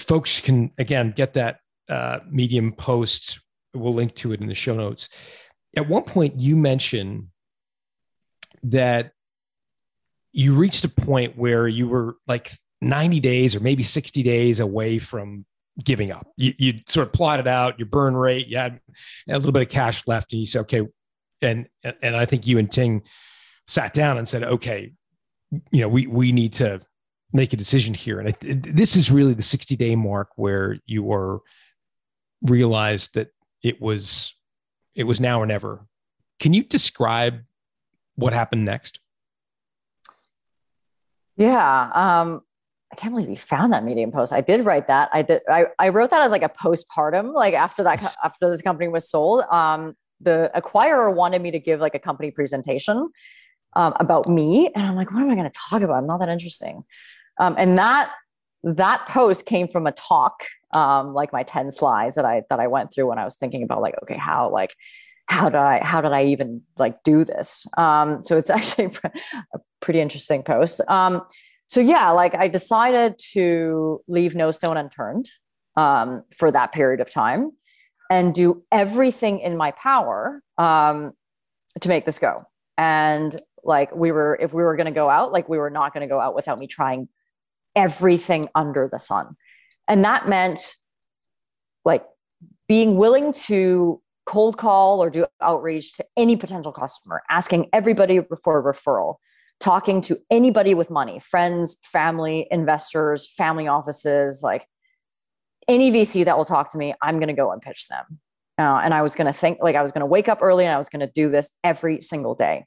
Folks 0.00 0.40
can 0.40 0.70
again 0.76 1.12
get 1.16 1.34
that 1.34 1.60
uh, 1.88 2.18
medium 2.28 2.72
post 2.72 3.40
we'll 3.78 3.94
link 3.94 4.14
to 4.14 4.32
it 4.32 4.40
in 4.40 4.46
the 4.46 4.54
show 4.54 4.74
notes 4.74 5.08
at 5.76 5.88
one 5.88 6.02
point 6.02 6.36
you 6.36 6.56
mentioned 6.56 7.28
that 8.62 9.12
you 10.32 10.54
reached 10.54 10.84
a 10.84 10.88
point 10.88 11.36
where 11.36 11.68
you 11.68 11.88
were 11.88 12.16
like 12.26 12.50
90 12.80 13.20
days 13.20 13.54
or 13.54 13.60
maybe 13.60 13.82
60 13.82 14.22
days 14.22 14.60
away 14.60 14.98
from 14.98 15.44
giving 15.82 16.10
up. 16.10 16.26
You, 16.36 16.54
you 16.58 16.74
sort 16.86 17.06
of 17.06 17.12
plotted 17.12 17.46
out 17.46 17.78
your 17.78 17.86
burn 17.86 18.16
rate. 18.16 18.48
You 18.48 18.58
had 18.58 18.80
a 19.28 19.36
little 19.36 19.52
bit 19.52 19.62
of 19.62 19.68
cash 19.68 20.02
left, 20.06 20.32
and 20.32 20.40
you 20.40 20.46
said, 20.46 20.60
"Okay." 20.60 20.82
And 21.42 21.68
and 22.02 22.16
I 22.16 22.24
think 22.24 22.46
you 22.46 22.58
and 22.58 22.70
Ting 22.70 23.02
sat 23.66 23.92
down 23.92 24.18
and 24.18 24.26
said, 24.28 24.42
"Okay, 24.42 24.92
you 25.70 25.80
know, 25.80 25.88
we 25.88 26.06
we 26.06 26.32
need 26.32 26.54
to 26.54 26.80
make 27.32 27.52
a 27.52 27.56
decision 27.56 27.92
here." 27.92 28.20
And 28.20 28.28
I, 28.28 28.34
this 28.40 28.96
is 28.96 29.10
really 29.10 29.34
the 29.34 29.42
60 29.42 29.76
day 29.76 29.96
mark 29.96 30.30
where 30.36 30.78
you 30.86 31.02
were 31.02 31.40
realized 32.42 33.14
that 33.14 33.28
it 33.66 33.80
was 33.80 34.34
it 34.94 35.04
was 35.04 35.20
now 35.20 35.40
or 35.40 35.46
never. 35.46 35.86
Can 36.38 36.54
you 36.54 36.62
describe 36.62 37.40
what 38.14 38.32
happened 38.32 38.64
next? 38.64 39.00
Yeah. 41.36 41.90
Um, 41.92 42.42
I 42.92 42.96
can't 42.96 43.12
believe 43.12 43.28
you 43.28 43.36
found 43.36 43.72
that 43.72 43.84
medium 43.84 44.12
post. 44.12 44.32
I 44.32 44.40
did 44.40 44.64
write 44.64 44.86
that. 44.86 45.10
I 45.12 45.22
did. 45.22 45.42
I, 45.50 45.66
I 45.78 45.88
wrote 45.88 46.10
that 46.10 46.22
as 46.22 46.30
like 46.30 46.44
a 46.44 46.48
postpartum, 46.48 47.34
like 47.34 47.54
after 47.54 47.82
that, 47.82 48.16
after 48.22 48.48
this 48.48 48.62
company 48.62 48.88
was 48.88 49.10
sold. 49.10 49.42
Um, 49.50 49.96
the 50.20 50.50
acquirer 50.54 51.14
wanted 51.14 51.42
me 51.42 51.50
to 51.50 51.58
give 51.58 51.80
like 51.80 51.94
a 51.94 51.98
company 51.98 52.30
presentation 52.30 53.10
um, 53.74 53.92
about 53.98 54.28
me, 54.28 54.70
and 54.74 54.86
I'm 54.86 54.94
like, 54.94 55.12
what 55.12 55.22
am 55.22 55.30
I 55.30 55.34
going 55.34 55.50
to 55.50 55.58
talk 55.68 55.82
about? 55.82 55.96
I'm 55.96 56.06
not 56.06 56.20
that 56.20 56.28
interesting. 56.28 56.84
Um, 57.38 57.56
and 57.58 57.76
that 57.76 58.12
that 58.66 59.06
post 59.08 59.46
came 59.46 59.68
from 59.68 59.86
a 59.86 59.92
talk, 59.92 60.42
um, 60.72 61.14
like 61.14 61.32
my 61.32 61.44
10 61.44 61.70
slides 61.70 62.16
that 62.16 62.24
I 62.24 62.42
that 62.50 62.58
I 62.58 62.66
went 62.66 62.92
through 62.92 63.08
when 63.08 63.18
I 63.18 63.24
was 63.24 63.36
thinking 63.36 63.62
about 63.62 63.80
like, 63.80 63.94
okay, 64.02 64.16
how 64.16 64.50
like 64.50 64.74
how 65.26 65.48
did 65.48 65.56
I 65.56 65.84
how 65.84 66.00
did 66.00 66.12
I 66.12 66.26
even 66.26 66.62
like 66.76 67.02
do 67.04 67.24
this? 67.24 67.64
Um, 67.78 68.22
so 68.22 68.36
it's 68.36 68.50
actually 68.58 68.92
a 69.54 69.58
pretty 69.80 70.00
interesting 70.00 70.42
post. 70.42 70.80
Um, 70.88 71.22
so 71.68 71.80
yeah, 71.80 72.10
like 72.10 72.34
I 72.34 72.48
decided 72.48 73.18
to 73.32 74.00
leave 74.08 74.34
no 74.34 74.50
stone 74.50 74.76
unturned 74.76 75.30
um, 75.76 76.22
for 76.36 76.50
that 76.50 76.72
period 76.72 77.00
of 77.00 77.10
time 77.10 77.52
and 78.10 78.34
do 78.34 78.62
everything 78.72 79.40
in 79.40 79.56
my 79.56 79.72
power 79.72 80.42
um, 80.58 81.12
to 81.80 81.88
make 81.88 82.04
this 82.04 82.18
go. 82.18 82.44
And 82.78 83.34
like 83.64 83.94
we 83.94 84.12
were, 84.12 84.38
if 84.40 84.52
we 84.52 84.62
were 84.62 84.76
going 84.76 84.86
to 84.86 84.92
go 84.92 85.10
out, 85.10 85.32
like 85.32 85.48
we 85.48 85.58
were 85.58 85.70
not 85.70 85.92
going 85.92 86.02
to 86.02 86.08
go 86.08 86.20
out 86.20 86.34
without 86.34 86.58
me 86.58 86.68
trying 86.68 87.08
everything 87.76 88.48
under 88.54 88.88
the 88.90 88.98
sun. 88.98 89.36
And 89.86 90.04
that 90.04 90.28
meant 90.28 90.74
like 91.84 92.04
being 92.68 92.96
willing 92.96 93.32
to 93.32 94.00
cold 94.24 94.58
call 94.58 95.00
or 95.00 95.08
do 95.08 95.24
outreach 95.40 95.92
to 95.94 96.04
any 96.16 96.36
potential 96.36 96.72
customer, 96.72 97.22
asking 97.30 97.68
everybody 97.72 98.20
for 98.42 98.58
a 98.58 98.74
referral, 98.74 99.16
talking 99.60 100.00
to 100.02 100.18
anybody 100.30 100.74
with 100.74 100.90
money, 100.90 101.20
friends, 101.20 101.78
family, 101.84 102.48
investors, 102.50 103.30
family 103.36 103.68
offices, 103.68 104.42
like 104.42 104.66
any 105.68 105.92
VC 105.92 106.24
that 106.24 106.36
will 106.36 106.44
talk 106.44 106.72
to 106.72 106.78
me, 106.78 106.94
I'm 107.00 107.18
going 107.18 107.28
to 107.28 107.34
go 107.34 107.52
and 107.52 107.62
pitch 107.62 107.86
them. 107.88 108.18
Uh, 108.58 108.80
and 108.82 108.94
I 108.94 109.02
was 109.02 109.14
going 109.14 109.26
to 109.26 109.32
think 109.32 109.58
like 109.60 109.76
I 109.76 109.82
was 109.82 109.92
going 109.92 110.00
to 110.00 110.06
wake 110.06 110.28
up 110.28 110.38
early 110.42 110.64
and 110.64 110.74
I 110.74 110.78
was 110.78 110.88
going 110.88 111.00
to 111.00 111.12
do 111.12 111.30
this 111.30 111.50
every 111.62 112.00
single 112.00 112.34
day. 112.34 112.64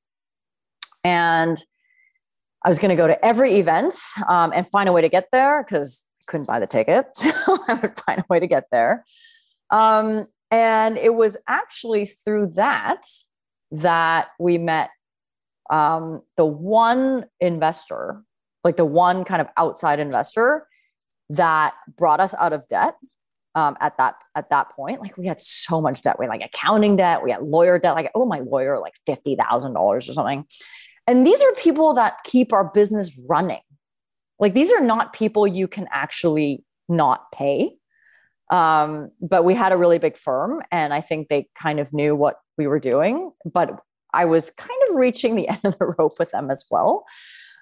And 1.03 1.61
I 2.63 2.69
was 2.69 2.79
going 2.79 2.89
to 2.89 2.95
go 2.95 3.07
to 3.07 3.23
every 3.25 3.55
event 3.55 3.95
um, 4.27 4.51
and 4.53 4.67
find 4.67 4.89
a 4.89 4.91
way 4.91 5.01
to 5.01 5.09
get 5.09 5.29
there 5.31 5.63
because 5.63 6.03
I 6.21 6.31
couldn't 6.31 6.47
buy 6.47 6.59
the 6.59 6.67
ticket. 6.67 7.05
So 7.15 7.31
I 7.67 7.73
would 7.75 7.99
find 8.05 8.19
a 8.19 8.25
way 8.29 8.39
to 8.39 8.47
get 8.47 8.65
there. 8.71 9.05
Um, 9.69 10.25
and 10.51 10.97
it 10.97 11.13
was 11.13 11.37
actually 11.47 12.05
through 12.05 12.51
that 12.55 13.03
that 13.71 14.29
we 14.39 14.57
met 14.57 14.89
um, 15.69 16.23
the 16.37 16.45
one 16.45 17.25
investor, 17.39 18.23
like 18.63 18.77
the 18.77 18.85
one 18.85 19.23
kind 19.23 19.41
of 19.41 19.47
outside 19.57 19.99
investor 19.99 20.67
that 21.29 21.75
brought 21.95 22.19
us 22.19 22.33
out 22.33 22.53
of 22.53 22.67
debt 22.67 22.95
um, 23.53 23.77
at 23.79 23.95
that 23.97 24.15
at 24.35 24.49
that 24.49 24.71
point. 24.71 25.01
Like 25.01 25.17
we 25.17 25.27
had 25.27 25.39
so 25.39 25.79
much 25.79 26.01
debt. 26.01 26.17
We 26.17 26.25
had 26.25 26.29
like 26.29 26.43
accounting 26.43 26.95
debt, 26.95 27.23
we 27.23 27.31
had 27.31 27.43
lawyer 27.43 27.77
debt. 27.77 27.93
Like 27.93 28.11
oh 28.15 28.25
my 28.25 28.39
lawyer, 28.39 28.79
like 28.79 28.95
fifty 29.05 29.35
thousand 29.35 29.73
dollars 29.73 30.09
or 30.09 30.13
something. 30.13 30.45
And 31.09 31.25
these 31.25 31.41
are 31.41 31.51
people 31.53 31.95
that 31.95 32.23
keep 32.23 32.53
our 32.53 32.63
business 32.63 33.19
running. 33.27 33.61
Like 34.37 34.53
these 34.53 34.71
are 34.71 34.79
not 34.79 35.11
people 35.11 35.47
you 35.47 35.67
can 35.67 35.87
actually 35.91 36.63
not 36.87 37.31
pay. 37.31 37.77
Um, 38.51 39.09
but 39.19 39.43
we 39.43 39.55
had 39.55 39.71
a 39.71 39.77
really 39.77 39.97
big 39.97 40.17
firm, 40.17 40.61
and 40.71 40.93
I 40.93 41.01
think 41.01 41.27
they 41.27 41.47
kind 41.59 41.79
of 41.79 41.91
knew 41.93 42.15
what 42.15 42.35
we 42.59 42.67
were 42.67 42.79
doing. 42.79 43.31
But 43.43 43.71
I 44.13 44.25
was 44.25 44.51
kind 44.51 44.79
of 44.89 44.97
reaching 44.97 45.35
the 45.35 45.47
end 45.49 45.61
of 45.63 45.79
the 45.79 45.95
rope 45.97 46.19
with 46.19 46.29
them 46.29 46.51
as 46.51 46.63
well. 46.69 47.05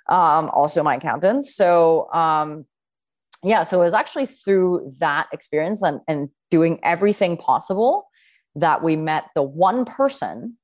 Um, 0.10 0.50
also, 0.50 0.84
my 0.84 0.96
accountants. 0.96 1.56
So, 1.56 2.12
um, 2.12 2.66
yeah, 3.44 3.64
so 3.64 3.80
it 3.80 3.86
was 3.86 3.94
actually 3.94 4.26
through 4.26 4.94
that 5.00 5.28
experience 5.32 5.82
and, 5.82 6.02
and 6.08 6.30
doing 6.52 6.80
everything 6.84 7.38
possible 7.38 8.08
that 8.56 8.84
we 8.84 8.98
met 8.98 9.26
the 9.36 9.44
one 9.44 9.86
person 9.86 10.58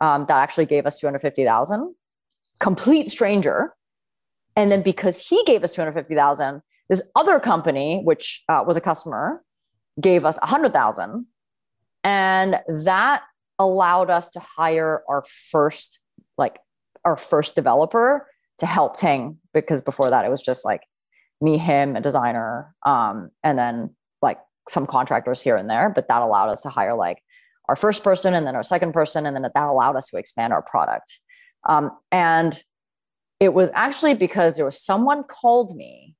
um, 0.00 0.26
that 0.28 0.36
actually 0.36 0.66
gave 0.66 0.86
us 0.86 0.98
250,000, 0.98 1.94
complete 2.60 3.10
stranger. 3.10 3.74
And 4.56 4.70
then 4.70 4.82
because 4.82 5.28
he 5.28 5.42
gave 5.44 5.62
us 5.62 5.74
250,000, 5.74 6.62
this 6.88 7.02
other 7.14 7.38
company, 7.38 8.02
which 8.02 8.42
uh, 8.48 8.64
was 8.66 8.76
a 8.76 8.80
customer, 8.80 9.42
gave 10.00 10.24
us 10.24 10.38
100,000. 10.38 11.26
And 12.04 12.60
that 12.84 13.22
allowed 13.58 14.10
us 14.10 14.30
to 14.30 14.40
hire 14.40 15.02
our 15.08 15.24
first, 15.50 15.98
like 16.36 16.58
our 17.04 17.16
first 17.16 17.54
developer 17.54 18.26
to 18.58 18.66
help 18.66 18.96
Tang 18.96 19.38
because 19.52 19.82
before 19.82 20.10
that 20.10 20.24
it 20.24 20.30
was 20.30 20.42
just 20.42 20.64
like 20.64 20.82
me, 21.40 21.58
him, 21.58 21.96
a 21.96 22.00
designer, 22.00 22.74
um, 22.84 23.30
and 23.44 23.58
then 23.58 23.94
like 24.22 24.38
some 24.68 24.86
contractors 24.86 25.40
here 25.40 25.56
and 25.56 25.70
there. 25.70 25.90
But 25.90 26.08
that 26.08 26.22
allowed 26.22 26.48
us 26.48 26.62
to 26.62 26.68
hire 26.68 26.94
like 26.94 27.22
our 27.68 27.76
first 27.76 28.02
person 28.02 28.34
and 28.34 28.46
then 28.46 28.56
our 28.56 28.62
second 28.62 28.92
person. 28.92 29.26
And 29.26 29.36
then 29.36 29.42
that 29.42 29.56
allowed 29.56 29.96
us 29.96 30.08
to 30.08 30.16
expand 30.16 30.52
our 30.52 30.62
product. 30.62 31.20
Um, 31.66 31.90
and 32.12 32.62
it 33.40 33.54
was 33.54 33.70
actually 33.74 34.14
because 34.14 34.56
there 34.56 34.64
was 34.64 34.80
someone 34.80 35.24
called 35.24 35.76
me. 35.76 36.14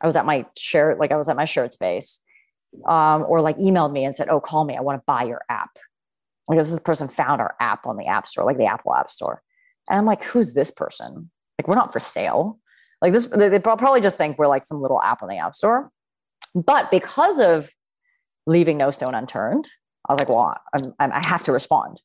I 0.00 0.06
was 0.06 0.16
at 0.16 0.26
my 0.26 0.46
share, 0.56 0.96
like 0.98 1.12
I 1.12 1.16
was 1.16 1.28
at 1.28 1.36
my 1.36 1.44
shared 1.44 1.72
space, 1.72 2.20
um, 2.86 3.24
or 3.28 3.40
like 3.40 3.58
emailed 3.58 3.92
me 3.92 4.04
and 4.04 4.14
said, 4.14 4.28
"Oh, 4.30 4.40
call 4.40 4.64
me. 4.64 4.76
I 4.76 4.80
want 4.80 4.98
to 4.98 5.04
buy 5.06 5.24
your 5.24 5.42
app." 5.48 5.70
Like 6.48 6.58
this 6.58 6.80
person 6.80 7.08
found 7.08 7.40
our 7.40 7.54
app 7.60 7.86
on 7.86 7.96
the 7.96 8.06
App 8.06 8.26
Store, 8.26 8.44
like 8.44 8.56
the 8.56 8.66
Apple 8.66 8.94
App 8.94 9.10
Store, 9.10 9.42
and 9.88 9.98
I'm 9.98 10.06
like, 10.06 10.22
"Who's 10.22 10.54
this 10.54 10.70
person? 10.70 11.30
Like 11.58 11.68
we're 11.68 11.76
not 11.76 11.92
for 11.92 12.00
sale." 12.00 12.58
Like 13.02 13.12
this, 13.12 13.26
they 13.26 13.58
probably 13.58 14.00
just 14.00 14.18
think 14.18 14.38
we're 14.38 14.46
like 14.46 14.62
some 14.62 14.80
little 14.80 15.02
app 15.02 15.22
on 15.22 15.28
the 15.28 15.38
app 15.38 15.56
store. 15.56 15.90
But 16.54 16.90
because 16.90 17.40
of 17.40 17.70
leaving 18.46 18.76
no 18.76 18.90
stone 18.90 19.14
unturned, 19.14 19.68
I 20.08 20.12
was 20.12 20.18
like, 20.18 20.28
well, 20.28 20.54
I'm, 20.74 20.94
I'm, 20.98 21.12
I 21.12 21.26
have 21.26 21.42
to 21.44 21.52
respond. 21.52 22.00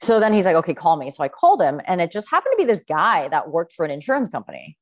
So 0.00 0.20
then 0.20 0.32
he's 0.32 0.44
like, 0.44 0.56
okay, 0.56 0.74
call 0.74 0.96
me. 0.96 1.10
So 1.10 1.22
I 1.24 1.28
called 1.28 1.62
him, 1.62 1.80
and 1.86 2.00
it 2.00 2.12
just 2.12 2.30
happened 2.30 2.54
to 2.58 2.64
be 2.64 2.70
this 2.70 2.82
guy 2.86 3.28
that 3.28 3.50
worked 3.50 3.72
for 3.72 3.84
an 3.84 3.90
insurance 3.90 4.28
company. 4.28 4.76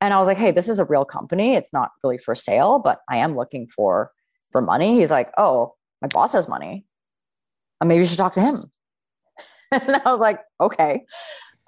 And 0.00 0.12
I 0.12 0.18
was 0.18 0.26
like, 0.26 0.36
hey, 0.36 0.50
this 0.50 0.68
is 0.68 0.78
a 0.78 0.84
real 0.84 1.04
company. 1.04 1.54
It's 1.54 1.72
not 1.72 1.90
really 2.02 2.18
for 2.18 2.34
sale, 2.34 2.80
but 2.80 3.00
I 3.08 3.18
am 3.18 3.36
looking 3.36 3.68
for 3.68 4.10
for 4.50 4.60
money. 4.60 4.98
He's 4.98 5.10
like, 5.10 5.32
oh, 5.38 5.74
my 6.02 6.08
boss 6.08 6.32
has 6.34 6.48
money. 6.48 6.84
Uh, 7.80 7.86
maybe 7.86 8.02
you 8.02 8.06
should 8.06 8.18
talk 8.18 8.34
to 8.34 8.40
him. 8.40 8.62
and 9.72 9.96
I 10.04 10.12
was 10.12 10.20
like, 10.20 10.40
okay. 10.60 11.04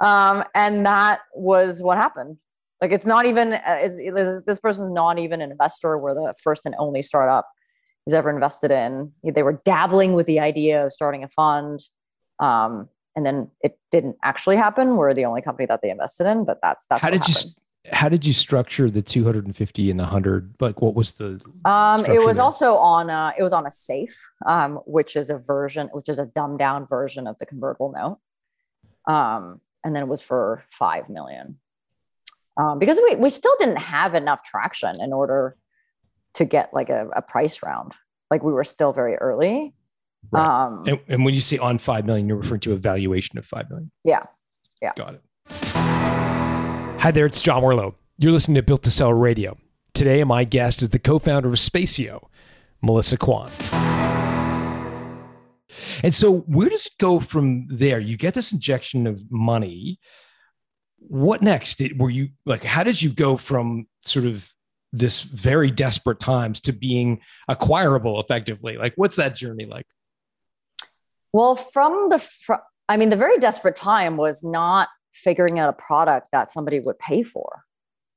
Um, 0.00 0.44
and 0.54 0.84
that 0.84 1.20
was 1.34 1.82
what 1.82 1.96
happened. 1.96 2.36
Like, 2.80 2.92
it's 2.92 3.06
not 3.06 3.24
even, 3.24 3.54
uh, 3.54 3.78
it's, 3.80 3.96
this 4.46 4.58
person's 4.58 4.90
not 4.90 5.18
even 5.18 5.40
an 5.40 5.50
investor. 5.50 5.96
We're 5.96 6.14
the 6.14 6.34
first 6.42 6.66
and 6.66 6.74
only 6.78 7.00
startup 7.00 7.48
he's 8.04 8.14
ever 8.14 8.28
invested 8.28 8.70
in. 8.70 9.12
They 9.24 9.42
were 9.42 9.62
dabbling 9.64 10.12
with 10.12 10.26
the 10.26 10.40
idea 10.40 10.84
of 10.84 10.92
starting 10.92 11.24
a 11.24 11.28
fund. 11.28 11.80
Um, 12.40 12.88
and 13.16 13.24
then 13.24 13.50
it 13.62 13.78
didn't 13.90 14.16
actually 14.22 14.56
happen. 14.56 14.96
We're 14.96 15.14
the 15.14 15.24
only 15.24 15.40
company 15.40 15.66
that 15.66 15.82
they 15.82 15.90
invested 15.90 16.26
in, 16.26 16.44
but 16.44 16.58
that's 16.62 16.86
that's 16.86 17.02
how 17.02 17.10
did 17.10 17.20
happened. 17.20 17.44
you 17.44 17.62
how 17.92 18.08
did 18.08 18.24
you 18.24 18.32
structure 18.32 18.90
the 18.90 19.02
250 19.02 19.90
and 19.90 20.00
the 20.00 20.04
100 20.04 20.54
like 20.60 20.80
what 20.80 20.94
was 20.94 21.12
the 21.12 21.40
um 21.64 22.04
it 22.06 22.24
was 22.24 22.36
there? 22.36 22.44
also 22.44 22.76
on 22.76 23.10
a, 23.10 23.34
it 23.38 23.42
was 23.42 23.52
on 23.52 23.66
a 23.66 23.70
safe 23.70 24.18
um 24.46 24.76
which 24.86 25.16
is 25.16 25.28
a 25.28 25.38
version 25.38 25.88
which 25.92 26.08
is 26.08 26.18
a 26.18 26.24
dumbed 26.24 26.58
down 26.58 26.86
version 26.86 27.26
of 27.26 27.38
the 27.38 27.46
convertible 27.46 27.92
note 27.92 29.12
um 29.12 29.60
and 29.84 29.94
then 29.94 30.02
it 30.02 30.08
was 30.08 30.22
for 30.22 30.64
5 30.70 31.10
million 31.10 31.58
um 32.56 32.78
because 32.78 32.98
we 33.06 33.16
we 33.16 33.28
still 33.28 33.54
didn't 33.58 33.78
have 33.78 34.14
enough 34.14 34.42
traction 34.44 34.98
in 35.00 35.12
order 35.12 35.56
to 36.34 36.44
get 36.44 36.72
like 36.72 36.88
a, 36.88 37.08
a 37.14 37.20
price 37.20 37.62
round 37.62 37.92
like 38.30 38.42
we 38.42 38.52
were 38.52 38.64
still 38.64 38.94
very 38.94 39.16
early 39.16 39.74
right. 40.30 40.66
um 40.66 40.84
and, 40.86 41.00
and 41.08 41.24
when 41.24 41.34
you 41.34 41.40
say 41.40 41.58
on 41.58 41.78
5 41.78 42.06
million 42.06 42.28
you're 42.28 42.36
referring 42.36 42.60
to 42.60 42.72
a 42.72 42.76
valuation 42.76 43.38
of 43.38 43.44
5 43.46 43.70
million 43.70 43.90
yeah 44.04 44.22
yeah 44.82 44.92
got 44.96 45.14
it 45.14 45.22
Hi 47.04 47.10
there, 47.10 47.26
it's 47.26 47.42
John 47.42 47.62
Warrillow. 47.62 47.94
You're 48.16 48.32
listening 48.32 48.54
to 48.54 48.62
Built 48.62 48.82
to 48.84 48.90
Sell 48.90 49.12
Radio. 49.12 49.58
Today, 49.92 50.24
my 50.24 50.44
guest 50.44 50.80
is 50.80 50.88
the 50.88 50.98
co 50.98 51.18
founder 51.18 51.50
of 51.50 51.56
Spacio, 51.56 52.28
Melissa 52.80 53.18
Kwan. 53.18 53.50
And 56.02 56.14
so, 56.14 56.38
where 56.46 56.70
does 56.70 56.86
it 56.86 56.94
go 56.98 57.20
from 57.20 57.66
there? 57.68 58.00
You 58.00 58.16
get 58.16 58.32
this 58.32 58.52
injection 58.52 59.06
of 59.06 59.20
money. 59.30 59.98
What 60.96 61.42
next? 61.42 61.76
Did, 61.76 62.00
were 62.00 62.08
you 62.08 62.30
like, 62.46 62.64
how 62.64 62.82
did 62.82 63.02
you 63.02 63.10
go 63.10 63.36
from 63.36 63.86
sort 64.00 64.24
of 64.24 64.50
this 64.90 65.20
very 65.20 65.70
desperate 65.70 66.20
times 66.20 66.58
to 66.62 66.72
being 66.72 67.20
acquirable 67.48 68.18
effectively? 68.18 68.78
Like, 68.78 68.94
what's 68.96 69.16
that 69.16 69.36
journey 69.36 69.66
like? 69.66 69.84
Well, 71.34 71.56
from 71.56 72.10
the, 72.10 72.20
fr- 72.20 72.62
I 72.88 72.96
mean, 72.96 73.10
the 73.10 73.16
very 73.16 73.38
desperate 73.38 73.74
time 73.74 74.16
was 74.16 74.44
not 74.44 74.88
figuring 75.12 75.58
out 75.58 75.68
a 75.68 75.72
product 75.72 76.28
that 76.30 76.52
somebody 76.52 76.78
would 76.78 76.96
pay 77.00 77.24
for. 77.24 77.64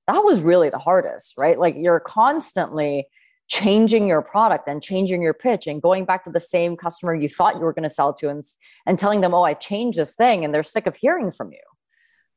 That 0.06 0.20
was 0.20 0.40
really 0.40 0.70
the 0.70 0.78
hardest, 0.78 1.34
right? 1.36 1.58
Like 1.58 1.74
you're 1.80 2.00
constantly 2.00 3.08
changing 3.48 4.08
your 4.08 4.22
product 4.22 4.68
and 4.68 4.84
changing 4.84 5.24
your 5.24 5.34
pitch 5.34 5.66
and 5.66 5.82
going 5.82 6.06
back 6.06 6.26
to 6.26 6.30
the 6.30 6.40
same 6.40 6.78
customer 6.78 7.16
you 7.16 7.28
thought 7.28 7.56
you 7.56 7.62
were 7.62 7.74
going 7.74 7.82
to 7.82 7.90
sell 7.90 8.14
to 8.14 8.30
and, 8.30 8.44
and 8.86 9.00
telling 9.00 9.22
them, 9.22 9.34
oh, 9.34 9.42
I 9.42 9.56
changed 9.56 9.98
this 9.98 10.14
thing 10.14 10.46
and 10.46 10.54
they're 10.54 10.62
sick 10.62 10.86
of 10.86 10.96
hearing 10.96 11.32
from 11.32 11.52
you. 11.52 11.60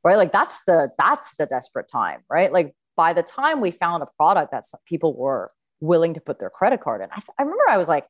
Right. 0.03 0.17
Like 0.17 0.31
that's 0.31 0.63
the 0.65 0.89
that's 0.97 1.35
the 1.35 1.45
desperate 1.45 1.89
time, 1.91 2.21
right? 2.27 2.51
Like 2.51 2.73
by 2.97 3.13
the 3.13 3.21
time 3.21 3.61
we 3.61 3.69
found 3.69 4.01
a 4.01 4.07
product 4.17 4.51
that 4.51 4.63
people 4.87 5.15
were 5.15 5.51
willing 5.79 6.15
to 6.15 6.21
put 6.21 6.39
their 6.39 6.49
credit 6.49 6.81
card 6.81 7.01
in, 7.01 7.09
I, 7.11 7.21
I 7.37 7.43
remember 7.43 7.69
I 7.69 7.77
was 7.77 7.87
like 7.87 8.07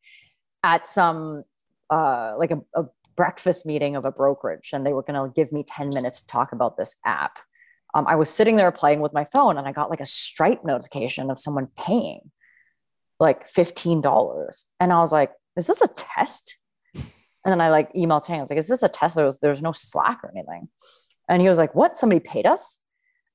at 0.64 0.86
some 0.86 1.44
uh, 1.92 2.34
like 2.38 2.52
a, 2.52 2.60
a 2.76 2.86
breakfast 3.16 3.66
meeting 3.66 3.96
of 3.96 4.06
a 4.06 4.12
brokerage 4.12 4.72
and 4.74 4.86
they 4.86 4.94
were 4.94 5.04
going 5.04 5.14
to 5.14 5.32
give 5.36 5.52
me 5.52 5.64
10 5.68 5.90
minutes 5.90 6.22
to 6.22 6.28
talk 6.28 6.54
about 6.54 6.78
this 6.78 6.96
app. 7.06 7.38
Um, 7.94 8.08
I 8.08 8.16
was 8.16 8.30
sitting 8.30 8.56
there 8.56 8.72
playing 8.72 9.02
with 9.02 9.14
my 9.14 9.26
phone 9.26 9.58
and 9.58 9.68
I 9.68 9.74
got 9.74 9.90
like 9.90 10.00
a 10.00 10.06
Stripe 10.06 10.64
notification 10.64 11.30
of 11.30 11.38
someone 11.38 11.68
paying 11.78 12.32
like 13.20 13.52
$15. 13.52 14.66
And 14.80 14.94
I 14.94 15.00
was 15.00 15.12
like, 15.12 15.32
is 15.56 15.68
this 15.68 15.82
a 15.82 15.88
test? 15.90 16.58
And 16.96 17.52
then 17.52 17.62
I 17.62 17.70
like 17.70 17.92
emailed 17.94 18.26
Tang. 18.26 18.38
I 18.38 18.42
was 18.42 18.50
like, 18.50 18.60
is 18.60 18.68
this 18.68 18.84
a 18.84 18.90
test? 18.90 19.16
There 19.16 19.26
was, 19.26 19.40
there 19.40 19.54
no 19.62 19.72
Slack 19.72 20.20
or 20.24 20.32
anything. 20.32 20.70
And 21.28 21.42
he 21.42 21.50
was 21.50 21.58
like, 21.58 21.76
what? 21.76 21.98
Somebody 21.98 22.20
paid 22.20 22.46
us? 22.46 22.80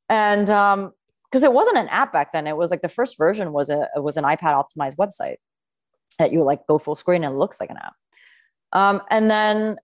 And 0.08 0.48
um, 0.48 0.92
because 1.30 1.42
it 1.42 1.52
wasn't 1.52 1.78
an 1.78 1.88
app 1.88 2.12
back 2.12 2.32
then, 2.32 2.46
it 2.46 2.56
was 2.56 2.70
like 2.70 2.82
the 2.82 2.88
first 2.88 3.18
version 3.18 3.52
was 3.52 3.68
a 3.68 3.88
was 3.96 4.16
an 4.16 4.24
iPad 4.24 4.54
optimized 4.54 4.96
website 4.96 5.36
that 6.18 6.32
you 6.32 6.42
like 6.42 6.66
go 6.66 6.78
full 6.78 6.94
screen 6.94 7.24
and 7.24 7.34
it 7.34 7.38
looks 7.38 7.60
like 7.60 7.70
an 7.70 7.76
app. 7.76 7.94
Um, 8.76 9.00
and 9.10 9.30
then, 9.30 9.78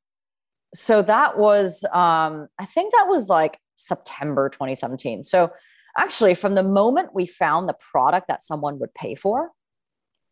so 0.75 1.01
that 1.01 1.39
was, 1.39 1.83
um, 1.95 2.49
I 2.59 2.67
think 2.67 2.93
that 2.93 3.07
was 3.09 3.31
like 3.31 3.59
September 3.77 4.51
2017. 4.51 5.23
So 5.23 5.51
actually, 5.97 6.35
from 6.35 6.55
the 6.55 6.63
moment 6.63 7.15
we 7.15 7.25
found 7.25 7.69
the 7.69 7.77
product 7.91 8.29
that 8.29 8.43
someone 8.43 8.79
would 8.81 8.93
pay 8.93 9.15
for 9.15 9.51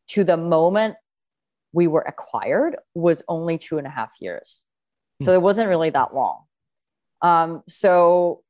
to 0.09 0.25
the 0.25 0.37
moment 0.37 0.97
we 1.73 1.87
were 1.87 2.03
acquired 2.03 2.77
was 2.95 3.23
only 3.29 3.57
two 3.57 3.79
and 3.79 3.87
a 3.87 3.91
half 3.91 4.11
years. 4.21 4.63
So 5.23 5.33
it 5.33 5.41
wasn't 5.41 5.69
really 5.69 5.91
that 5.91 6.15
long. 6.15 6.45
Um, 7.23 7.63
so 7.67 8.43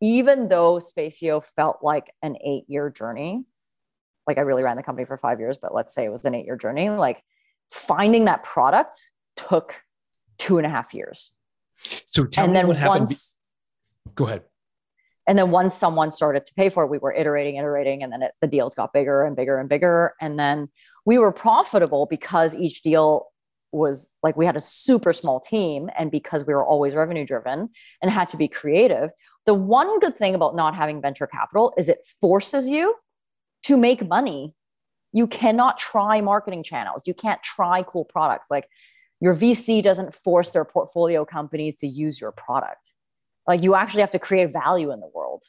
even 0.00 0.48
though 0.48 0.78
Spacio 0.78 1.44
felt 1.56 1.78
like 1.82 2.12
an 2.22 2.36
eight 2.44 2.64
year 2.68 2.90
journey, 2.90 3.44
like 4.26 4.38
I 4.38 4.42
really 4.42 4.62
ran 4.62 4.76
the 4.76 4.82
company 4.82 5.06
for 5.06 5.18
five 5.18 5.38
years, 5.38 5.58
but 5.60 5.74
let's 5.74 5.94
say 5.94 6.04
it 6.04 6.12
was 6.12 6.24
an 6.24 6.34
eight 6.34 6.46
year 6.46 6.56
journey, 6.56 6.88
like 6.90 7.22
finding 7.70 8.24
that 8.26 8.42
product 8.42 8.96
took 9.36 9.82
two 10.38 10.58
and 10.58 10.66
a 10.66 10.70
half 10.70 10.94
years. 10.94 11.32
So 12.08 12.24
tell 12.24 12.44
and 12.44 12.52
me 12.52 12.58
then 12.58 12.68
what 12.68 12.76
happened. 12.76 13.00
Once, 13.00 13.38
Go 14.14 14.26
ahead. 14.26 14.42
And 15.26 15.38
then 15.38 15.50
once 15.50 15.74
someone 15.74 16.10
started 16.10 16.46
to 16.46 16.54
pay 16.54 16.68
for 16.68 16.84
it, 16.84 16.90
we 16.90 16.98
were 16.98 17.12
iterating, 17.12 17.56
iterating, 17.56 18.02
and 18.02 18.12
then 18.12 18.22
it, 18.22 18.32
the 18.40 18.46
deals 18.46 18.74
got 18.74 18.92
bigger 18.92 19.24
and 19.24 19.34
bigger 19.34 19.58
and 19.58 19.68
bigger. 19.68 20.14
And 20.20 20.38
then 20.38 20.68
we 21.04 21.18
were 21.18 21.32
profitable 21.32 22.06
because 22.06 22.54
each 22.54 22.82
deal 22.82 23.26
was 23.72 24.08
like 24.22 24.36
we 24.36 24.46
had 24.46 24.56
a 24.56 24.60
super 24.60 25.12
small 25.12 25.40
team 25.40 25.90
and 25.98 26.10
because 26.10 26.46
we 26.46 26.54
were 26.54 26.64
always 26.64 26.94
revenue 26.94 27.26
driven 27.26 27.68
and 28.00 28.10
had 28.10 28.28
to 28.28 28.36
be 28.36 28.46
creative. 28.46 29.10
The 29.44 29.54
one 29.54 29.98
good 29.98 30.16
thing 30.16 30.34
about 30.34 30.54
not 30.54 30.74
having 30.74 31.02
venture 31.02 31.26
capital 31.26 31.74
is 31.76 31.88
it 31.88 31.98
forces 32.20 32.68
you 32.68 32.94
to 33.64 33.76
make 33.76 34.06
money 34.06 34.54
you 35.12 35.26
cannot 35.26 35.78
try 35.78 36.20
marketing 36.20 36.62
channels. 36.62 37.02
You 37.06 37.14
can't 37.14 37.42
try 37.42 37.82
cool 37.82 38.04
products. 38.04 38.50
Like 38.50 38.68
your 39.20 39.34
VC 39.34 39.82
doesn't 39.82 40.14
force 40.14 40.50
their 40.50 40.64
portfolio 40.64 41.24
companies 41.24 41.76
to 41.76 41.86
use 41.86 42.20
your 42.20 42.32
product. 42.32 42.92
Like 43.46 43.62
you 43.62 43.74
actually 43.74 44.00
have 44.00 44.10
to 44.12 44.18
create 44.18 44.52
value 44.52 44.90
in 44.92 45.00
the 45.00 45.08
world, 45.14 45.44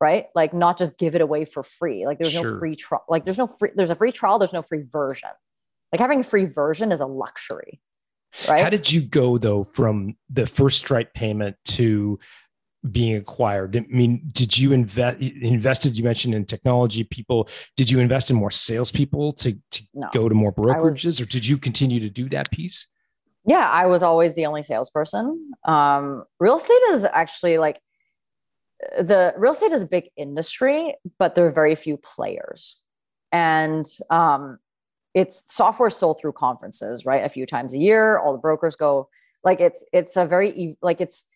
right? 0.00 0.26
Like 0.34 0.54
not 0.54 0.78
just 0.78 0.98
give 0.98 1.14
it 1.14 1.20
away 1.20 1.44
for 1.44 1.62
free. 1.62 2.06
Like 2.06 2.18
there's 2.18 2.32
sure. 2.32 2.52
no 2.54 2.58
free 2.58 2.76
trial. 2.76 3.04
Like 3.08 3.24
there's 3.24 3.38
no 3.38 3.46
free. 3.46 3.70
There's 3.74 3.90
a 3.90 3.96
free 3.96 4.12
trial. 4.12 4.38
There's 4.38 4.52
no 4.52 4.62
free 4.62 4.84
version. 4.90 5.30
Like 5.92 6.00
having 6.00 6.20
a 6.20 6.24
free 6.24 6.46
version 6.46 6.92
is 6.92 7.00
a 7.00 7.06
luxury, 7.06 7.80
right? 8.48 8.62
How 8.62 8.70
did 8.70 8.90
you 8.90 9.02
go 9.02 9.38
though 9.38 9.64
from 9.64 10.16
the 10.30 10.46
first 10.46 10.78
Stripe 10.78 11.14
payment 11.14 11.56
to 11.66 12.18
being 12.90 13.16
acquired? 13.16 13.76
I 13.76 13.84
mean, 13.88 14.22
did 14.32 14.56
you 14.56 14.72
invest 14.72 15.18
invested? 15.20 15.96
You 15.96 16.04
mentioned 16.04 16.34
in 16.34 16.44
technology 16.44 17.04
people. 17.04 17.48
Did 17.76 17.90
you 17.90 18.00
invest 18.00 18.30
in 18.30 18.36
more 18.36 18.50
salespeople 18.50 19.32
to 19.34 19.52
to 19.72 19.82
no, 19.94 20.08
go 20.12 20.28
to 20.28 20.34
more 20.34 20.52
brokerages, 20.52 21.04
was, 21.04 21.20
or 21.20 21.26
did 21.26 21.46
you 21.46 21.58
continue 21.58 22.00
to 22.00 22.10
do 22.10 22.28
that 22.30 22.50
piece? 22.50 22.86
Yeah, 23.44 23.68
I 23.70 23.86
was 23.86 24.02
always 24.02 24.34
the 24.34 24.46
only 24.46 24.62
salesperson. 24.62 25.52
Um, 25.64 26.24
real 26.40 26.56
estate 26.56 26.80
is 26.90 27.04
actually 27.04 27.58
like 27.58 27.80
the 28.98 29.34
real 29.36 29.52
estate 29.52 29.72
is 29.72 29.82
a 29.82 29.86
big 29.86 30.10
industry, 30.16 30.94
but 31.18 31.34
there 31.34 31.46
are 31.46 31.52
very 31.52 31.74
few 31.74 31.96
players, 31.96 32.80
and 33.32 33.86
um, 34.10 34.58
it's 35.14 35.44
software 35.48 35.90
sold 35.90 36.20
through 36.20 36.32
conferences, 36.32 37.06
right? 37.06 37.24
A 37.24 37.28
few 37.28 37.46
times 37.46 37.72
a 37.72 37.78
year, 37.78 38.18
all 38.18 38.32
the 38.32 38.38
brokers 38.38 38.76
go. 38.76 39.08
Like 39.44 39.60
it's 39.60 39.84
it's 39.92 40.16
a 40.16 40.26
very 40.26 40.76
like 40.82 41.00
it's 41.00 41.26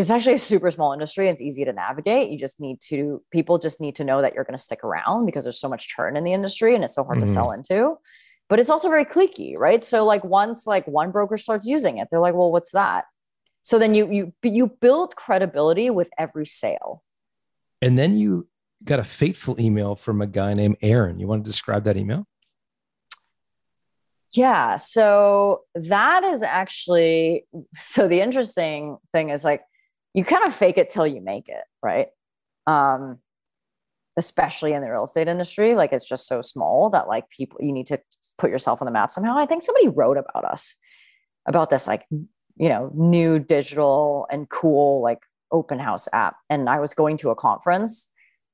it's 0.00 0.10
actually 0.10 0.34
a 0.34 0.38
super 0.38 0.70
small 0.70 0.92
industry. 0.92 1.28
It's 1.28 1.40
easy 1.42 1.64
to 1.64 1.72
navigate. 1.72 2.30
You 2.30 2.38
just 2.38 2.60
need 2.60 2.80
to, 2.88 3.22
people 3.30 3.58
just 3.58 3.80
need 3.80 3.96
to 3.96 4.04
know 4.04 4.22
that 4.22 4.34
you're 4.34 4.44
going 4.44 4.56
to 4.56 4.62
stick 4.62 4.82
around 4.84 5.26
because 5.26 5.44
there's 5.44 5.60
so 5.60 5.68
much 5.68 5.88
churn 5.88 6.16
in 6.16 6.24
the 6.24 6.32
industry 6.32 6.74
and 6.74 6.84
it's 6.84 6.94
so 6.94 7.04
hard 7.04 7.18
mm-hmm. 7.18 7.26
to 7.26 7.32
sell 7.32 7.52
into. 7.52 7.96
But 8.48 8.58
it's 8.58 8.70
also 8.70 8.88
very 8.88 9.04
cliquey, 9.04 9.56
right? 9.56 9.82
So 9.82 10.04
like 10.04 10.24
once 10.24 10.66
like 10.66 10.86
one 10.86 11.10
broker 11.12 11.36
starts 11.36 11.66
using 11.66 11.98
it, 11.98 12.08
they're 12.10 12.20
like, 12.20 12.34
well, 12.34 12.50
what's 12.50 12.72
that? 12.72 13.04
So 13.62 13.78
then 13.78 13.94
you 13.94 14.10
you 14.10 14.32
you 14.42 14.66
build 14.66 15.14
credibility 15.16 15.90
with 15.90 16.08
every 16.18 16.46
sale. 16.46 17.02
And 17.82 17.98
then 17.98 18.16
you 18.16 18.48
got 18.84 18.98
a 18.98 19.04
fateful 19.04 19.60
email 19.60 19.94
from 19.94 20.20
a 20.20 20.26
guy 20.26 20.54
named 20.54 20.78
Aaron. 20.82 21.20
You 21.20 21.26
want 21.26 21.44
to 21.44 21.50
describe 21.50 21.84
that 21.84 21.96
email? 21.96 22.26
Yeah. 24.32 24.76
So 24.76 25.62
that 25.74 26.24
is 26.24 26.42
actually 26.42 27.46
so 27.76 28.08
the 28.08 28.20
interesting 28.20 28.98
thing 29.12 29.30
is 29.30 29.44
like 29.44 29.62
you 30.14 30.24
kind 30.24 30.46
of 30.46 30.54
fake 30.54 30.78
it 30.78 30.90
till 30.90 31.06
you 31.06 31.20
make 31.20 31.48
it, 31.48 31.64
right? 31.82 32.08
Um, 32.66 33.18
especially 34.16 34.72
in 34.72 34.82
the 34.82 34.90
real 34.90 35.04
estate 35.04 35.28
industry, 35.28 35.74
like 35.74 35.92
it's 35.92 36.08
just 36.08 36.26
so 36.26 36.42
small 36.42 36.90
that 36.90 37.08
like 37.08 37.28
people 37.30 37.58
you 37.62 37.72
need 37.72 37.86
to 37.86 38.00
put 38.38 38.50
yourself 38.50 38.82
on 38.82 38.86
the 38.86 38.92
map 38.92 39.10
somehow. 39.10 39.36
I 39.36 39.46
think 39.46 39.62
somebody 39.62 39.88
wrote 39.88 40.16
about 40.16 40.44
us 40.44 40.74
about 41.46 41.70
this 41.70 41.86
like 41.86 42.06
you 42.10 42.68
know 42.68 42.90
new 42.94 43.38
digital 43.38 44.26
and 44.30 44.48
cool 44.48 45.02
like 45.02 45.20
open 45.52 45.78
house 45.78 46.08
app 46.12 46.36
and 46.48 46.68
i 46.68 46.78
was 46.78 46.94
going 46.94 47.16
to 47.16 47.30
a 47.30 47.34
conference 47.34 48.08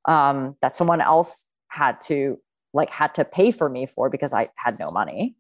um, 0.07 0.55
that 0.63 0.77
someone 0.77 1.01
else 1.01 1.47
had 1.69 2.01
to 2.01 2.39
like 2.73 2.89
had 2.91 3.13
to 3.15 3.25
pay 3.25 3.51
for 3.51 3.69
me 3.69 3.87
for 3.87 4.09
because 4.09 4.33
i 4.33 4.49
had 4.57 4.79
no 4.79 4.91
money 4.91 5.37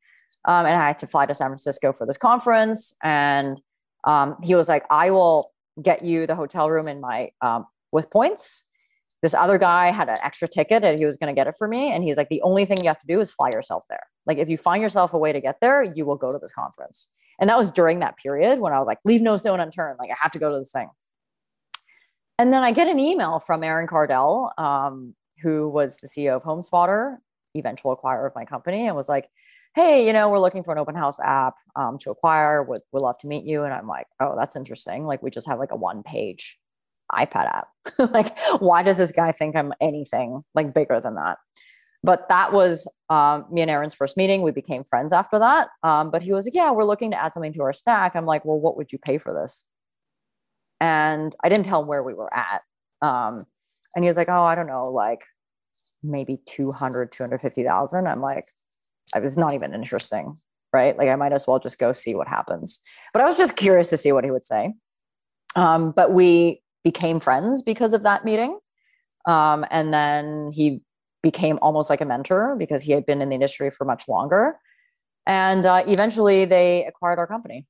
um, 0.47 0.67
and 0.67 0.75
i 0.77 0.89
had 0.89 0.99
to 0.99 1.07
fly 1.07 1.25
to 1.25 1.35
san 1.35 1.49
francisco 1.49 1.93
for 1.93 2.07
this 2.07 2.19
conference 2.19 2.95
and 3.03 3.61
um, 4.05 4.37
he 4.43 4.55
was 4.55 4.69
like 4.69 4.85
i 4.91 5.11
will 5.11 5.53
get 5.83 6.05
you 6.05 6.27
the 6.27 6.35
hotel 6.35 6.70
room 6.70 6.89
in 6.89 7.01
my 7.01 7.31
um, 7.41 7.66
with 7.93 8.11
points 8.11 8.64
this 9.22 9.35
other 9.35 9.59
guy 9.59 9.91
had 9.91 10.09
an 10.09 10.18
extra 10.22 10.47
ticket 10.47 10.85
and 10.85 10.99
he 10.99 11.07
was 11.07 11.16
going 11.16 11.35
to 11.35 11.39
get 11.39 11.47
it 11.47 11.55
for 11.59 11.66
me 11.66 11.91
and 11.91 12.05
he's 12.05 12.16
like 12.16 12.29
the 12.29 12.43
only 12.43 12.64
thing 12.64 12.79
you 12.83 12.89
have 12.89 13.01
to 13.01 13.07
do 13.07 13.20
is 13.20 13.31
fly 13.31 13.49
yourself 13.53 13.85
there 13.89 14.07
like 14.27 14.39
if 14.39 14.49
you 14.49 14.57
find 14.57 14.83
yourself 14.83 15.14
a 15.14 15.18
way 15.18 15.33
to 15.33 15.41
get 15.41 15.57
there 15.61 15.83
you 15.83 16.05
will 16.05 16.16
go 16.16 16.33
to 16.33 16.39
this 16.39 16.53
conference 16.53 17.09
and 17.39 17.51
that 17.51 17.57
was 17.57 17.70
during 17.70 18.01
that 18.01 18.16
period 18.16 18.61
when 18.61 18.72
I 18.72 18.79
was 18.79 18.87
like, 18.87 18.99
leave 19.05 19.20
no 19.20 19.37
stone 19.37 19.61
unturned. 19.61 19.99
Like 19.99 20.11
I 20.11 20.16
have 20.20 20.33
to 20.33 20.39
go 20.39 20.51
to 20.51 20.59
this 20.59 20.72
thing. 20.72 20.89
And 22.39 22.53
then 22.53 22.62
I 22.62 22.72
get 22.72 22.89
an 22.89 22.99
email 22.99 23.39
from 23.39 23.62
Aaron 23.62 23.87
Kardell, 23.87 24.51
um, 24.59 25.14
who 25.43 25.68
was 25.68 25.99
the 25.99 26.09
CEO 26.09 26.37
of 26.37 26.43
HomeSpotter, 26.43 27.16
eventual 27.55 27.97
acquirer 27.97 28.27
of 28.27 28.35
my 28.35 28.45
company, 28.45 28.87
and 28.87 28.97
was 28.97 29.09
like, 29.09 29.29
hey, 29.77 30.05
you 30.07 30.12
know, 30.12 30.29
we're 30.29 30.41
looking 30.41 30.64
for 30.64 30.72
an 30.72 30.79
open 30.79 30.97
house 30.97 31.20
app 31.20 31.55
um, 31.77 31.99
to 31.99 32.11
acquire. 32.11 32.62
Would 32.64 32.81
would 32.93 33.03
love 33.03 33.18
to 33.18 33.29
meet 33.29 33.45
you. 33.45 33.62
And 33.62 33.72
I'm 33.72 33.87
like, 33.87 34.07
oh, 34.20 34.35
that's 34.37 34.57
interesting. 34.57 35.07
Like 35.07 35.22
we 35.22 35.31
just 35.31 35.49
have 35.49 35.61
like 35.61 35.70
a 35.72 35.77
one 35.77 36.03
page 36.03 36.59
iPad 37.12 37.47
app. 37.47 37.68
like, 38.12 38.37
why 38.59 38.83
does 38.83 38.97
this 38.97 39.12
guy 39.12 39.31
think 39.33 39.55
I'm 39.55 39.72
anything 39.81 40.43
like 40.55 40.74
bigger 40.74 41.01
than 41.01 41.14
that? 41.16 41.39
but 42.07 42.29
that 42.29 42.53
was 42.53 42.89
um, 43.11 43.47
me 43.51 43.62
and 43.62 43.70
Aaron's 43.70 43.95
first 43.95 44.16
meeting. 44.16 44.43
We 44.43 44.53
became 44.53 44.85
friends 44.85 45.12
after 45.12 45.41
that. 45.41 45.68
Um, 45.83 46.11
but 46.11 46.22
he 46.22 46.33
was 46.33 46.47
like, 46.47 46.55
"Yeah, 46.55 46.70
we're 46.70 46.85
looking 46.85 47.11
to 47.11 47.22
add 47.22 47.33
something 47.33 47.53
to 47.55 47.62
our 47.62 47.72
stack." 47.72 48.14
I'm 48.14 48.27
like, 48.27 48.45
"Well, 48.45 48.61
what 48.61 48.77
would 48.77 48.93
you 48.93 48.99
pay 48.99 49.18
for 49.18 49.35
this?" 49.35 49.66
And 50.81 51.35
I 51.43 51.49
didn't 51.49 51.66
tell 51.66 51.83
him 51.83 51.89
where 51.89 52.03
we 52.03 52.14
were 52.14 52.33
at. 52.33 52.62
Um, 53.03 53.47
and 53.95 54.05
he 54.05 54.09
was 54.09 54.16
like, 54.16 54.29
"Oh, 54.31 54.43
I 54.45 54.55
don't 54.55 54.68
know, 54.68 54.91
like 54.91 55.24
maybe 56.03 56.39
200, 56.47 57.12
250,000." 57.12 58.07
I'm 58.07 58.20
like, 58.20 58.45
"It's 59.15 59.37
not 59.37 59.55
even 59.55 59.75
interesting, 59.75 60.35
right? 60.73 60.97
Like, 60.97 61.09
I 61.09 61.17
might 61.17 61.33
as 61.33 61.47
well 61.47 61.59
just 61.59 61.79
go 61.79 61.93
see 61.93 62.15
what 62.15 62.29
happens." 62.29 62.81
But 63.13 63.23
I 63.23 63.27
was 63.27 63.37
just 63.37 63.57
curious 63.57 63.91
to 63.91 63.97
see 63.97 64.13
what 64.13 64.25
he 64.25 64.31
would 64.31 64.47
say. 64.47 64.75
Um, 65.55 65.93
but 65.93 66.13
we 66.13 66.63
became 66.85 67.19
friends 67.19 67.63
because 67.63 67.95
of 67.95 68.03
that 68.03 68.25
meeting. 68.25 68.59
Um, 69.27 69.67
and 69.71 69.93
then 69.93 70.53
he 70.53 70.83
became 71.23 71.59
almost 71.61 71.91
like 71.91 72.01
a 72.01 72.05
mentor 72.05 72.55
because 72.57 72.83
he 72.83 72.93
had 72.93 73.05
been 73.05 73.21
in 73.21 73.31
the 73.31 73.35
industry 73.35 73.71
for 73.71 73.85
much 73.85 74.07
longer. 74.07 74.57
And 75.27 75.67
uh, 75.67 75.83
eventually 75.89 76.45
they 76.45 76.85
acquired 76.85 77.19
our 77.19 77.27
company. 77.27 77.67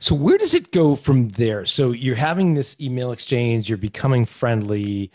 So 0.00 0.14
where 0.14 0.38
does 0.38 0.54
it 0.54 0.72
go 0.72 0.96
from 0.96 1.28
there? 1.30 1.66
So 1.66 1.92
you're 1.92 2.16
having 2.16 2.54
this 2.54 2.80
email 2.80 3.12
exchange, 3.12 3.68
you're 3.68 3.76
becoming 3.76 4.24
friendly. 4.24 5.10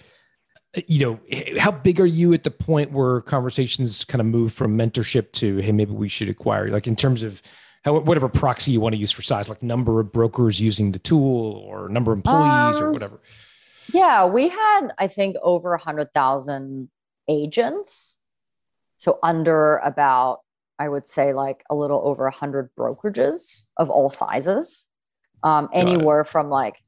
You 0.86 1.00
know, 1.00 1.58
how 1.58 1.72
big 1.72 2.00
are 2.00 2.06
you 2.06 2.34
at 2.34 2.44
the 2.44 2.52
point 2.52 2.92
where 2.92 3.22
conversations 3.22 4.06
kind 4.06 4.22
of 4.22 4.28
move 4.28 4.54
from 4.54 4.78
mentorship 4.78 5.32
to, 5.34 5.58
hey, 5.58 5.72
maybe 5.72 5.92
we 5.92 6.08
should 6.08 6.30
acquire? 6.30 6.70
Like 6.70 6.88
in 6.88 6.96
terms 6.96 7.24
of 7.24 7.42
how, 7.84 7.98
whatever 8.00 8.30
proxy 8.30 8.72
you 8.72 8.82
want 8.82 8.94
to 8.94 9.00
use 9.00 9.12
for 9.12 9.22
size, 9.22 9.50
like 9.50 9.64
number 9.64 10.00
of 10.00 10.12
brokers 10.12 10.60
using 10.60 10.92
the 10.92 11.00
tool 11.00 11.54
or 11.68 11.90
number 11.90 12.12
of 12.12 12.20
employees 12.20 12.78
um, 12.78 12.84
or 12.84 12.92
whatever. 12.92 13.20
Yeah, 13.94 14.26
we 14.26 14.50
had 14.50 14.90
I 14.98 15.08
think 15.08 15.38
over 15.42 15.74
a 15.74 15.80
hundred 15.80 16.14
thousand 16.14 16.90
agents. 17.28 18.18
So 18.98 19.20
under 19.24 19.78
about, 19.78 20.42
I 20.80 20.90
would 20.90 21.08
say 21.08 21.34
like 21.34 21.64
a 21.70 21.76
little 21.76 22.02
over 22.04 22.26
a 22.26 22.32
hundred 22.32 22.70
brokerages 22.78 23.66
of 23.78 23.90
all 23.90 24.10
sizes, 24.10 24.88
um, 25.44 25.70
anywhere 25.72 26.24
from 26.24 26.50
like 26.50 26.84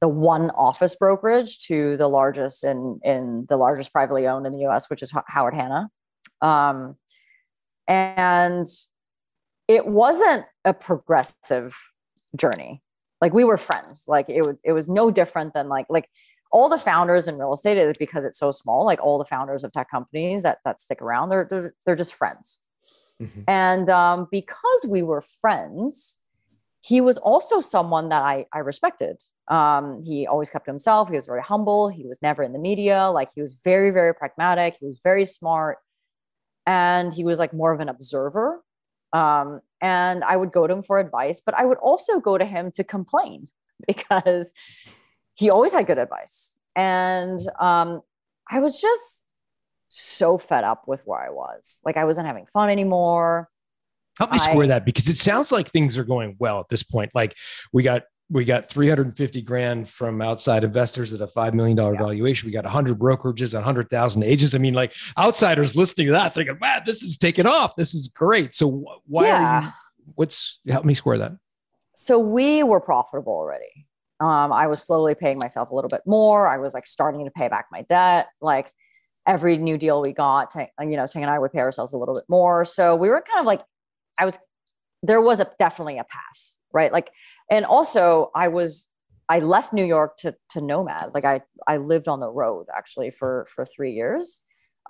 the 0.00 0.08
one 0.08 0.50
office 0.50 0.94
brokerage 0.94 1.60
to 1.66 1.96
the 1.96 2.08
largest 2.08 2.64
in 2.64 3.00
in 3.02 3.46
the 3.48 3.56
largest 3.56 3.92
privately 3.92 4.26
owned 4.26 4.46
in 4.46 4.52
the 4.52 4.60
U.S., 4.60 4.88
which 4.90 5.02
is 5.02 5.12
Howard 5.26 5.54
Hanna. 5.54 5.90
Um, 6.40 6.96
and 7.86 8.66
it 9.66 9.86
wasn't 9.86 10.46
a 10.64 10.72
progressive 10.72 11.76
journey. 12.36 12.82
Like 13.20 13.34
we 13.34 13.44
were 13.44 13.56
friends. 13.56 14.04
Like 14.06 14.26
it 14.28 14.42
was 14.42 14.56
it 14.64 14.72
was 14.72 14.88
no 14.88 15.10
different 15.10 15.54
than 15.54 15.68
like 15.68 15.86
like 15.88 16.08
all 16.50 16.68
the 16.68 16.78
founders 16.78 17.28
in 17.28 17.38
real 17.38 17.52
estate 17.52 17.96
because 17.98 18.24
it's 18.24 18.38
so 18.38 18.50
small 18.50 18.84
like 18.84 19.00
all 19.02 19.18
the 19.18 19.24
founders 19.24 19.64
of 19.64 19.72
tech 19.72 19.90
companies 19.90 20.42
that 20.42 20.58
that 20.64 20.80
stick 20.80 21.02
around 21.02 21.28
they're 21.28 21.46
they're, 21.50 21.74
they're 21.84 21.96
just 21.96 22.14
friends 22.14 22.60
mm-hmm. 23.20 23.42
and 23.46 23.88
um, 23.90 24.26
because 24.30 24.86
we 24.88 25.02
were 25.02 25.20
friends 25.20 26.18
he 26.80 27.00
was 27.00 27.18
also 27.18 27.60
someone 27.60 28.08
that 28.08 28.22
i 28.22 28.46
i 28.52 28.58
respected 28.58 29.16
um, 29.48 30.02
he 30.02 30.26
always 30.26 30.50
kept 30.50 30.66
to 30.66 30.70
himself 30.70 31.08
he 31.08 31.16
was 31.16 31.26
very 31.26 31.42
humble 31.42 31.88
he 31.88 32.06
was 32.06 32.20
never 32.22 32.42
in 32.42 32.52
the 32.52 32.58
media 32.58 33.10
like 33.10 33.30
he 33.34 33.40
was 33.40 33.54
very 33.64 33.90
very 33.90 34.14
pragmatic 34.14 34.76
he 34.80 34.86
was 34.86 35.00
very 35.02 35.24
smart 35.24 35.78
and 36.66 37.12
he 37.12 37.24
was 37.24 37.38
like 37.38 37.52
more 37.52 37.72
of 37.72 37.80
an 37.80 37.88
observer 37.88 38.62
um, 39.12 39.60
and 39.80 40.22
i 40.24 40.36
would 40.36 40.52
go 40.52 40.66
to 40.66 40.74
him 40.74 40.82
for 40.82 40.98
advice 40.98 41.40
but 41.40 41.54
i 41.54 41.64
would 41.64 41.78
also 41.78 42.20
go 42.20 42.36
to 42.36 42.44
him 42.44 42.70
to 42.70 42.84
complain 42.84 43.46
because 43.86 44.52
he 45.38 45.50
always 45.50 45.72
had 45.72 45.86
good 45.86 45.98
advice. 45.98 46.56
And 46.74 47.40
um, 47.60 48.02
I 48.50 48.58
was 48.58 48.80
just 48.80 49.24
so 49.88 50.36
fed 50.36 50.64
up 50.64 50.88
with 50.88 51.02
where 51.04 51.20
I 51.20 51.30
was. 51.30 51.80
Like 51.84 51.96
I 51.96 52.04
wasn't 52.04 52.26
having 52.26 52.46
fun 52.46 52.70
anymore. 52.70 53.48
Help 54.18 54.32
me 54.32 54.38
square 54.38 54.64
I, 54.64 54.68
that 54.68 54.84
because 54.84 55.08
it 55.08 55.16
sounds 55.16 55.52
like 55.52 55.70
things 55.70 55.96
are 55.96 56.04
going 56.04 56.34
well 56.40 56.58
at 56.58 56.68
this 56.68 56.82
point. 56.82 57.12
Like 57.14 57.36
we 57.72 57.84
got 57.84 58.02
we 58.30 58.44
got 58.44 58.68
350 58.68 59.40
grand 59.42 59.88
from 59.88 60.20
outside 60.20 60.62
investors 60.62 61.12
at 61.12 61.20
a 61.20 61.26
$5 61.26 61.54
million 61.54 61.76
yeah. 61.76 61.92
valuation. 61.92 62.46
We 62.46 62.52
got 62.52 62.64
100 62.64 62.98
brokerages, 62.98 63.54
100,000 63.54 64.22
agents. 64.22 64.54
I 64.54 64.58
mean, 64.58 64.74
like 64.74 64.92
outsiders 65.16 65.74
listening 65.74 66.08
to 66.08 66.12
that 66.12 66.34
thinking, 66.34 66.58
man, 66.60 66.82
this 66.84 67.02
is 67.02 67.16
taking 67.16 67.46
off. 67.46 67.74
This 67.76 67.94
is 67.94 68.08
great. 68.08 68.54
So 68.54 69.00
why 69.06 69.26
yeah. 69.26 69.58
are 69.58 69.62
you, 69.62 69.72
what's, 70.14 70.60
help 70.68 70.84
me 70.84 70.94
square 70.94 71.18
that. 71.18 71.32
So 71.94 72.18
we 72.18 72.62
were 72.62 72.80
profitable 72.80 73.32
already. 73.32 73.86
Um, 74.20 74.52
I 74.52 74.66
was 74.66 74.82
slowly 74.82 75.14
paying 75.14 75.38
myself 75.38 75.70
a 75.70 75.74
little 75.74 75.88
bit 75.88 76.02
more. 76.04 76.48
I 76.48 76.58
was 76.58 76.74
like 76.74 76.86
starting 76.86 77.24
to 77.24 77.30
pay 77.30 77.48
back 77.48 77.66
my 77.72 77.82
debt. 77.82 78.28
Like 78.42 78.72
every 79.26 79.56
new 79.56 79.78
deal 79.78 80.02
we 80.02 80.12
got, 80.12 80.54
you 80.80 80.96
know, 80.96 81.06
Ting 81.06 81.22
and 81.22 81.30
I 81.30 81.38
would 81.38 81.52
pay 81.52 81.60
ourselves 81.60 81.92
a 81.94 81.96
little 81.96 82.14
bit 82.14 82.24
more. 82.28 82.64
So 82.64 82.94
we 82.94 83.08
were 83.08 83.22
kind 83.22 83.40
of 83.40 83.46
like, 83.46 83.62
I 84.18 84.24
was, 84.26 84.38
there 85.02 85.20
was 85.20 85.40
a 85.40 85.50
definitely 85.58 85.98
a 85.98 86.04
path, 86.04 86.54
right? 86.72 86.92
Like, 86.92 87.10
and 87.50 87.64
also 87.64 88.30
I 88.34 88.48
was, 88.48 88.88
I 89.28 89.40
left 89.40 89.72
New 89.72 89.84
York 89.84 90.16
to 90.18 90.34
to 90.50 90.60
nomad. 90.60 91.10
Like 91.14 91.24
I 91.24 91.42
I 91.66 91.76
lived 91.76 92.08
on 92.08 92.20
the 92.20 92.30
road 92.30 92.66
actually 92.74 93.10
for 93.10 93.46
for 93.54 93.64
three 93.64 93.92
years. 93.92 94.40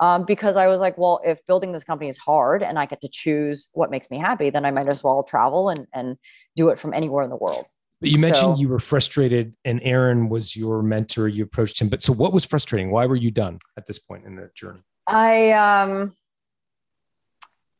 Um, 0.01 0.23
because 0.23 0.55
I 0.55 0.67
was 0.67 0.79
like, 0.79 0.97
well, 0.97 1.19
if 1.25 1.45
building 1.45 1.73
this 1.73 1.83
company 1.83 2.09
is 2.09 2.17
hard 2.17 2.63
and 2.63 2.79
I 2.79 2.85
get 2.85 3.01
to 3.01 3.09
choose 3.09 3.67
what 3.73 3.91
makes 3.91 4.09
me 4.09 4.17
happy, 4.17 4.49
then 4.49 4.63
I 4.63 4.71
might 4.71 4.87
as 4.87 5.03
well 5.03 5.23
travel 5.23 5.67
and, 5.67 5.87
and 5.93 6.15
do 6.55 6.69
it 6.69 6.79
from 6.79 6.93
anywhere 6.93 7.21
in 7.25 7.29
the 7.29 7.35
world. 7.35 7.65
But 7.99 8.09
you 8.09 8.17
mentioned 8.17 8.55
so, 8.55 8.57
you 8.57 8.69
were 8.69 8.79
frustrated 8.79 9.53
and 9.65 9.81
Aaron 9.83 10.29
was 10.29 10.55
your 10.55 10.81
mentor. 10.81 11.27
You 11.27 11.43
approached 11.43 11.81
him. 11.81 11.89
But 11.89 12.01
so 12.01 12.13
what 12.13 12.31
was 12.31 12.45
frustrating? 12.45 12.91
Why 12.91 13.07
were 13.07 13.17
you 13.17 13.29
done 13.29 13.59
at 13.77 13.87
this 13.87 13.99
point 13.99 14.23
in 14.25 14.37
the 14.37 14.49
journey? 14.55 14.79
I 15.05 15.51
um 15.51 16.15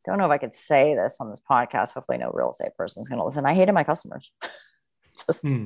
don't 0.06 0.18
know 0.18 0.26
if 0.26 0.32
I 0.32 0.38
could 0.40 0.56
say 0.56 0.96
this 0.96 1.18
on 1.22 1.30
this 1.30 1.42
podcast. 1.50 1.94
Hopefully 1.94 2.18
no 2.18 2.32
real 2.34 2.52
estate 2.52 2.76
person 2.76 3.02
is 3.02 3.08
going 3.08 3.20
to 3.20 3.26
listen. 3.26 3.46
I 3.46 3.54
hated 3.54 3.74
my 3.74 3.84
customers. 3.84 4.30
Just 5.30 5.48
hmm. 5.48 5.66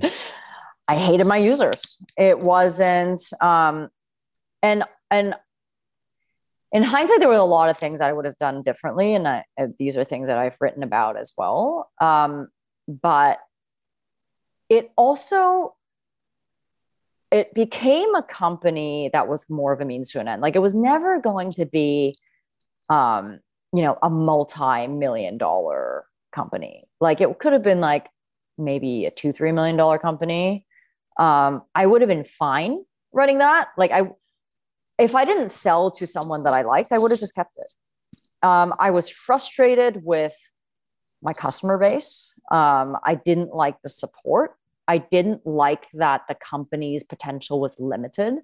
I 0.88 0.96
hated 0.96 1.26
my 1.26 1.38
users. 1.38 1.98
It 2.18 2.40
wasn't 2.40 3.22
um 3.42 3.90
and 4.62 4.84
and 5.10 5.36
in 6.74 6.82
hindsight, 6.82 7.20
there 7.20 7.30
were 7.30 7.36
a 7.36 7.44
lot 7.44 7.70
of 7.70 7.78
things 7.78 8.00
that 8.00 8.10
I 8.10 8.14
would 8.14 8.26
have 8.26 8.40
done 8.40 8.64
differently, 8.64 9.14
and 9.14 9.28
I, 9.28 9.46
these 9.78 9.96
are 9.96 10.04
things 10.04 10.26
that 10.26 10.40
I've 10.40 10.58
written 10.60 10.82
about 10.82 11.18
as 11.18 11.32
well. 11.38 11.92
Um, 12.02 12.48
but 12.88 13.38
it 14.70 14.92
also 14.98 15.76
it 17.32 17.54
became 17.54 18.14
a 18.16 18.24
company 18.24 19.10
that 19.14 19.28
was 19.28 19.50
more 19.50 19.72
of 19.72 19.82
a 19.82 19.86
means 19.86 20.12
to 20.12 20.20
an 20.20 20.28
end. 20.28 20.42
Like 20.42 20.56
it 20.56 20.60
was 20.60 20.76
never 20.76 21.20
going 21.20 21.52
to 21.52 21.66
be, 21.66 22.16
um, 22.90 23.40
you 23.74 23.82
know, 23.82 23.98
a 24.04 24.10
multi-million 24.10 25.38
dollar 25.38 26.06
company. 26.32 26.84
Like 27.00 27.22
it 27.22 27.40
could 27.40 27.54
have 27.54 27.64
been 27.64 27.82
like 27.82 28.08
maybe 28.58 29.06
a 29.06 29.12
two, 29.12 29.34
three 29.34 29.52
million 29.52 29.78
dollar 29.78 29.98
company. 29.98 30.66
Um, 31.18 31.64
I 31.76 31.86
would 31.86 32.02
have 32.02 32.08
been 32.08 32.24
fine 32.24 32.84
running 33.12 33.38
that. 33.40 33.70
Like 33.78 33.92
I, 33.92 34.10
if 34.98 35.16
I 35.16 35.26
didn't 35.26 35.50
sell 35.50 35.92
to 35.92 36.08
someone 36.08 36.44
that 36.44 36.54
I 36.54 36.64
liked, 36.64 36.92
I 36.92 36.98
would 36.98 37.12
have 37.12 37.20
just 37.20 37.36
kept 37.36 37.58
it. 37.58 38.46
Um, 38.46 38.74
I 38.80 38.92
was 38.92 39.10
frustrated 39.10 40.02
with 40.04 40.34
my 41.22 41.34
customer 41.34 41.78
base. 41.78 42.34
Um, 42.52 42.98
I 43.04 43.16
didn't 43.16 43.56
like 43.56 43.78
the 43.84 43.90
support. 43.90 44.56
I 44.88 44.98
didn't 44.98 45.46
like 45.48 45.88
that 45.94 46.24
the 46.28 46.36
company's 46.36 47.04
potential 47.04 47.60
was 47.62 47.76
limited. 47.80 48.40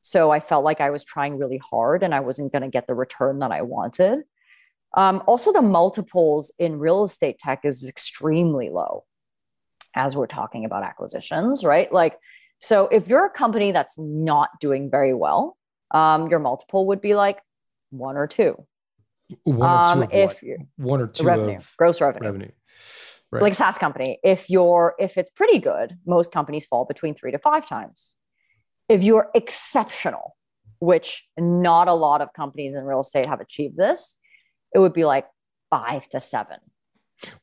So 0.00 0.30
I 0.30 0.40
felt 0.40 0.64
like 0.64 0.80
I 0.80 0.90
was 0.90 1.04
trying 1.04 1.36
really 1.36 1.58
hard 1.58 2.02
and 2.02 2.14
I 2.14 2.20
wasn't 2.20 2.52
going 2.52 2.62
to 2.62 2.68
get 2.68 2.86
the 2.86 2.94
return 2.94 3.40
that 3.40 3.52
I 3.52 3.62
wanted. 3.62 4.20
Um, 4.96 5.22
also, 5.26 5.52
the 5.52 5.62
multiples 5.62 6.52
in 6.58 6.78
real 6.78 7.04
estate 7.04 7.38
tech 7.38 7.60
is 7.64 7.86
extremely 7.88 8.70
low 8.70 9.04
as 9.94 10.16
we're 10.16 10.26
talking 10.26 10.64
about 10.64 10.82
acquisitions, 10.82 11.64
right? 11.64 11.92
Like, 11.92 12.18
so 12.58 12.88
if 12.88 13.08
you're 13.08 13.26
a 13.26 13.30
company 13.30 13.72
that's 13.72 13.98
not 13.98 14.50
doing 14.60 14.90
very 14.90 15.14
well, 15.14 15.56
um, 15.92 16.28
your 16.28 16.38
multiple 16.38 16.86
would 16.88 17.00
be 17.00 17.14
like 17.14 17.38
one 17.90 18.16
or 18.16 18.26
two. 18.26 18.66
One 19.44 19.70
or 19.70 19.94
two 19.94 20.02
Um, 20.02 20.08
if 20.12 20.42
one 20.76 21.00
or 21.00 21.06
two 21.06 21.24
revenue, 21.24 21.60
gross 21.78 22.00
revenue, 22.00 22.26
revenue. 22.26 22.50
Right. 23.30 23.42
like 23.42 23.52
a 23.52 23.56
SaaS 23.56 23.78
company, 23.78 24.18
if 24.24 24.50
you're 24.50 24.94
if 24.98 25.16
it's 25.16 25.30
pretty 25.30 25.58
good, 25.58 25.96
most 26.06 26.32
companies 26.32 26.66
fall 26.66 26.84
between 26.84 27.14
three 27.14 27.30
to 27.30 27.38
five 27.38 27.66
times. 27.66 28.16
If 28.88 29.04
you're 29.04 29.30
exceptional, 29.34 30.36
which 30.80 31.28
not 31.38 31.86
a 31.86 31.92
lot 31.94 32.22
of 32.22 32.32
companies 32.32 32.74
in 32.74 32.84
real 32.84 33.00
estate 33.00 33.26
have 33.26 33.40
achieved 33.40 33.76
this, 33.76 34.18
it 34.74 34.80
would 34.80 34.92
be 34.92 35.04
like 35.04 35.26
five 35.70 36.08
to 36.08 36.18
seven. 36.18 36.58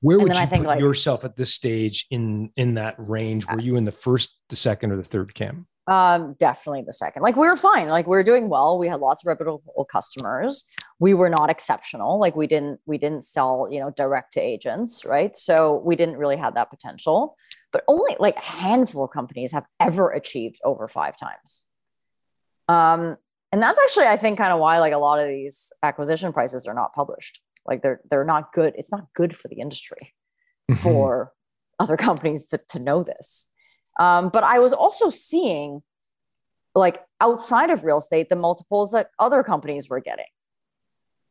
Where 0.01 0.19
would 0.19 0.35
you 0.35 0.47
put 0.47 0.61
like- 0.61 0.79
yourself 0.79 1.25
at 1.25 1.35
this 1.35 1.53
stage 1.53 2.07
in 2.09 2.51
in 2.55 2.75
that 2.75 2.95
range? 2.97 3.47
Were 3.47 3.59
you 3.59 3.75
in 3.75 3.85
the 3.85 3.91
first, 3.91 4.29
the 4.49 4.55
second, 4.55 4.91
or 4.91 4.97
the 4.97 5.03
third 5.03 5.33
cam? 5.33 5.67
Um, 5.87 6.35
definitely 6.37 6.83
the 6.85 6.91
second. 6.91 7.21
Like 7.21 7.37
we 7.37 7.47
were 7.47 7.55
fine. 7.55 7.87
Like 7.87 8.07
we 8.07 8.17
were 8.17 8.23
doing 8.23 8.49
well. 8.49 8.77
We 8.77 8.89
had 8.89 8.99
lots 8.99 9.23
of 9.23 9.27
reputable 9.27 9.87
customers. 9.89 10.65
We 10.99 11.13
were 11.13 11.29
not 11.29 11.49
exceptional. 11.49 12.19
Like 12.19 12.35
we 12.35 12.45
didn't 12.45 12.81
we 12.85 12.97
didn't 12.97 13.23
sell, 13.23 13.69
you 13.71 13.79
know, 13.79 13.91
direct 13.91 14.33
to 14.33 14.41
agents, 14.41 15.05
right? 15.05 15.35
So 15.37 15.81
we 15.85 15.95
didn't 15.95 16.17
really 16.17 16.35
have 16.35 16.55
that 16.55 16.69
potential. 16.69 17.37
But 17.71 17.83
only 17.87 18.17
like 18.19 18.35
a 18.35 18.41
handful 18.41 19.05
of 19.05 19.11
companies 19.11 19.53
have 19.53 19.65
ever 19.79 20.11
achieved 20.11 20.59
over 20.63 20.87
five 20.87 21.15
times. 21.17 21.65
Um, 22.67 23.17
and 23.53 23.63
that's 23.63 23.79
actually, 23.79 24.07
I 24.07 24.17
think, 24.17 24.37
kind 24.37 24.51
of 24.51 24.59
why 24.59 24.79
like 24.79 24.93
a 24.93 24.97
lot 24.97 25.19
of 25.19 25.29
these 25.29 25.71
acquisition 25.83 26.33
prices 26.33 26.67
are 26.67 26.73
not 26.73 26.93
published. 26.93 27.39
Like 27.67 27.81
they're 27.81 28.01
they're 28.09 28.23
not 28.23 28.53
good. 28.53 28.73
It's 28.77 28.91
not 28.91 29.07
good 29.13 29.35
for 29.35 29.47
the 29.47 29.59
industry 29.59 30.13
Mm-hmm. 30.69 30.83
for 30.83 31.31
other 31.79 31.95
companies 31.95 32.47
to, 32.47 32.59
to 32.69 32.79
know 32.79 33.01
this. 33.01 33.49
Um, 34.01 34.27
but 34.27 34.43
I 34.43 34.59
was 34.59 34.73
also 34.73 35.09
seeing, 35.09 35.81
like 36.75 37.05
outside 37.21 37.69
of 37.69 37.85
real 37.85 37.99
estate, 37.99 38.27
the 38.27 38.35
multiples 38.35 38.91
that 38.91 39.11
other 39.17 39.43
companies 39.43 39.87
were 39.87 40.01
getting 40.01 40.25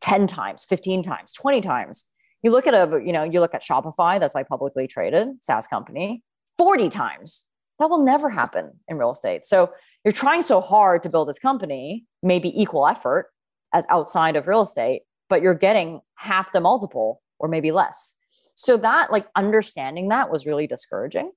10 0.01 0.27
times, 0.27 0.65
15 0.65 1.03
times, 1.03 1.35
20 1.35 1.61
times. 1.61 2.07
You 2.43 2.51
look 2.51 2.67
at 2.67 2.73
a, 2.73 2.99
you 3.05 3.13
know, 3.13 3.25
you 3.25 3.41
look 3.41 3.55
at 3.55 3.63
Shopify, 3.63 4.19
that's 4.19 4.35
like 4.35 4.49
publicly 4.49 4.87
traded 4.87 5.29
SaaS 5.43 5.67
company, 5.67 6.23
40 6.57 6.89
times. 6.89 7.45
That 7.79 7.91
will 7.91 8.03
never 8.03 8.31
happen 8.31 8.73
in 8.89 8.97
real 8.97 9.11
estate. 9.11 9.45
So 9.45 9.71
you're 10.03 10.13
trying 10.13 10.41
so 10.41 10.63
hard 10.63 11.03
to 11.03 11.11
build 11.11 11.29
this 11.29 11.39
company, 11.39 12.07
maybe 12.23 12.59
equal 12.59 12.87
effort 12.87 13.27
as 13.75 13.85
outside 13.91 14.35
of 14.35 14.49
real 14.49 14.63
estate, 14.63 15.03
but 15.29 15.43
you're 15.43 15.55
getting 15.55 16.01
half 16.15 16.53
the 16.53 16.61
multiple 16.61 17.23
or 17.39 17.49
maybe 17.49 17.73
less. 17.73 18.15
So 18.55 18.77
that 18.79 19.13
like 19.13 19.27
understanding 19.37 20.09
that 20.09 20.31
was 20.31 20.47
really 20.47 20.67
discouraging. 20.67 21.33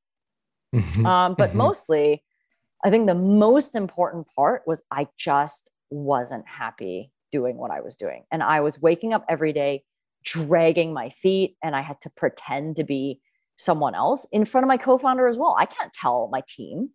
Mhm. 0.73 1.05
Um, 1.05 1.35
but 1.35 1.51
Mhm. 1.51 1.55
mostly, 1.55 2.23
I 2.83 2.89
think 2.89 3.07
the 3.07 3.15
most 3.15 3.75
important 3.75 4.27
part 4.35 4.63
was 4.67 4.81
I 4.91 5.07
just 5.17 5.69
wasn't 5.89 6.47
happy 6.47 7.11
doing 7.31 7.57
what 7.57 7.71
I 7.71 7.81
was 7.81 7.95
doing. 7.95 8.25
And 8.31 8.43
I 8.43 8.61
was 8.61 8.81
waking 8.81 9.13
up 9.13 9.25
every 9.29 9.53
day, 9.53 9.83
dragging 10.23 10.93
my 10.93 11.09
feet, 11.09 11.57
and 11.63 11.75
I 11.75 11.81
had 11.81 12.01
to 12.01 12.09
pretend 12.11 12.75
to 12.77 12.83
be 12.83 13.21
someone 13.57 13.95
else 13.95 14.27
in 14.31 14.45
front 14.45 14.63
of 14.63 14.67
my 14.69 14.77
co 14.77 14.97
founder 14.97 15.27
as 15.27 15.37
well. 15.37 15.55
I 15.57 15.65
can't 15.65 15.93
tell 15.93 16.29
my 16.31 16.43
team 16.47 16.91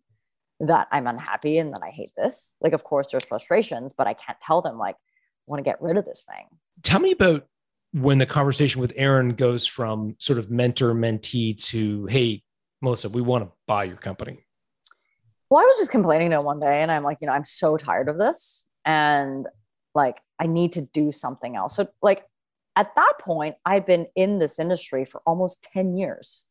that 0.59 0.87
I'm 0.91 1.07
unhappy 1.07 1.57
and 1.57 1.73
that 1.73 1.81
I 1.83 1.89
hate 1.89 2.11
this. 2.17 2.55
Like, 2.61 2.73
of 2.73 2.83
course, 2.83 3.11
there's 3.11 3.25
frustrations, 3.25 3.93
but 3.93 4.07
I 4.07 4.13
can't 4.13 4.39
tell 4.41 4.61
them, 4.61 4.77
like, 4.77 4.95
want 5.47 5.63
to 5.63 5.69
get 5.69 5.81
rid 5.81 5.97
of 5.97 6.05
this 6.05 6.25
thing. 6.27 6.45
Tell 6.83 6.99
me 6.99 7.11
about 7.11 7.47
when 7.91 8.17
the 8.17 8.25
conversation 8.25 8.81
with 8.81 8.93
Aaron 8.95 9.29
goes 9.35 9.65
from 9.65 10.15
sort 10.19 10.39
of 10.39 10.51
mentor 10.51 10.91
mentee 10.93 11.61
to, 11.67 12.05
hey, 12.07 12.43
Melissa, 12.81 13.09
we 13.09 13.21
want 13.21 13.45
to 13.45 13.51
buy 13.67 13.85
your 13.85 13.95
company. 13.97 14.45
Well, 15.49 15.61
I 15.61 15.65
was 15.65 15.77
just 15.77 15.91
complaining 15.91 16.31
to 16.31 16.39
him 16.39 16.45
one 16.45 16.59
day, 16.59 16.81
and 16.81 16.91
I'm 16.91 17.03
like, 17.03 17.19
you 17.21 17.27
know, 17.27 17.33
I'm 17.33 17.45
so 17.45 17.77
tired 17.77 18.09
of 18.09 18.17
this, 18.17 18.67
and 18.83 19.47
like, 19.93 20.19
I 20.39 20.47
need 20.47 20.73
to 20.73 20.81
do 20.81 21.11
something 21.11 21.55
else. 21.55 21.77
So, 21.77 21.87
like, 22.01 22.25
at 22.75 22.93
that 22.95 23.13
point, 23.21 23.55
I'd 23.65 23.85
been 23.85 24.07
in 24.15 24.39
this 24.39 24.59
industry 24.59 25.05
for 25.05 25.21
almost 25.25 25.65
10 25.71 25.95
years. 25.95 26.43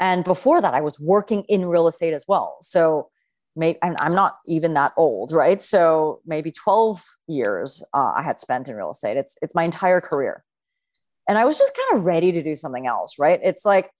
And 0.00 0.24
before 0.24 0.62
that, 0.62 0.72
I 0.72 0.80
was 0.80 0.98
working 0.98 1.42
in 1.42 1.66
real 1.66 1.86
estate 1.86 2.14
as 2.14 2.24
well. 2.26 2.56
So, 2.62 3.10
maybe 3.56 3.78
I'm, 3.82 3.96
I'm 4.00 4.14
not 4.14 4.34
even 4.46 4.74
that 4.74 4.92
old, 4.96 5.32
right? 5.32 5.60
So, 5.62 6.20
maybe 6.26 6.52
12 6.52 7.04
years 7.28 7.82
uh, 7.94 8.12
I 8.16 8.22
had 8.22 8.40
spent 8.40 8.68
in 8.68 8.76
real 8.76 8.90
estate. 8.90 9.16
It's, 9.16 9.36
it's 9.42 9.54
my 9.54 9.64
entire 9.64 10.00
career. 10.00 10.44
And 11.28 11.38
I 11.38 11.44
was 11.44 11.58
just 11.58 11.72
kind 11.74 11.98
of 11.98 12.06
ready 12.06 12.32
to 12.32 12.42
do 12.42 12.54
something 12.56 12.86
else, 12.86 13.18
right? 13.18 13.40
It's 13.42 13.64
like, 13.64 13.90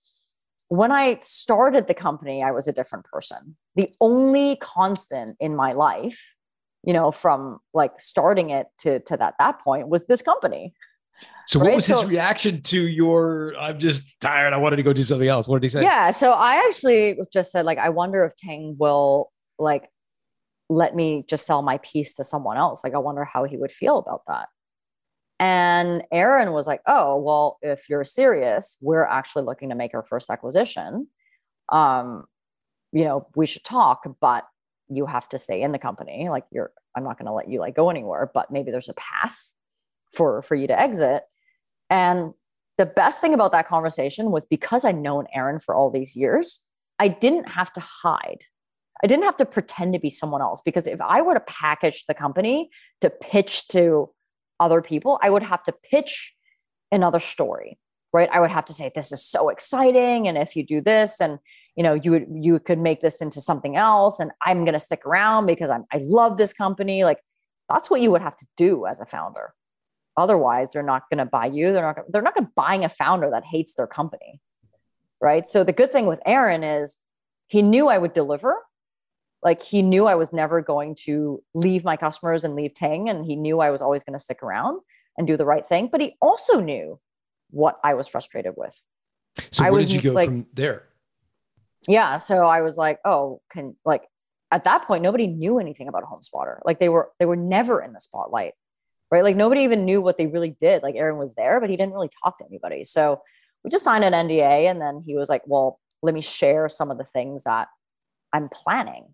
when 0.68 0.90
I 0.92 1.18
started 1.22 1.86
the 1.86 1.94
company, 1.94 2.42
I 2.42 2.50
was 2.50 2.68
a 2.68 2.72
different 2.72 3.04
person. 3.04 3.56
The 3.76 3.90
only 4.00 4.56
constant 4.56 5.36
in 5.40 5.54
my 5.54 5.72
life, 5.72 6.34
you 6.82 6.92
know, 6.92 7.10
from 7.10 7.60
like 7.72 7.92
starting 8.00 8.50
it 8.50 8.66
to 8.78 9.00
to 9.00 9.16
that 9.18 9.34
that 9.38 9.60
point 9.60 9.88
was 9.88 10.06
this 10.06 10.22
company. 10.22 10.74
So 11.46 11.58
what 11.58 11.66
Right, 11.66 11.74
was 11.76 11.86
his 11.86 11.98
so- 11.98 12.06
reaction 12.06 12.60
to 12.62 12.88
your 12.88 13.54
I'm 13.58 13.78
just 13.78 14.18
tired. 14.20 14.52
I 14.52 14.56
wanted 14.56 14.76
to 14.76 14.82
go 14.82 14.92
do 14.92 15.02
something 15.02 15.28
else. 15.28 15.46
What 15.46 15.60
did 15.60 15.66
he 15.66 15.68
say? 15.68 15.82
Yeah. 15.82 16.10
So 16.10 16.32
I 16.32 16.56
actually 16.66 17.18
just 17.32 17.52
said, 17.52 17.64
like, 17.66 17.78
I 17.78 17.90
wonder 17.90 18.24
if 18.24 18.34
Tang 18.36 18.76
will 18.78 19.30
like 19.58 19.90
let 20.68 20.94
me 20.94 21.24
just 21.28 21.46
sell 21.46 21.62
my 21.62 21.78
piece 21.78 22.14
to 22.14 22.24
someone 22.24 22.56
else. 22.56 22.82
Like, 22.82 22.94
I 22.94 22.98
wonder 22.98 23.24
how 23.24 23.44
he 23.44 23.56
would 23.56 23.72
feel 23.72 23.98
about 23.98 24.22
that. 24.28 24.48
And 25.40 26.04
Aaron 26.12 26.52
was 26.52 26.66
like, 26.66 26.80
"Oh, 26.86 27.18
well, 27.18 27.58
if 27.60 27.88
you're 27.90 28.04
serious, 28.04 28.76
we're 28.80 29.04
actually 29.04 29.44
looking 29.44 29.70
to 29.70 29.74
make 29.74 29.92
our 29.94 30.04
first 30.04 30.30
acquisition. 30.30 31.08
Um, 31.70 32.24
you 32.92 33.04
know, 33.04 33.26
we 33.34 33.46
should 33.46 33.64
talk, 33.64 34.04
but 34.20 34.46
you 34.88 35.06
have 35.06 35.28
to 35.30 35.38
stay 35.38 35.62
in 35.62 35.72
the 35.72 35.78
company. 35.78 36.28
Like, 36.28 36.44
you're, 36.52 36.72
I'm 36.96 37.04
not 37.04 37.18
going 37.18 37.26
to 37.26 37.32
let 37.32 37.48
you 37.48 37.58
like 37.58 37.74
go 37.74 37.90
anywhere, 37.90 38.30
but 38.32 38.50
maybe 38.50 38.70
there's 38.70 38.88
a 38.88 38.94
path 38.94 39.38
for 40.10 40.40
for 40.42 40.54
you 40.54 40.66
to 40.68 40.80
exit." 40.80 41.24
And 41.90 42.32
the 42.78 42.86
best 42.86 43.20
thing 43.20 43.34
about 43.34 43.52
that 43.52 43.68
conversation 43.68 44.30
was 44.30 44.46
because 44.46 44.84
I'd 44.84 44.96
known 44.96 45.26
Aaron 45.34 45.58
for 45.58 45.74
all 45.74 45.90
these 45.90 46.16
years, 46.16 46.64
I 46.98 47.08
didn't 47.08 47.48
have 47.50 47.72
to 47.74 47.80
hide. 47.80 48.44
I 49.02 49.06
didn't 49.06 49.24
have 49.24 49.36
to 49.36 49.46
pretend 49.46 49.92
to 49.94 49.98
be 49.98 50.10
someone 50.10 50.40
else 50.40 50.62
because 50.64 50.86
if 50.86 51.00
I 51.00 51.22
were 51.22 51.34
to 51.34 51.40
package 51.40 52.04
the 52.06 52.14
company 52.14 52.70
to 53.00 53.10
pitch 53.10 53.68
to 53.68 54.10
other 54.60 54.80
people, 54.82 55.18
I 55.22 55.30
would 55.30 55.42
have 55.42 55.62
to 55.64 55.72
pitch 55.72 56.34
another 56.92 57.20
story, 57.20 57.78
right? 58.12 58.28
I 58.32 58.40
would 58.40 58.50
have 58.50 58.66
to 58.66 58.74
say 58.74 58.90
this 58.94 59.12
is 59.12 59.26
so 59.26 59.48
exciting 59.48 60.28
and 60.28 60.38
if 60.38 60.54
you 60.54 60.64
do 60.64 60.80
this 60.80 61.20
and 61.20 61.38
you 61.76 61.82
know 61.82 61.94
you 61.94 62.12
would 62.12 62.26
you 62.30 62.60
could 62.60 62.78
make 62.78 63.00
this 63.00 63.20
into 63.20 63.40
something 63.40 63.74
else 63.76 64.20
and 64.20 64.30
I'm 64.40 64.64
going 64.64 64.74
to 64.74 64.80
stick 64.80 65.04
around 65.04 65.46
because 65.46 65.70
I'm 65.70 65.84
I 65.92 65.98
love 66.04 66.36
this 66.36 66.52
company 66.52 67.02
like 67.02 67.18
that's 67.68 67.90
what 67.90 68.00
you 68.00 68.10
would 68.10 68.22
have 68.22 68.36
to 68.36 68.46
do 68.56 68.86
as 68.86 69.00
a 69.00 69.06
founder. 69.06 69.54
Otherwise, 70.16 70.70
they're 70.70 70.82
not 70.82 71.08
going 71.10 71.18
to 71.18 71.24
buy 71.24 71.46
you. 71.46 71.72
They're 71.72 71.82
not. 71.82 72.04
They're 72.08 72.22
not 72.22 72.34
going 72.34 72.46
to 72.46 72.52
buying 72.54 72.84
a 72.84 72.88
founder 72.88 73.30
that 73.30 73.44
hates 73.44 73.74
their 73.74 73.86
company, 73.86 74.40
right? 75.20 75.46
So 75.46 75.64
the 75.64 75.72
good 75.72 75.90
thing 75.90 76.06
with 76.06 76.20
Aaron 76.24 76.62
is 76.62 76.96
he 77.48 77.62
knew 77.62 77.88
I 77.88 77.98
would 77.98 78.12
deliver. 78.12 78.56
Like 79.44 79.62
he 79.62 79.82
knew 79.82 80.06
I 80.06 80.14
was 80.14 80.32
never 80.32 80.62
going 80.62 80.96
to 81.04 81.42
leave 81.52 81.84
my 81.84 81.96
customers 81.96 82.44
and 82.44 82.56
leave 82.56 82.74
Tang, 82.74 83.08
and 83.10 83.24
he 83.24 83.36
knew 83.36 83.60
I 83.60 83.70
was 83.70 83.82
always 83.82 84.02
going 84.02 84.18
to 84.18 84.24
stick 84.24 84.42
around 84.42 84.80
and 85.16 85.26
do 85.26 85.36
the 85.36 85.44
right 85.44 85.66
thing. 85.66 85.88
But 85.92 86.00
he 86.00 86.16
also 86.20 86.60
knew 86.60 86.98
what 87.50 87.78
I 87.84 87.94
was 87.94 88.08
frustrated 88.08 88.54
with. 88.56 88.74
So 89.52 89.64
I 89.64 89.70
where 89.70 89.76
was 89.76 89.86
did 89.86 90.02
you 90.02 90.10
go 90.10 90.14
like- 90.14 90.28
from 90.28 90.46
there? 90.54 90.88
Yeah. 91.86 92.16
So 92.16 92.46
I 92.46 92.62
was 92.62 92.78
like, 92.78 92.98
oh, 93.04 93.42
can 93.50 93.76
like 93.84 94.04
at 94.50 94.64
that 94.64 94.86
point, 94.86 95.02
nobody 95.02 95.26
knew 95.26 95.58
anything 95.58 95.88
about 95.88 96.04
HomeSpotter. 96.04 96.60
Like 96.64 96.78
they 96.78 96.88
were 96.88 97.10
they 97.18 97.26
were 97.26 97.36
never 97.36 97.82
in 97.82 97.92
the 97.92 98.00
spotlight. 98.00 98.54
Right. 99.10 99.22
Like 99.22 99.36
nobody 99.36 99.60
even 99.62 99.84
knew 99.84 100.00
what 100.00 100.16
they 100.16 100.26
really 100.26 100.56
did. 100.58 100.82
Like 100.82 100.96
Aaron 100.96 101.18
was 101.18 101.34
there, 101.34 101.60
but 101.60 101.68
he 101.68 101.76
didn't 101.76 101.92
really 101.92 102.10
talk 102.22 102.38
to 102.38 102.46
anybody. 102.46 102.84
So 102.84 103.20
we 103.62 103.70
just 103.70 103.84
signed 103.84 104.04
an 104.04 104.12
NDA 104.12 104.70
and 104.70 104.80
then 104.80 105.02
he 105.04 105.14
was 105.14 105.28
like, 105.28 105.42
Well, 105.46 105.78
let 106.02 106.14
me 106.14 106.22
share 106.22 106.68
some 106.68 106.90
of 106.90 106.98
the 106.98 107.04
things 107.04 107.44
that 107.44 107.68
I'm 108.32 108.48
planning. 108.48 109.04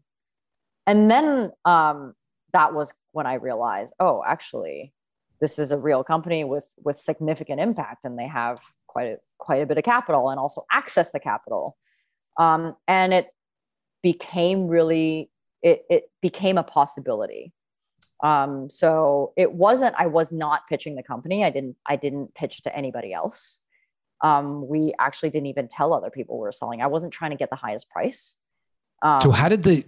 And 0.87 1.11
then 1.11 1.53
um 1.65 2.15
that 2.53 2.75
was 2.75 2.95
when 3.13 3.27
I 3.27 3.35
realized, 3.35 3.95
oh, 4.01 4.23
actually, 4.27 4.93
this 5.41 5.59
is 5.59 5.73
a 5.73 5.79
real 5.79 6.05
company 6.05 6.45
with 6.45 6.69
with 6.79 6.97
significant 6.99 7.61
impact 7.61 8.05
and 8.05 8.19
they 8.19 8.29
have 8.29 8.61
quite 8.87 9.09
a 9.09 9.17
quite 9.39 9.63
a 9.63 9.67
bit 9.67 9.79
of 9.79 9.85
capital 9.85 10.29
and 10.29 10.39
also 10.39 10.65
access 10.71 11.13
the 11.13 11.21
capital. 11.21 11.77
Um, 12.39 12.77
and 12.87 13.13
it 13.13 13.29
became 14.03 14.69
really 14.69 15.31
it, 15.63 15.83
it 15.91 16.11
became 16.23 16.59
a 16.59 16.63
possibility. 16.63 17.53
Um, 18.23 18.69
so 18.69 19.33
it 19.37 19.53
wasn't 19.53 19.95
i 19.99 20.07
was 20.07 20.31
not 20.31 20.63
pitching 20.69 20.95
the 20.97 21.03
company. 21.03 21.45
I 21.45 21.51
didn't 21.51 21.77
i 21.87 21.97
didn't 21.97 22.35
pitch 22.35 22.63
to 22.63 22.77
anybody 22.77 23.13
else. 23.13 23.63
Um, 24.23 24.69
we 24.69 24.93
actually 24.99 25.31
didn't 25.31 25.47
even 25.47 25.69
tell 25.69 25.95
other 25.95 26.11
people 26.11 26.37
we 26.37 26.43
were 26.43 26.53
selling. 26.53 26.83
I 26.83 26.89
wasn't 26.89 27.15
trying 27.15 27.31
to 27.31 27.39
get 27.39 27.49
the 27.49 27.57
highest 27.57 27.89
price 27.89 28.37
Um, 29.03 29.21
So 29.21 29.31
how 29.31 29.49
did 29.49 29.63
the 29.63 29.85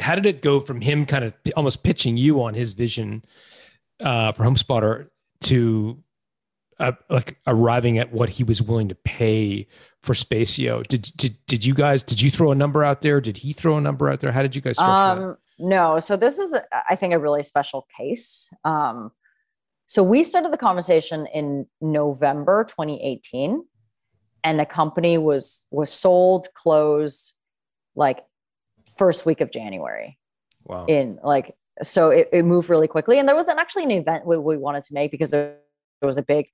how 0.00 0.14
did 0.14 0.26
it 0.26 0.42
go 0.42 0.60
from 0.60 0.80
him 0.80 1.06
kind 1.06 1.24
of 1.24 1.34
almost 1.56 1.82
pitching 1.82 2.16
you 2.16 2.42
on 2.42 2.54
his 2.54 2.72
vision 2.72 3.24
uh, 4.00 4.32
for 4.32 4.44
HomeSpotter 4.44 5.08
to 5.42 6.02
uh, 6.78 6.92
like 7.08 7.38
arriving 7.46 7.98
at 7.98 8.12
what 8.12 8.28
he 8.28 8.44
was 8.44 8.62
willing 8.62 8.88
to 8.88 8.94
pay 8.94 9.66
for 10.02 10.14
Spacio? 10.14 10.86
Did 10.86 11.10
did 11.16 11.36
did 11.46 11.64
you 11.64 11.74
guys 11.74 12.02
did 12.02 12.20
you 12.20 12.30
throw 12.30 12.52
a 12.52 12.54
number 12.54 12.84
out 12.84 13.02
there? 13.02 13.20
Did 13.20 13.38
he 13.38 13.52
throw 13.52 13.76
a 13.76 13.80
number 13.80 14.10
out 14.10 14.20
there? 14.20 14.32
How 14.32 14.42
did 14.42 14.54
you 14.54 14.60
guys 14.60 14.76
structure? 14.76 15.30
Um, 15.30 15.36
no, 15.58 16.00
so 16.00 16.16
this 16.16 16.38
is, 16.38 16.54
I 16.90 16.96
think, 16.96 17.14
a 17.14 17.18
really 17.18 17.42
special 17.42 17.86
case. 17.96 18.52
Um, 18.64 19.12
so 19.86 20.02
we 20.02 20.24
started 20.24 20.52
the 20.52 20.58
conversation 20.58 21.26
in 21.32 21.66
November 21.80 22.64
2018, 22.64 23.64
and 24.42 24.58
the 24.58 24.66
company 24.66 25.18
was 25.18 25.66
was 25.70 25.92
sold, 25.92 26.48
closed, 26.54 27.34
like 27.94 28.24
first 28.96 29.26
week 29.26 29.40
of 29.40 29.50
January. 29.50 30.18
Wow. 30.64 30.86
In 30.86 31.18
like, 31.22 31.54
so 31.82 32.10
it, 32.10 32.28
it 32.32 32.44
moved 32.44 32.70
really 32.70 32.88
quickly, 32.88 33.18
and 33.18 33.28
there 33.28 33.36
wasn't 33.36 33.58
actually 33.58 33.84
an 33.84 33.90
event 33.90 34.26
we, 34.26 34.38
we 34.38 34.56
wanted 34.56 34.84
to 34.84 34.94
make 34.94 35.10
because 35.10 35.30
there, 35.30 35.56
there 36.00 36.06
was 36.06 36.16
a 36.16 36.22
big 36.22 36.48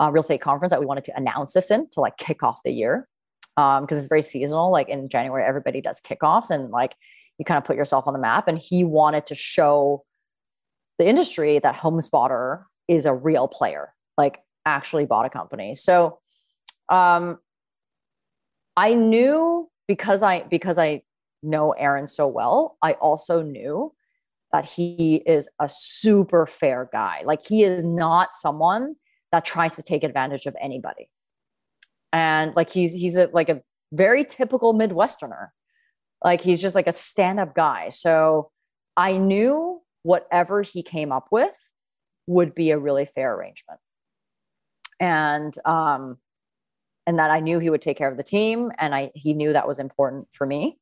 uh, 0.00 0.10
real 0.10 0.20
estate 0.22 0.40
conference 0.40 0.70
that 0.70 0.80
we 0.80 0.86
wanted 0.86 1.04
to 1.04 1.16
announce 1.16 1.52
this 1.52 1.70
in 1.70 1.88
to 1.90 2.00
like 2.00 2.16
kick 2.16 2.42
off 2.42 2.60
the 2.64 2.72
year 2.72 3.08
because 3.56 3.98
it's 3.98 4.08
very 4.08 4.22
seasonal. 4.22 4.70
Like 4.70 4.88
in 4.88 5.08
January, 5.08 5.44
everybody 5.44 5.80
does 5.80 6.00
kickoffs, 6.00 6.50
and 6.50 6.70
like 6.70 6.94
you 7.38 7.44
kind 7.44 7.58
of 7.58 7.64
put 7.64 7.76
yourself 7.76 8.06
on 8.06 8.12
the 8.12 8.18
map. 8.18 8.48
And 8.48 8.58
he 8.58 8.84
wanted 8.84 9.26
to 9.26 9.34
show 9.34 10.04
the 10.98 11.06
industry 11.06 11.58
that 11.58 11.76
HomeSpotter 11.76 12.64
is 12.88 13.06
a 13.06 13.14
real 13.14 13.48
player, 13.48 13.92
like 14.18 14.40
actually 14.66 15.06
bought 15.06 15.26
a 15.26 15.30
company. 15.30 15.74
So 15.74 16.18
um, 16.88 17.38
I 18.76 18.94
knew 18.94 19.70
because 19.86 20.22
I 20.22 20.40
because 20.42 20.78
I 20.78 21.02
know 21.44 21.72
Aaron 21.72 22.08
so 22.08 22.26
well, 22.26 22.76
I 22.82 22.92
also 22.94 23.42
knew 23.42 23.92
that 24.52 24.68
he 24.68 25.16
is 25.26 25.48
a 25.60 25.68
super 25.68 26.46
fair 26.46 26.88
guy. 26.92 27.22
Like 27.24 27.44
he 27.44 27.64
is 27.64 27.84
not 27.84 28.32
someone 28.32 28.94
that 29.32 29.44
tries 29.44 29.74
to 29.76 29.82
take 29.82 30.04
advantage 30.04 30.46
of 30.46 30.54
anybody. 30.60 31.10
And 32.12 32.54
like 32.54 32.70
he's 32.70 32.92
he's 32.92 33.16
a, 33.16 33.28
like 33.32 33.48
a 33.48 33.62
very 33.92 34.24
typical 34.24 34.72
Midwesterner. 34.72 35.48
Like 36.22 36.40
he's 36.40 36.62
just 36.62 36.76
like 36.76 36.86
a 36.86 36.92
stand-up 36.92 37.56
guy. 37.56 37.88
So 37.88 38.52
I 38.96 39.16
knew 39.16 39.82
whatever 40.04 40.62
he 40.62 40.84
came 40.84 41.10
up 41.10 41.26
with 41.32 41.56
would 42.28 42.54
be 42.54 42.70
a 42.70 42.78
really 42.78 43.06
fair 43.06 43.34
arrangement. 43.34 43.80
And 45.00 45.52
um 45.64 46.18
and 47.08 47.18
that 47.18 47.30
I 47.30 47.40
knew 47.40 47.58
he 47.58 47.70
would 47.70 47.82
take 47.82 47.98
care 47.98 48.10
of 48.10 48.16
the 48.16 48.22
team 48.22 48.70
and 48.78 48.94
I 48.94 49.10
he 49.16 49.34
knew 49.34 49.52
that 49.52 49.66
was 49.66 49.80
important 49.80 50.28
for 50.30 50.46
me. 50.46 50.78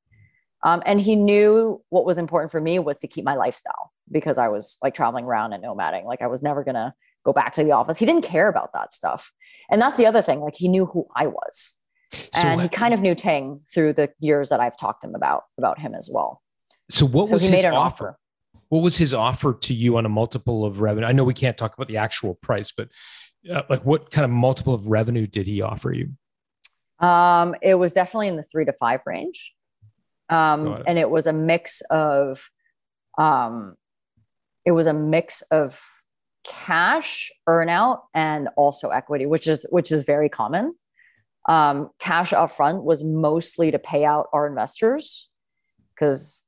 Um, 0.64 0.82
and 0.86 1.00
he 1.00 1.16
knew 1.16 1.82
what 1.88 2.04
was 2.04 2.18
important 2.18 2.52
for 2.52 2.60
me 2.60 2.78
was 2.78 2.98
to 2.98 3.08
keep 3.08 3.24
my 3.24 3.34
lifestyle 3.34 3.92
because 4.10 4.38
I 4.38 4.48
was 4.48 4.78
like 4.82 4.94
traveling 4.94 5.24
around 5.24 5.52
and 5.52 5.64
nomading. 5.64 6.04
Like 6.04 6.22
I 6.22 6.28
was 6.28 6.42
never 6.42 6.62
gonna 6.62 6.94
go 7.24 7.32
back 7.32 7.54
to 7.54 7.64
the 7.64 7.72
office. 7.72 7.98
He 7.98 8.06
didn't 8.06 8.24
care 8.24 8.48
about 8.48 8.72
that 8.74 8.92
stuff. 8.92 9.32
And 9.70 9.80
that's 9.80 9.96
the 9.96 10.06
other 10.06 10.22
thing. 10.22 10.40
Like 10.40 10.54
he 10.56 10.68
knew 10.68 10.86
who 10.86 11.06
I 11.16 11.26
was. 11.26 11.76
and 12.34 12.60
he 12.60 12.68
kind 12.68 12.92
of 12.92 13.00
knew 13.00 13.14
Tang 13.14 13.60
through 13.72 13.94
the 13.94 14.10
years 14.20 14.50
that 14.50 14.60
I've 14.60 14.76
talked 14.76 15.02
to 15.02 15.08
him 15.08 15.14
about 15.14 15.44
about 15.58 15.78
him 15.78 15.94
as 15.94 16.10
well. 16.12 16.42
So 16.90 17.06
what 17.06 17.28
so 17.28 17.34
was 17.34 17.44
his 17.44 17.64
offer? 17.64 17.76
offer. 17.76 18.18
What 18.68 18.82
was 18.82 18.96
his 18.96 19.12
offer 19.12 19.54
to 19.54 19.74
you 19.74 19.96
on 19.96 20.06
a 20.06 20.08
multiple 20.08 20.64
of 20.64 20.80
revenue? 20.80 21.06
I 21.06 21.12
know 21.12 21.24
we 21.24 21.34
can't 21.34 21.56
talk 21.56 21.74
about 21.74 21.88
the 21.88 21.98
actual 21.98 22.34
price, 22.36 22.72
but 22.74 22.88
uh, 23.50 23.62
like 23.68 23.84
what 23.84 24.10
kind 24.10 24.24
of 24.24 24.30
multiple 24.30 24.74
of 24.74 24.86
revenue 24.86 25.26
did 25.26 25.46
he 25.46 25.62
offer 25.62 25.92
you? 25.92 26.10
Um, 27.06 27.54
it 27.60 27.74
was 27.74 27.92
definitely 27.92 28.28
in 28.28 28.36
the 28.36 28.42
three 28.42 28.64
to 28.64 28.72
five 28.72 29.02
range. 29.06 29.52
Um, 30.28 30.66
it. 30.68 30.82
and 30.86 30.98
it 30.98 31.10
was 31.10 31.26
a 31.26 31.32
mix 31.32 31.80
of 31.90 32.48
um, 33.18 33.76
it 34.64 34.72
was 34.72 34.86
a 34.86 34.92
mix 34.92 35.42
of 35.42 35.80
cash 36.44 37.30
earnout 37.48 38.00
and 38.14 38.48
also 38.56 38.90
equity, 38.90 39.26
which 39.26 39.46
is 39.46 39.66
which 39.70 39.90
is 39.90 40.04
very 40.04 40.28
common. 40.28 40.74
Um, 41.48 41.90
cash 41.98 42.32
upfront 42.32 42.84
was 42.84 43.02
mostly 43.02 43.70
to 43.72 43.78
pay 43.78 44.04
out 44.04 44.28
our 44.32 44.46
investors 44.46 45.28
because 45.94 46.40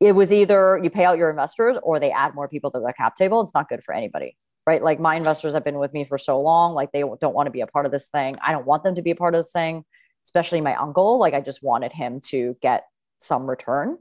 it 0.00 0.12
was 0.12 0.32
either 0.32 0.80
you 0.82 0.90
pay 0.90 1.04
out 1.04 1.18
your 1.18 1.30
investors 1.30 1.76
or 1.82 2.00
they 2.00 2.10
add 2.10 2.34
more 2.34 2.48
people 2.48 2.70
to 2.70 2.80
the 2.80 2.92
cap 2.96 3.16
table. 3.16 3.40
It's 3.40 3.54
not 3.54 3.68
good 3.68 3.82
for 3.82 3.94
anybody, 3.94 4.36
right? 4.66 4.82
Like 4.82 5.00
my 5.00 5.16
investors 5.16 5.54
have 5.54 5.64
been 5.64 5.78
with 5.78 5.92
me 5.92 6.04
for 6.04 6.18
so 6.18 6.40
long, 6.40 6.72
like 6.72 6.92
they 6.92 7.00
don't 7.00 7.34
want 7.34 7.46
to 7.46 7.50
be 7.50 7.60
a 7.60 7.66
part 7.66 7.84
of 7.84 7.92
this 7.92 8.08
thing. 8.08 8.36
I 8.44 8.52
don't 8.52 8.66
want 8.66 8.84
them 8.84 8.94
to 8.94 9.02
be 9.02 9.10
a 9.10 9.16
part 9.16 9.34
of 9.34 9.40
this 9.40 9.52
thing, 9.52 9.84
especially 10.24 10.60
my 10.60 10.74
uncle. 10.76 11.18
Like 11.18 11.34
I 11.34 11.40
just 11.40 11.62
wanted 11.62 11.92
him 11.92 12.20
to 12.28 12.56
get 12.62 12.84
some 13.18 13.48
return. 13.48 13.98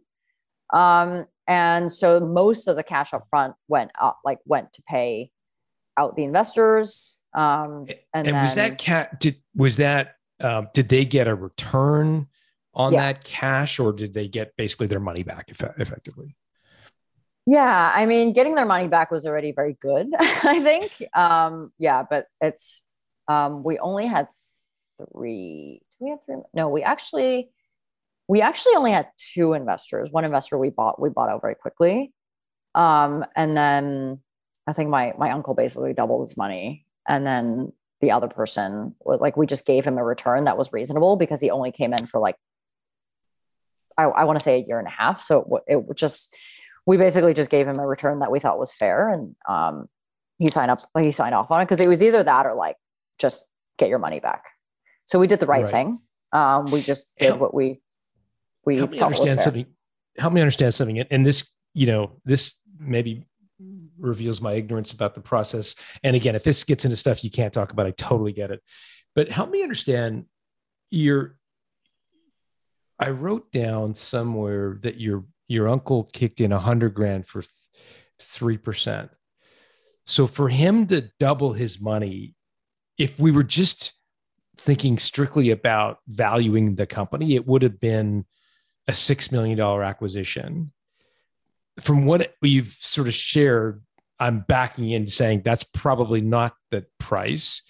Um, 0.73 1.25
and 1.47 1.91
so 1.91 2.19
most 2.19 2.67
of 2.67 2.75
the 2.75 2.83
cash 2.83 3.13
up 3.13 3.23
front 3.29 3.55
went 3.67 3.91
up, 3.99 4.19
like 4.25 4.39
went 4.45 4.73
to 4.73 4.81
pay 4.83 5.31
out 5.97 6.15
the 6.15 6.23
investors. 6.23 7.17
Um, 7.33 7.87
and, 8.13 8.27
And, 8.27 8.41
was 8.41 8.55
that 8.55 8.77
cat? 8.77 9.19
Did 9.19 9.37
was 9.55 9.77
that? 9.77 10.15
Um, 10.39 10.69
did 10.73 10.89
they 10.89 11.05
get 11.05 11.27
a 11.27 11.33
return 11.35 12.27
on 12.73 12.93
Yeah. 12.93 13.01
that 13.01 13.23
cash, 13.23 13.79
or 13.79 13.91
did 13.91 14.13
they 14.13 14.27
get 14.27 14.55
basically 14.55 14.87
their 14.87 14.99
money 14.99 15.23
back 15.23 15.47
effe- 15.47 15.79
effectively? 15.79 16.35
Yeah, 17.47 17.91
I 17.95 18.05
mean, 18.05 18.33
getting 18.33 18.55
their 18.55 18.65
money 18.65 18.87
back 18.87 19.09
was 19.09 19.25
already 19.25 19.51
very 19.53 19.77
good, 19.81 20.07
I 20.19 20.59
think. 20.61 20.91
Um, 21.15 21.71
yeah, 21.79 22.03
but 22.07 22.27
it's 22.41 22.83
um, 23.27 23.63
we 23.63 23.79
only 23.79 24.05
had 24.05 24.27
three. 24.97 25.81
Do 25.99 26.05
we 26.05 26.11
have 26.11 26.23
three? 26.25 26.35
No, 26.53 26.69
we 26.69 26.83
actually 26.83 27.49
we 28.27 28.41
actually 28.41 28.75
only 28.75 28.91
had 28.91 29.07
two 29.17 29.53
investors. 29.53 30.09
One 30.11 30.25
investor 30.25 30.57
we 30.57 30.69
bought 30.69 31.01
we 31.01 31.09
bought 31.09 31.29
out 31.29 31.41
very 31.41 31.55
quickly, 31.55 32.13
um, 32.75 33.25
and 33.35 33.55
then 33.55 34.19
I 34.67 34.73
think 34.73 34.89
my 34.89 35.13
my 35.17 35.31
uncle 35.31 35.53
basically 35.53 35.93
doubled 35.93 36.27
his 36.27 36.37
money, 36.37 36.85
and 37.07 37.25
then 37.25 37.71
the 38.01 38.11
other 38.11 38.27
person 38.27 38.95
was 39.03 39.19
like 39.21 39.37
we 39.37 39.47
just 39.47 39.65
gave 39.65 39.85
him 39.85 39.97
a 39.97 40.03
return 40.03 40.43
that 40.45 40.57
was 40.57 40.71
reasonable 40.73 41.15
because 41.15 41.41
he 41.41 41.49
only 41.49 41.71
came 41.71 41.93
in 41.93 42.05
for 42.05 42.19
like 42.19 42.35
I, 43.97 44.03
I 44.03 44.23
want 44.25 44.39
to 44.39 44.43
say 44.43 44.61
a 44.61 44.65
year 44.65 44.77
and 44.79 44.87
a 44.87 44.91
half. 44.91 45.23
So 45.23 45.61
it, 45.67 45.77
it 45.77 45.95
just 45.97 46.35
we 46.85 46.97
basically 46.97 47.33
just 47.33 47.49
gave 47.49 47.67
him 47.67 47.79
a 47.79 47.87
return 47.87 48.19
that 48.19 48.31
we 48.31 48.39
thought 48.39 48.59
was 48.59 48.71
fair, 48.71 49.09
and 49.09 49.35
um, 49.47 49.87
he 50.37 50.49
signed 50.49 50.69
up. 50.71 50.79
He 50.99 51.11
signed 51.11 51.33
off 51.33 51.49
on 51.49 51.61
it 51.61 51.65
because 51.65 51.79
it 51.79 51.87
was 51.87 52.03
either 52.03 52.23
that 52.23 52.45
or 52.45 52.55
like 52.55 52.75
just 53.17 53.47
get 53.77 53.89
your 53.89 53.99
money 53.99 54.19
back. 54.19 54.43
So 55.05 55.17
we 55.19 55.27
did 55.27 55.39
the 55.39 55.45
right, 55.47 55.63
Right. 55.63 55.71
thing. 55.71 55.99
Um, 56.33 56.71
we 56.71 56.81
just 56.81 57.09
did 57.17 57.39
what 57.39 57.53
we 57.53 57.79
we 58.67 58.75
help 58.75 58.91
me 58.91 58.99
understand 58.99 59.39
something. 59.39 59.65
Help 60.17 60.33
me 60.33 60.41
understand 60.41 60.73
something. 60.73 60.99
And 60.99 61.25
this, 61.25 61.49
you 61.73 61.87
know, 61.87 62.19
this 62.25 62.55
maybe 62.77 63.25
reveals 63.97 64.41
my 64.41 64.53
ignorance 64.53 64.91
about 64.91 65.15
the 65.15 65.21
process. 65.21 65.73
And 66.03 66.17
again, 66.17 66.35
if 66.35 66.43
this 66.43 66.65
gets 66.65 66.83
into 66.83 66.97
stuff 66.97 67.23
you 67.23 67.31
can't 67.31 67.53
talk 67.53 67.71
about, 67.71 67.87
I 67.87 67.91
totally 67.91 68.33
get 68.33 68.51
it. 68.51 68.61
But 69.15 69.31
help 69.31 69.49
me 69.49 69.63
understand 69.63 70.25
your. 70.91 71.37
I 72.99 73.11
wrote 73.11 73.51
down 73.53 73.95
somewhere 73.95 74.79
that 74.81 74.99
your 74.99 75.23
your 75.47 75.69
uncle 75.69 76.09
kicked 76.11 76.41
in 76.41 76.51
a 76.51 76.59
hundred 76.59 76.93
grand 76.93 77.25
for 77.25 77.43
three 78.19 78.57
percent. 78.57 79.09
So 80.05 80.27
for 80.27 80.49
him 80.49 80.87
to 80.87 81.09
double 81.21 81.53
his 81.53 81.79
money, 81.79 82.35
if 82.97 83.17
we 83.17 83.31
were 83.31 83.43
just 83.43 83.93
thinking 84.57 84.97
strictly 84.97 85.51
about 85.51 85.99
valuing 86.07 86.75
the 86.75 86.85
company, 86.85 87.35
it 87.35 87.47
would 87.47 87.61
have 87.61 87.79
been 87.79 88.25
a 88.87 88.93
six 88.93 89.31
million 89.31 89.57
dollar 89.57 89.83
acquisition. 89.83 90.71
From 91.81 92.05
what 92.05 92.33
you've 92.41 92.73
sort 92.79 93.07
of 93.07 93.13
shared, 93.13 93.83
I'm 94.19 94.39
backing 94.47 94.89
in 94.89 95.07
saying 95.07 95.43
that's 95.45 95.63
probably 95.63 96.21
not 96.21 96.53
the 96.71 96.85
price. 96.99 97.61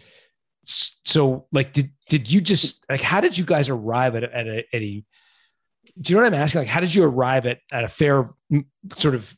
So, 0.64 1.48
like, 1.52 1.74
did 1.74 1.92
did 2.10 2.32
you 2.32 2.42
just 2.42 2.86
like 2.90 3.02
how 3.02 3.22
did 3.22 3.38
you 3.38 3.46
guys 3.46 3.70
arrive 3.70 4.16
at 4.16 4.24
a, 4.24 4.36
at 4.36 4.48
a, 4.48 4.58
at 4.74 4.82
a 4.82 5.04
do 6.00 6.14
you 6.14 6.16
know 6.16 6.24
what 6.24 6.34
I'm 6.34 6.40
asking? 6.40 6.60
Like, 6.60 6.68
how 6.68 6.80
did 6.80 6.94
you 6.94 7.04
arrive 7.04 7.46
at 7.46 7.60
at 7.72 7.84
a 7.84 7.88
fair 7.88 8.30
sort 8.98 9.16
of 9.16 9.36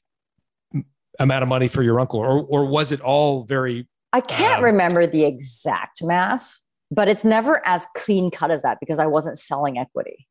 amount 1.19 1.43
of 1.43 1.49
money 1.49 1.67
for 1.67 1.83
your 1.83 1.99
uncle, 1.99 2.19
or 2.19 2.43
or 2.43 2.65
was 2.65 2.91
it 2.91 3.01
all 3.01 3.43
very 3.43 3.87
I 4.11 4.21
can't 4.21 4.59
Um, 4.59 4.65
remember 4.65 5.05
the 5.05 5.25
exact 5.25 6.03
math, 6.03 6.59
but 6.91 7.07
it's 7.07 7.23
never 7.23 7.65
as 7.65 7.85
clean 7.95 8.31
cut 8.31 8.51
as 8.51 8.63
that 8.63 8.79
because 8.79 8.99
I 8.99 9.05
wasn't 9.05 9.37
selling 9.37 9.77
equity. 9.77 10.27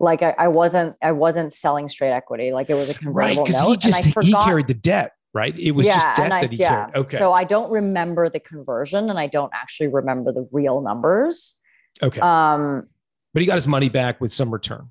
Like 0.00 0.22
I, 0.22 0.34
I 0.38 0.48
wasn't, 0.48 0.96
I 1.02 1.12
wasn't 1.12 1.52
selling 1.52 1.88
straight 1.88 2.12
equity. 2.12 2.52
Like 2.52 2.70
it 2.70 2.74
was 2.74 2.88
a 2.88 2.92
right? 2.92 2.98
convertible 3.00 3.44
Because 3.44 3.60
note, 3.62 3.70
he 3.70 3.90
just 3.90 4.04
and 4.04 4.14
I 4.16 4.22
he 4.24 4.32
carried 4.32 4.66
the 4.68 4.74
debt, 4.74 5.12
right? 5.34 5.58
It 5.58 5.72
was 5.72 5.86
yeah, 5.86 5.94
just 5.94 6.16
debt 6.16 6.32
I, 6.32 6.40
that 6.42 6.50
he 6.50 6.56
yeah. 6.58 6.68
carried. 6.68 6.96
Okay, 6.96 7.16
So 7.16 7.32
I 7.32 7.44
don't 7.44 7.70
remember 7.70 8.28
the 8.28 8.40
conversion, 8.40 9.10
and 9.10 9.18
I 9.18 9.26
don't 9.26 9.52
actually 9.54 9.88
remember 9.88 10.32
the 10.32 10.48
real 10.52 10.80
numbers. 10.80 11.56
okay, 12.02 12.20
Um, 12.20 12.86
but 13.34 13.40
he 13.40 13.46
got 13.46 13.56
his 13.56 13.66
money 13.66 13.88
back 13.88 14.20
with 14.20 14.32
some 14.32 14.50
return. 14.52 14.88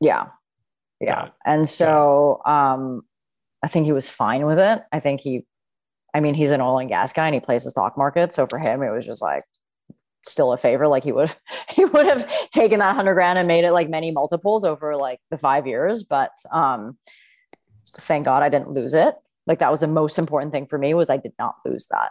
yeah, 0.00 0.26
yeah. 1.00 1.28
And 1.44 1.68
so, 1.68 2.40
um, 2.46 3.02
I 3.64 3.68
think 3.68 3.86
he 3.86 3.92
was 3.92 4.08
fine 4.08 4.44
with 4.46 4.58
it. 4.58 4.82
I 4.92 5.00
think 5.00 5.20
he, 5.20 5.46
I 6.14 6.20
mean, 6.20 6.34
he's 6.34 6.50
an 6.50 6.60
oil 6.60 6.78
and 6.78 6.88
gas 6.88 7.12
guy, 7.12 7.26
and 7.26 7.34
he 7.34 7.40
plays 7.40 7.64
the 7.64 7.70
stock 7.70 7.96
market. 7.96 8.32
So 8.32 8.46
for 8.46 8.58
him, 8.58 8.82
it 8.82 8.90
was 8.90 9.06
just 9.06 9.22
like, 9.22 9.42
still 10.24 10.52
a 10.52 10.56
favor. 10.56 10.88
Like 10.88 11.04
he 11.04 11.12
would 11.12 11.34
he 11.68 11.84
would 11.84 12.06
have 12.06 12.50
taken 12.50 12.80
that 12.80 12.94
hundred 12.94 13.14
grand 13.14 13.38
and 13.38 13.48
made 13.48 13.64
it 13.64 13.72
like 13.72 13.88
many 13.88 14.10
multiples 14.10 14.64
over 14.64 14.96
like 14.96 15.20
the 15.30 15.38
five 15.38 15.66
years. 15.66 16.02
But 16.02 16.32
um, 16.50 16.98
thank 17.98 18.24
God 18.24 18.42
I 18.42 18.48
didn't 18.48 18.70
lose 18.70 18.94
it. 18.94 19.14
Like 19.46 19.58
that 19.58 19.70
was 19.70 19.80
the 19.80 19.88
most 19.88 20.18
important 20.18 20.52
thing 20.52 20.66
for 20.66 20.78
me 20.78 20.94
was 20.94 21.10
I 21.10 21.16
did 21.16 21.32
not 21.38 21.56
lose 21.64 21.86
that. 21.90 22.10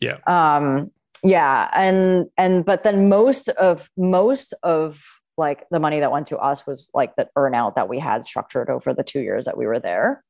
Yeah. 0.00 0.18
Um, 0.26 0.90
yeah. 1.22 1.70
And 1.74 2.26
and 2.36 2.64
but 2.64 2.82
then 2.82 3.08
most 3.08 3.48
of 3.48 3.90
most 3.96 4.54
of 4.62 5.02
like 5.38 5.66
the 5.70 5.78
money 5.78 6.00
that 6.00 6.10
went 6.10 6.26
to 6.28 6.38
us 6.38 6.66
was 6.66 6.90
like 6.94 7.14
the 7.16 7.28
earnout 7.36 7.74
that 7.74 7.88
we 7.88 7.98
had 7.98 8.24
structured 8.24 8.70
over 8.70 8.94
the 8.94 9.02
two 9.02 9.20
years 9.20 9.44
that 9.44 9.56
we 9.56 9.66
were 9.66 9.78
there. 9.78 10.24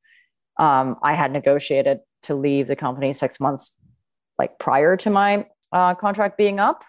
Um, 0.57 0.97
I 1.01 1.13
had 1.13 1.31
negotiated 1.31 1.99
to 2.23 2.35
leave 2.35 2.67
the 2.67 2.75
company 2.75 3.13
six 3.13 3.39
months 3.39 3.79
like 4.37 4.59
prior 4.59 4.97
to 4.97 5.09
my 5.09 5.45
uh, 5.71 5.95
contract 5.95 6.37
being 6.37 6.59
up. 6.59 6.83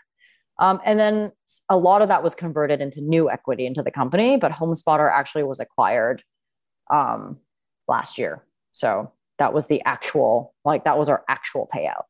Um, 0.59 0.81
and 0.85 0.99
then 0.99 1.33
a 1.69 1.77
lot 1.77 2.03
of 2.03 2.09
that 2.09 2.23
was 2.23 2.35
converted 2.35 2.81
into 2.81 3.01
new 3.01 3.31
equity 3.31 3.65
into 3.67 3.83
the 3.83 3.91
company, 3.91 4.37
but 4.37 4.53
HomeSpotter 4.53 5.11
actually 5.13 5.45
was 5.45 5.61
acquired 5.61 6.23
um, 6.91 7.39
last 7.87 8.19
year. 8.19 8.45
So 8.71 9.13
that 9.39 9.53
was 9.53 9.69
the 9.69 9.83
actual, 9.85 10.55
like, 10.65 10.85
that 10.85 10.99
was 10.99 11.09
our 11.09 11.25
actual 11.29 11.69
payout. 11.73 12.03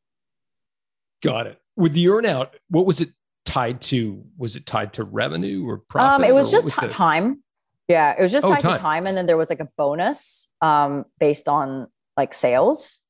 Got 1.21 1.47
it. 1.47 1.59
With 1.75 1.93
the 1.93 2.05
earnout, 2.05 2.49
what 2.69 2.85
was 2.85 3.01
it 3.01 3.09
tied 3.45 3.81
to? 3.83 4.23
Was 4.37 4.55
it 4.55 4.65
tied 4.65 4.93
to 4.93 5.03
revenue 5.03 5.67
or 5.67 5.77
profit? 5.77 6.25
Um, 6.25 6.29
it 6.29 6.33
was 6.33 6.51
just 6.51 6.65
was 6.65 6.75
t- 6.75 6.81
the- 6.81 6.87
time. 6.91 7.43
Yeah, 7.87 8.15
it 8.17 8.21
was 8.21 8.31
just 8.31 8.45
Oh, 8.45 8.49
tied 8.49 8.59
time. 8.61 8.75
to 8.75 8.81
time, 8.81 9.07
and 9.07 9.17
then 9.17 9.25
there 9.25 9.37
was 9.37 9.49
like 9.49 9.59
a 9.59 9.67
bonus 9.77 10.51
um, 10.61 11.05
based 11.19 11.47
on 11.47 11.87
like 12.17 12.33
sales. 12.35 13.01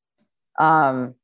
Um, 0.58 1.14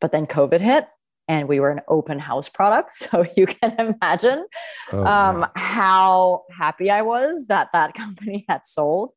but 0.00 0.12
then 0.12 0.26
COVID 0.26 0.60
hit, 0.60 0.86
and 1.28 1.48
we 1.48 1.60
were 1.60 1.70
an 1.70 1.80
open 1.88 2.18
house 2.18 2.48
product, 2.48 2.92
so 2.94 3.24
you 3.36 3.46
can 3.46 3.74
imagine 3.78 4.46
Oh, 4.92 5.04
um, 5.04 5.46
how 5.56 6.44
happy 6.56 6.90
I 6.90 7.02
was 7.02 7.46
that 7.46 7.68
that 7.72 7.94
company 8.02 8.44
had 8.48 8.66
sold. 8.66 9.12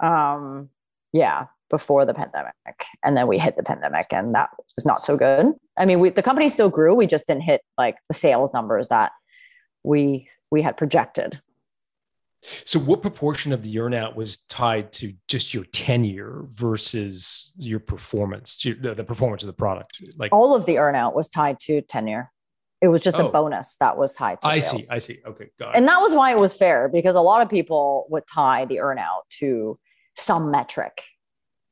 Um, 0.00 0.70
yeah, 1.12 1.46
before 1.70 2.04
the 2.04 2.14
pandemic, 2.14 2.54
and 3.04 3.16
then 3.16 3.26
we 3.26 3.38
hit 3.38 3.56
the 3.56 3.62
pandemic, 3.62 4.06
and 4.12 4.34
that 4.34 4.50
was 4.76 4.84
not 4.84 5.02
so 5.02 5.16
good. 5.16 5.52
I 5.76 5.84
mean, 5.84 6.00
we 6.00 6.10
the 6.10 6.22
company 6.22 6.48
still 6.48 6.70
grew. 6.70 6.94
We 6.94 7.06
just 7.06 7.26
didn't 7.26 7.42
hit 7.42 7.62
like 7.78 7.96
the 8.08 8.14
sales 8.14 8.52
numbers 8.52 8.88
that 8.88 9.12
we 9.82 10.28
we 10.50 10.62
had 10.62 10.76
projected. 10.76 11.40
So, 12.64 12.78
what 12.78 13.00
proportion 13.02 13.52
of 13.52 13.62
the 13.62 13.74
earnout 13.76 14.14
was 14.16 14.38
tied 14.48 14.92
to 14.94 15.14
just 15.28 15.54
your 15.54 15.64
tenure 15.64 16.44
versus 16.52 17.52
your 17.56 17.80
performance, 17.80 18.56
to 18.58 18.74
the, 18.74 18.94
the 18.94 19.04
performance 19.04 19.42
of 19.42 19.46
the 19.46 19.52
product? 19.54 19.92
Like, 20.16 20.32
All 20.32 20.54
of 20.54 20.66
the 20.66 20.74
earnout 20.76 21.14
was 21.14 21.28
tied 21.28 21.58
to 21.60 21.80
tenure. 21.80 22.30
It 22.82 22.88
was 22.88 23.00
just 23.00 23.18
Oh. 23.18 23.28
a 23.28 23.32
bonus 23.32 23.76
that 23.76 23.96
was 23.96 24.12
tied 24.12 24.42
to 24.42 24.48
I 24.48 24.60
sales. 24.60 24.82
see, 24.86 24.88
I 24.90 24.98
see. 24.98 25.20
Okay, 25.26 25.50
got 25.58 25.70
it. 25.74 25.78
and 25.78 25.88
that 25.88 26.00
was 26.00 26.14
why 26.14 26.32
it 26.32 26.38
was 26.38 26.52
fair 26.52 26.88
because 26.88 27.14
a 27.16 27.20
lot 27.20 27.40
of 27.40 27.48
people 27.48 28.06
would 28.10 28.24
tie 28.32 28.66
the 28.66 28.76
earnout 28.76 29.22
to 29.38 29.78
some 30.14 30.50
metric. 30.50 31.02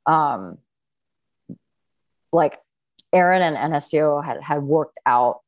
Um, 0.07 0.57
like 2.33 2.59
Aaron 3.13 3.43
and 3.43 3.75
NSCO 3.75 4.25
had 4.25 4.43
had 4.43 4.63
worked 4.63 4.99
out 5.05 5.41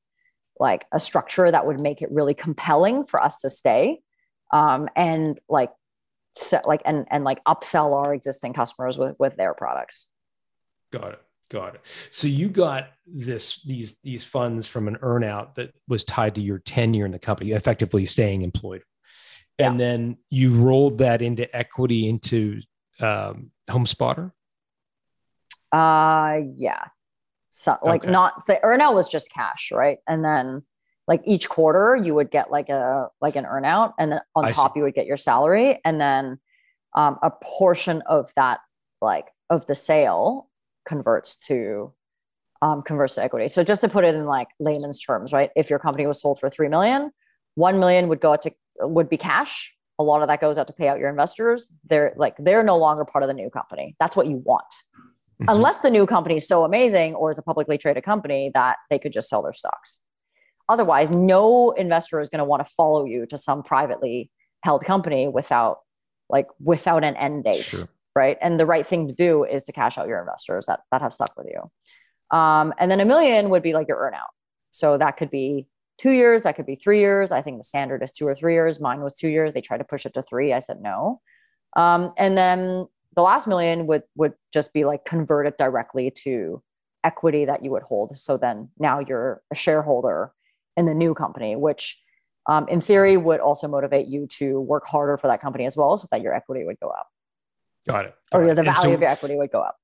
like 0.61 0.85
a 0.93 1.01
structure 1.01 1.51
that 1.51 1.67
would 1.67 1.81
make 1.81 2.03
it 2.03 2.11
really 2.13 2.35
compelling 2.35 3.03
for 3.03 3.21
us 3.21 3.41
to 3.41 3.49
stay, 3.49 4.01
um, 4.53 4.89
and 4.97 5.41
like 5.49 5.71
set 6.35 6.67
like 6.67 6.83
and 6.85 7.07
and 7.11 7.25
like 7.25 7.43
upsell 7.45 7.93
our 7.93 8.13
existing 8.15 8.53
customers 8.53 8.99
with 8.99 9.17
with 9.19 9.37
their 9.37 9.55
products. 9.55 10.09
Got 10.93 11.13
it. 11.13 11.21
Got 11.51 11.75
it. 11.77 11.81
So 12.11 12.27
you 12.27 12.49
got 12.49 12.89
this 13.07 13.63
these 13.63 13.99
these 14.03 14.25
funds 14.25 14.67
from 14.67 14.89
an 14.89 14.97
earnout 15.03 15.55
that 15.57 15.73
was 15.87 16.03
tied 16.05 16.35
to 16.37 16.41
your 16.41 16.59
tenure 16.59 17.07
in 17.07 17.13
the 17.13 17.19
company, 17.19 17.53
effectively 17.53 18.07
staying 18.07 18.43
employed, 18.43 18.83
and 19.59 19.79
then 19.79 20.17
you 20.31 20.55
rolled 20.55 20.99
that 20.99 21.23
into 21.23 21.55
equity 21.55 22.09
into 22.09 22.61
um, 23.01 23.51
HomeSpotter. 23.69 24.33
Uh 25.71 26.41
yeah. 26.57 26.85
So 27.51 27.77
like 27.83 28.03
Okay. 28.03 28.11
not 28.11 28.47
the 28.47 28.59
earnout 28.65 28.95
was 28.95 29.09
just 29.09 29.31
cash, 29.31 29.71
right? 29.73 29.99
And 30.09 30.25
then 30.25 30.63
like 31.07 31.23
each 31.25 31.49
quarter 31.49 31.97
you 31.97 32.15
would 32.15 32.31
get 32.31 32.51
like 32.51 32.69
a 32.69 33.09
like 33.21 33.37
an 33.37 33.45
earnout 33.45 33.93
and 33.99 34.13
then 34.13 34.21
on 34.35 34.47
I 34.47 34.49
top 34.49 34.77
you 34.77 34.83
would 34.83 34.95
get 34.95 35.07
your 35.07 35.17
salary 35.17 35.81
and 35.85 36.01
then 36.01 36.39
um, 36.95 37.19
a 37.23 37.31
portion 37.43 38.03
of 38.07 38.31
that 38.37 38.61
like 39.01 39.27
of 39.51 39.67
the 39.67 39.75
sale 39.75 40.49
converts 40.87 41.37
to 41.37 41.93
um, 42.63 42.83
converts 42.83 43.17
to 43.17 43.23
equity. 43.23 43.49
So 43.49 43.63
just 43.63 43.83
to 43.83 43.89
put 43.89 44.05
it 44.05 44.15
in 44.15 44.25
like 44.25 44.49
layman's 44.59 45.01
terms, 45.01 45.33
right? 45.33 45.51
If 45.55 45.69
your 45.69 45.79
company 45.79 46.07
was 46.07 46.23
sold 46.23 46.41
for 46.41 46.49
3 46.49 46.69
million, 46.69 47.11
1 47.57 47.79
million 47.79 48.09
would 48.09 48.21
go 48.21 48.33
out 48.33 48.43
to 48.43 48.53
would 48.81 49.11
be 49.11 49.19
cash. 49.19 49.75
A 49.99 50.03
lot 50.03 50.23
of 50.23 50.29
that 50.29 50.41
goes 50.41 50.57
out 50.57 50.67
to 50.69 50.73
pay 50.73 50.89
out 50.89 50.99
your 50.99 51.11
investors. 51.11 51.71
They're 51.89 52.15
like 52.17 52.37
they're 52.39 52.63
no 52.63 52.79
longer 52.79 53.05
part 53.05 53.23
of 53.23 53.29
the 53.29 53.35
new 53.35 53.51
company. 53.51 53.97
That's 54.01 54.17
what 54.17 54.27
you 54.27 54.37
want 54.45 54.65
Mm-hmm. 55.43 55.49
unless 55.49 55.81
the 55.81 55.91
new 55.91 56.07
company 56.07 56.37
is 56.37 56.47
so 56.47 56.65
amazing 56.65 57.17
or 57.17 57.29
is 57.29 57.39
a 57.39 57.43
publicly 57.43 57.77
traded 57.77 58.05
company 58.05 58.53
that 58.55 58.77
they 58.89 59.01
could 59.01 59.13
just 59.13 59.29
sell 59.29 59.43
their 59.43 59.53
stocks. 59.53 59.99
Otherwise, 60.69 61.11
no 61.11 61.73
investor 61.73 62.21
is 62.21 62.29
going 62.29 62.39
to 62.39 62.45
want 62.45 62.65
to 62.65 62.73
follow 62.77 63.05
you 63.05 63.27
to 63.27 63.37
some 63.37 63.63
privately 63.63 64.31
held 64.63 64.85
company 64.85 65.29
without 65.29 65.79
like 66.31 66.49
without 66.59 67.05
an 67.05 67.17
end 67.17 67.45
date, 67.45 67.65
Sure. 67.65 67.89
right? 68.17 68.39
And 68.41 68.59
the 68.59 68.65
right 68.67 68.87
thing 68.87 69.09
to 69.09 69.15
do 69.15 69.45
is 69.45 69.65
to 69.65 69.73
cash 69.73 69.99
out 69.99 70.09
your 70.09 70.21
investors 70.21 70.67
that 70.67 70.81
that 70.91 71.03
have 71.03 71.13
stuck 71.13 71.37
with 71.37 71.49
you. 71.51 72.37
Um, 72.37 72.73
and 72.79 72.91
then 72.91 73.01
a 73.01 73.05
million 73.05 73.51
would 73.51 73.63
be 73.63 73.75
like 73.75 73.89
your 73.89 73.99
earnout. 73.99 74.31
So 74.71 74.97
that 74.97 75.17
could 75.19 75.31
be 75.31 75.69
two 75.99 76.11
years, 76.11 76.43
that 76.45 76.57
could 76.57 76.67
be 76.67 76.77
three 76.77 76.99
years. 76.99 77.31
I 77.31 77.43
think 77.43 77.59
the 77.59 77.65
standard 77.65 78.03
is 78.03 78.13
two 78.13 78.27
or 78.27 78.35
three 78.35 78.55
years. 78.55 78.81
Mine 78.81 79.03
was 79.03 79.15
two 79.15 79.29
years. 79.29 79.55
They 79.55 79.61
tried 79.61 79.79
to 79.79 79.85
push 79.85 80.07
it 80.07 80.15
to 80.15 80.23
three. 80.23 80.53
I 80.53 80.61
said 80.61 80.81
no. 80.81 81.21
Um, 81.77 82.13
and 82.17 82.37
then 82.37 82.87
the 83.15 83.23
last 83.23 83.47
million 83.47 83.87
would 83.87 84.03
would 84.17 84.33
just 84.53 84.73
be 84.73 84.85
like 84.85 85.05
converted 85.05 85.57
directly 85.59 86.11
to 86.23 86.63
equity 87.05 87.45
that 87.45 87.63
you 87.63 87.71
would 87.71 87.83
hold. 87.83 88.19
So 88.19 88.39
then 88.39 88.71
now 88.79 89.01
you're 89.01 89.43
a 89.53 89.55
shareholder 89.55 90.33
in 90.77 90.87
the 90.87 90.95
new 90.95 91.15
company, 91.15 91.57
which 91.57 92.01
um, 92.47 92.69
in 92.69 92.81
theory 92.81 93.17
would 93.17 93.41
also 93.41 93.69
motivate 93.69 94.07
you 94.07 94.27
to 94.39 94.61
work 94.61 94.87
harder 94.87 95.17
for 95.17 95.29
that 95.29 95.41
company 95.41 95.67
as 95.67 95.77
well, 95.77 95.97
so 95.97 96.09
that 96.11 96.21
your 96.23 96.35
equity 96.35 96.65
would 96.65 96.79
go 96.81 96.89
up 96.89 97.09
Got 97.89 98.07
it. 98.07 98.15
or 98.33 98.45
Got 98.47 98.55
the 98.55 98.61
And 98.61 98.67
value 98.67 98.91
so 98.91 98.93
of 98.95 99.01
your 99.01 99.11
equity 99.11 99.37
would 99.37 99.51
go 99.51 99.61
up. 99.61 99.77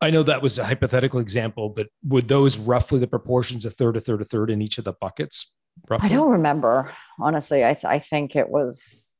I 0.00 0.10
know 0.10 0.22
that 0.22 0.40
was 0.42 0.58
a 0.58 0.64
hypothetical 0.64 1.18
example, 1.18 1.68
but 1.70 1.88
would 2.04 2.28
those 2.28 2.56
roughly 2.56 2.98
the 3.00 3.08
proportions 3.08 3.64
a 3.66 3.70
third, 3.70 3.96
a 3.96 4.00
third, 4.00 4.22
a 4.22 4.24
third 4.24 4.48
in 4.50 4.62
each 4.62 4.78
of 4.78 4.84
the 4.84 4.92
buckets? 4.92 5.50
Roughly? 5.88 6.08
I 6.08 6.12
don't 6.12 6.30
remember 6.32 6.90
honestly. 7.20 7.64
I 7.64 7.74
th- 7.74 7.84
I 7.84 7.98
think 7.98 8.34
it 8.36 8.48
was, 8.48 9.12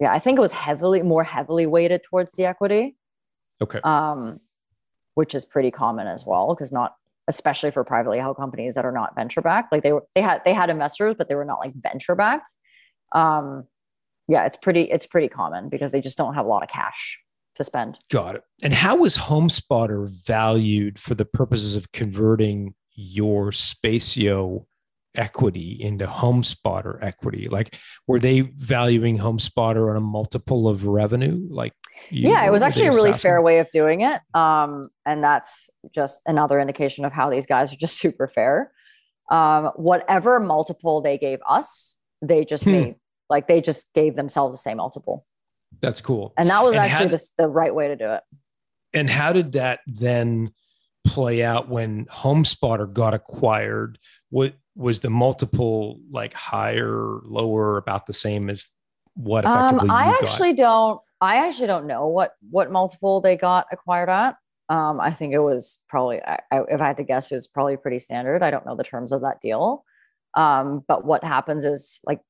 yeah, 0.00 0.12
I 0.12 0.18
think 0.18 0.38
it 0.38 0.42
was 0.42 0.52
heavily 0.52 1.02
more 1.02 1.24
heavily 1.24 1.66
weighted 1.66 2.02
towards 2.02 2.32
the 2.32 2.44
equity. 2.46 2.96
Okay. 3.60 3.80
um, 3.82 4.38
which 5.14 5.34
is 5.34 5.44
pretty 5.44 5.72
common 5.72 6.06
as 6.06 6.24
well 6.24 6.54
because 6.54 6.70
not 6.70 6.94
especially 7.28 7.70
for 7.70 7.84
privately 7.84 8.18
held 8.18 8.36
companies 8.36 8.74
that 8.74 8.84
are 8.84 8.92
not 8.92 9.14
venture 9.14 9.40
backed 9.40 9.70
like 9.70 9.82
they 9.82 9.92
were 9.92 10.04
they 10.14 10.22
had 10.22 10.42
they 10.44 10.52
had 10.52 10.70
investors 10.70 11.14
but 11.16 11.28
they 11.28 11.34
were 11.34 11.44
not 11.44 11.58
like 11.60 11.72
venture 11.74 12.14
backed 12.14 12.50
um, 13.12 13.64
yeah 14.26 14.44
it's 14.44 14.56
pretty 14.56 14.82
it's 14.82 15.06
pretty 15.06 15.28
common 15.28 15.68
because 15.68 15.92
they 15.92 16.00
just 16.00 16.18
don't 16.18 16.34
have 16.34 16.46
a 16.46 16.48
lot 16.48 16.62
of 16.62 16.68
cash 16.68 17.18
to 17.58 17.64
spend 17.64 17.98
Got 18.10 18.36
it. 18.36 18.42
And 18.62 18.72
how 18.72 18.96
was 18.96 19.16
HomeSpotter 19.16 20.08
valued 20.26 20.98
for 20.98 21.14
the 21.14 21.24
purposes 21.24 21.76
of 21.76 21.92
converting 21.92 22.74
your 22.94 23.50
Spacio 23.50 24.64
equity 25.14 25.76
into 25.80 26.06
HomeSpotter 26.06 27.02
equity? 27.02 27.48
Like, 27.50 27.76
were 28.06 28.18
they 28.18 28.40
valuing 28.40 29.18
HomeSpotter 29.18 29.90
on 29.90 29.96
a 29.96 30.00
multiple 30.00 30.68
of 30.68 30.86
revenue? 30.86 31.46
Like, 31.50 31.74
yeah 32.10 32.46
it 32.46 32.50
was 32.50 32.62
actually 32.62 32.86
a 32.86 32.90
really 32.92 33.10
assessing- 33.10 33.22
fair 33.30 33.42
way 33.42 33.58
of 33.58 33.70
doing 33.70 34.00
it 34.02 34.20
um, 34.34 34.88
and 35.06 35.22
that's 35.22 35.70
just 35.94 36.20
another 36.26 36.58
indication 36.60 37.04
of 37.04 37.12
how 37.12 37.28
these 37.30 37.46
guys 37.46 37.72
are 37.72 37.76
just 37.76 37.98
super 38.04 38.26
fair 38.28 38.72
um, 39.30 39.66
whatever 39.76 40.40
multiple 40.40 41.00
they 41.02 41.18
gave 41.18 41.38
us 41.48 41.98
they 42.22 42.44
just 42.44 42.64
Hmm. 42.64 42.72
made 42.72 42.94
like 43.30 43.46
they 43.46 43.60
just 43.60 43.92
gave 43.94 44.16
themselves 44.16 44.54
the 44.54 44.58
same 44.60 44.78
multiple 44.78 45.26
That's 45.82 46.00
cool. 46.00 46.32
and 46.38 46.48
that 46.50 46.62
was 46.64 46.74
And 46.74 46.80
actually 46.84 47.08
the, 47.08 47.28
the 47.38 47.48
right 47.48 47.74
way 47.74 47.88
to 47.88 47.96
do 47.96 48.10
it 48.10 48.22
And 48.94 49.10
how 49.10 49.32
did 49.34 49.52
that 49.52 49.80
then 49.86 50.52
play 51.06 51.42
out 51.44 51.68
when 51.68 52.04
HomeSpotter 52.06 52.90
got 52.92 53.14
acquired? 53.14 53.98
What 54.30 54.54
was 54.76 55.00
the 55.00 55.10
multiple 55.10 56.00
like 56.10 56.32
higher, 56.34 57.20
lower, 57.24 57.76
about 57.78 58.06
the 58.06 58.12
same 58.12 58.48
as 58.50 58.66
what 59.14 59.44
effectively 59.44 59.88
Um, 59.88 59.90
I 59.90 60.06
you 60.06 60.12
got? 60.12 60.22
actually 60.24 60.52
don't. 60.54 61.00
I 61.20 61.46
actually 61.46 61.66
don't 61.66 61.86
know 61.86 62.06
what 62.06 62.34
what 62.50 62.70
multiple 62.70 63.20
they 63.20 63.36
got 63.36 63.66
acquired 63.72 64.08
at. 64.08 64.36
Um, 64.68 65.00
I 65.00 65.12
think 65.12 65.32
it 65.32 65.38
was 65.38 65.78
probably, 65.88 66.20
I, 66.22 66.40
I, 66.50 66.60
if 66.68 66.80
I 66.80 66.88
had 66.88 66.98
to 66.98 67.02
guess, 67.02 67.32
it 67.32 67.36
was 67.36 67.46
probably 67.46 67.78
pretty 67.78 67.98
standard. 67.98 68.42
I 68.42 68.50
don't 68.50 68.66
know 68.66 68.76
the 68.76 68.84
terms 68.84 69.12
of 69.12 69.22
that 69.22 69.40
deal. 69.40 69.82
Um, 70.34 70.84
but 70.86 71.06
what 71.06 71.24
happens 71.24 71.64
is 71.64 72.00
like 72.04 72.20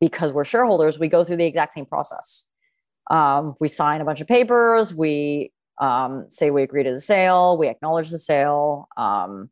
because 0.00 0.32
we're 0.32 0.44
shareholders, 0.44 0.98
we 0.98 1.08
go 1.08 1.24
through 1.24 1.36
the 1.36 1.44
exact 1.44 1.72
same 1.72 1.86
process. 1.86 2.46
Um, 3.10 3.54
we 3.60 3.68
sign 3.68 4.00
a 4.00 4.04
bunch 4.04 4.20
of 4.20 4.28
papers. 4.28 4.94
We 4.94 5.52
um, 5.80 6.26
say 6.28 6.50
we 6.50 6.62
agree 6.62 6.84
to 6.84 6.92
the 6.92 7.00
sale. 7.00 7.58
We 7.58 7.68
acknowledge 7.68 8.10
the 8.10 8.18
sale, 8.18 8.88
um, 8.96 9.50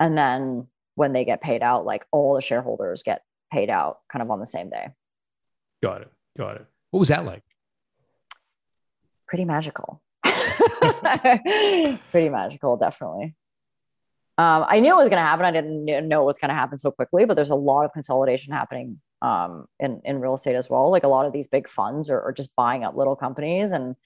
and 0.00 0.16
then 0.16 0.68
when 0.94 1.12
they 1.12 1.24
get 1.24 1.40
paid 1.40 1.62
out, 1.62 1.84
like 1.84 2.06
all 2.10 2.34
the 2.34 2.42
shareholders 2.42 3.02
get 3.02 3.22
paid 3.52 3.70
out 3.70 3.98
kind 4.10 4.22
of 4.22 4.30
on 4.30 4.40
the 4.40 4.46
same 4.46 4.70
day. 4.70 4.88
Got 5.82 6.02
it. 6.02 6.12
Got 6.38 6.56
it. 6.56 6.66
What 6.90 7.00
was 7.00 7.08
that 7.08 7.24
like? 7.24 7.42
Pretty 9.32 9.46
magical. 9.46 10.02
Pretty 12.10 12.28
magical, 12.28 12.76
definitely. 12.76 13.34
Um, 14.36 14.66
I 14.68 14.78
knew 14.78 14.92
it 14.92 15.02
was 15.02 15.08
going 15.08 15.22
to 15.22 15.26
happen. 15.26 15.46
I 15.46 15.50
didn't 15.50 15.86
know 16.06 16.20
it 16.20 16.26
was 16.26 16.36
going 16.36 16.50
to 16.50 16.54
happen 16.54 16.78
so 16.78 16.90
quickly, 16.90 17.24
but 17.24 17.32
there's 17.32 17.48
a 17.48 17.54
lot 17.54 17.86
of 17.86 17.94
consolidation 17.94 18.52
happening 18.52 19.00
um, 19.22 19.68
in 19.80 20.02
in 20.04 20.20
real 20.20 20.34
estate 20.34 20.54
as 20.54 20.68
well. 20.68 20.90
Like 20.90 21.04
a 21.04 21.08
lot 21.08 21.24
of 21.24 21.32
these 21.32 21.48
big 21.48 21.66
funds 21.66 22.10
are, 22.10 22.20
are 22.20 22.32
just 22.34 22.54
buying 22.56 22.84
up 22.84 22.94
little 22.94 23.16
companies 23.16 23.72
and 23.72 23.96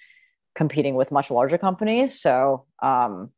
competing 0.54 0.94
with 0.94 1.10
much 1.10 1.28
larger 1.28 1.58
companies. 1.58 2.20
So 2.20 2.66
um, 2.80 3.30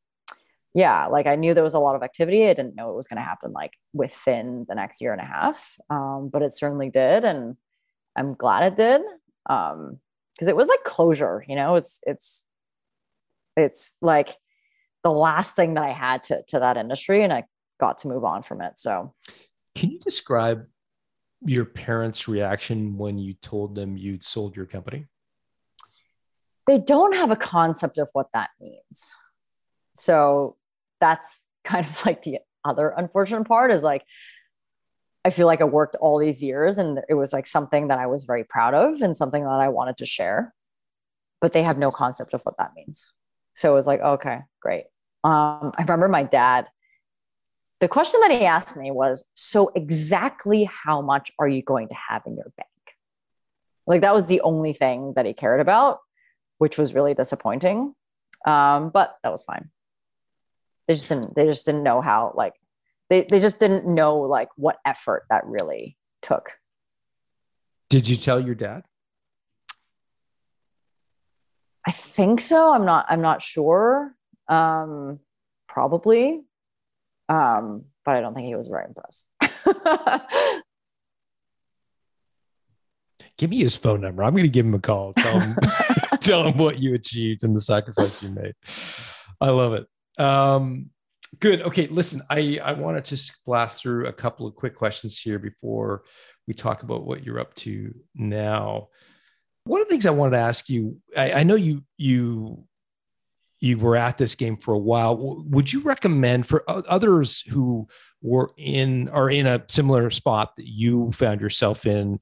yeah, 0.74 1.06
like 1.06 1.26
I 1.26 1.36
knew 1.36 1.54
there 1.54 1.64
was 1.64 1.72
a 1.72 1.78
lot 1.78 1.96
of 1.96 2.02
activity. 2.02 2.44
I 2.44 2.52
didn't 2.52 2.76
know 2.76 2.90
it 2.90 2.96
was 2.96 3.08
going 3.08 3.16
to 3.16 3.22
happen 3.22 3.52
like 3.52 3.72
within 3.94 4.66
the 4.68 4.74
next 4.74 5.00
year 5.00 5.12
and 5.12 5.22
a 5.22 5.24
half, 5.24 5.74
um, 5.88 6.28
but 6.30 6.42
it 6.42 6.52
certainly 6.52 6.90
did, 6.90 7.24
and 7.24 7.56
I'm 8.14 8.34
glad 8.34 8.74
it 8.74 8.76
did 8.76 9.00
because 10.38 10.48
it 10.48 10.56
was 10.56 10.68
like 10.68 10.84
closure. 10.84 11.44
You 11.48 11.56
know, 11.56 11.74
it's 11.74 12.00
it's 12.06 12.44
it's 13.56 13.96
like 14.00 14.36
the 15.02 15.10
last 15.10 15.56
thing 15.56 15.74
that 15.74 15.84
I 15.84 15.92
had 15.92 16.22
to 16.24 16.42
to 16.48 16.60
that 16.60 16.76
industry, 16.76 17.24
and 17.24 17.32
I 17.32 17.44
got 17.80 17.98
to 17.98 18.08
move 18.08 18.24
on 18.24 18.42
from 18.42 18.62
it. 18.62 18.78
So, 18.78 19.14
can 19.74 19.90
you 19.90 19.98
describe 19.98 20.66
your 21.44 21.64
parents' 21.64 22.28
reaction 22.28 22.96
when 22.96 23.18
you 23.18 23.34
told 23.34 23.74
them 23.74 23.96
you'd 23.96 24.24
sold 24.24 24.56
your 24.56 24.66
company? 24.66 25.06
They 26.66 26.78
don't 26.78 27.14
have 27.14 27.30
a 27.30 27.36
concept 27.36 27.98
of 27.98 28.08
what 28.12 28.28
that 28.34 28.50
means. 28.60 29.16
So 29.94 30.56
that's 31.00 31.46
kind 31.64 31.86
of 31.86 32.06
like 32.06 32.22
the 32.22 32.38
other 32.64 32.92
unfortunate 32.96 33.44
part 33.44 33.72
is 33.72 33.82
like 33.82 34.04
I 35.28 35.30
feel 35.30 35.46
like 35.46 35.60
I 35.60 35.64
worked 35.64 35.94
all 35.96 36.18
these 36.18 36.42
years 36.42 36.78
and 36.78 37.02
it 37.06 37.12
was 37.12 37.34
like 37.34 37.46
something 37.46 37.88
that 37.88 37.98
I 37.98 38.06
was 38.06 38.24
very 38.24 38.44
proud 38.44 38.72
of 38.72 39.02
and 39.02 39.14
something 39.14 39.44
that 39.44 39.50
I 39.50 39.68
wanted 39.68 39.98
to 39.98 40.06
share. 40.06 40.54
But 41.42 41.52
they 41.52 41.62
have 41.62 41.76
no 41.76 41.90
concept 41.90 42.32
of 42.32 42.40
what 42.44 42.56
that 42.56 42.72
means. 42.74 43.12
So 43.54 43.70
it 43.70 43.74
was 43.74 43.86
like, 43.86 44.00
okay, 44.00 44.40
great. 44.62 44.84
Um, 45.24 45.72
I 45.76 45.82
remember 45.82 46.08
my 46.08 46.22
dad, 46.22 46.66
the 47.80 47.88
question 47.88 48.22
that 48.22 48.30
he 48.30 48.46
asked 48.46 48.74
me 48.74 48.90
was, 48.90 49.22
So 49.34 49.70
exactly 49.74 50.64
how 50.64 51.02
much 51.02 51.30
are 51.38 51.46
you 51.46 51.62
going 51.62 51.88
to 51.88 51.96
have 52.08 52.22
in 52.24 52.34
your 52.34 52.50
bank? 52.56 52.96
Like 53.86 54.00
that 54.00 54.14
was 54.14 54.28
the 54.28 54.40
only 54.40 54.72
thing 54.72 55.12
that 55.14 55.26
he 55.26 55.34
cared 55.34 55.60
about, 55.60 55.98
which 56.56 56.78
was 56.78 56.94
really 56.94 57.12
disappointing. 57.12 57.94
Um, 58.46 58.88
but 58.88 59.18
that 59.22 59.30
was 59.30 59.44
fine 59.44 59.68
they 60.88 60.94
just 60.94 61.08
didn't 61.08 61.34
they 61.36 61.44
just 61.46 61.66
didn't 61.66 61.84
know 61.84 62.00
how 62.00 62.32
like 62.34 62.54
they, 63.08 63.26
they 63.28 63.40
just 63.40 63.58
didn't 63.58 63.86
know 63.86 64.18
like 64.18 64.48
what 64.56 64.76
effort 64.84 65.24
that 65.30 65.44
really 65.46 65.96
took. 66.22 66.50
Did 67.88 68.08
you 68.08 68.16
tell 68.16 68.40
your 68.40 68.54
dad? 68.54 68.84
I 71.86 71.90
think 71.90 72.40
so. 72.40 72.74
I'm 72.74 72.84
not 72.84 73.06
i'm 73.08 73.22
not 73.22 73.40
sure. 73.42 74.14
Um 74.48 75.20
probably. 75.66 76.42
Um 77.28 77.84
but 78.04 78.16
i 78.16 78.20
don't 78.20 78.34
think 78.34 78.46
he 78.46 78.54
was 78.54 78.68
very 78.68 78.84
impressed. 78.86 79.30
Give 83.38 83.50
me 83.50 83.58
his 83.58 83.76
phone 83.76 84.00
number. 84.00 84.24
I'm 84.24 84.32
going 84.32 84.42
to 84.42 84.48
give 84.48 84.66
him 84.66 84.74
a 84.74 84.80
call. 84.80 85.12
Tell 85.12 85.38
him 85.38 85.56
tell 86.20 86.44
him 86.44 86.58
what 86.58 86.78
you 86.78 86.94
achieved 86.94 87.44
and 87.44 87.54
the 87.54 87.60
sacrifice 87.60 88.22
you 88.22 88.30
made. 88.30 88.54
I 89.40 89.50
love 89.50 89.74
it. 89.74 89.86
Um, 90.20 90.90
good. 91.40 91.62
Okay, 91.62 91.86
listen, 91.88 92.22
I 92.30 92.58
I 92.62 92.72
wanted 92.72 93.04
to 93.06 93.32
blast 93.46 93.82
through 93.82 94.06
a 94.06 94.12
couple 94.12 94.46
of 94.46 94.54
quick 94.54 94.74
questions 94.74 95.18
here 95.18 95.38
before 95.38 96.02
we 96.46 96.54
talk 96.54 96.82
about 96.82 97.04
what 97.04 97.24
you're 97.24 97.40
up 97.40 97.54
to 97.54 97.94
now. 98.14 98.88
One 99.64 99.82
of 99.82 99.88
the 99.88 99.92
things 99.92 100.06
I 100.06 100.10
wanted 100.10 100.32
to 100.32 100.42
ask 100.42 100.68
you, 100.68 100.98
I, 101.16 101.32
I 101.32 101.42
know 101.42 101.54
you 101.54 101.82
you 101.96 102.64
you 103.60 103.78
were 103.78 103.96
at 103.96 104.18
this 104.18 104.34
game 104.34 104.56
for 104.56 104.72
a 104.74 104.78
while. 104.78 105.44
Would 105.48 105.72
you 105.72 105.82
recommend 105.82 106.46
for 106.46 106.64
others 106.68 107.42
who 107.42 107.88
were 108.22 108.50
in 108.56 109.08
are 109.10 109.30
in 109.30 109.46
a 109.46 109.64
similar 109.68 110.10
spot 110.10 110.56
that 110.56 110.66
you 110.66 111.12
found 111.12 111.40
yourself 111.40 111.86
in 111.86 112.20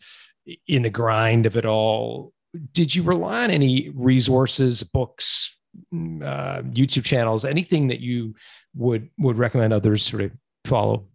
in 0.66 0.82
the 0.82 0.90
grind 0.90 1.46
of 1.46 1.57
it 1.57 1.66
all? 1.66 2.32
Did 2.72 2.94
you 2.94 3.02
rely 3.02 3.44
on 3.44 3.50
any 3.50 3.90
resources, 3.90 4.82
books, 4.82 5.57
uh, 5.93 6.62
YouTube 6.62 7.05
channels, 7.05 7.45
anything 7.45 7.89
that 7.89 8.01
you 8.01 8.35
would 8.74 9.11
would 9.18 9.39
recommend 9.39 9.72
others 9.72 10.05
sort 10.05 10.22
of 10.22 10.33
follow? 10.64 11.07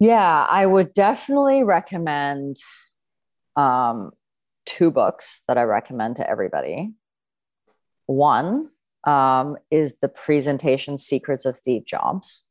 Yeah, 0.00 0.46
I 0.48 0.66
would 0.66 0.92
definitely 0.92 1.62
recommend 1.62 2.56
um, 3.56 4.10
two 4.66 4.90
books 4.90 5.42
that 5.48 5.56
I 5.56 5.62
recommend 5.62 6.16
to 6.16 6.28
everybody. 6.28 6.92
One 8.06 8.70
um, 9.04 9.56
is 9.70 9.94
The 10.00 10.08
Presentation 10.08 10.98
Secrets 10.98 11.44
of 11.44 11.56
Steve 11.56 11.84
Jobs. 11.84 12.44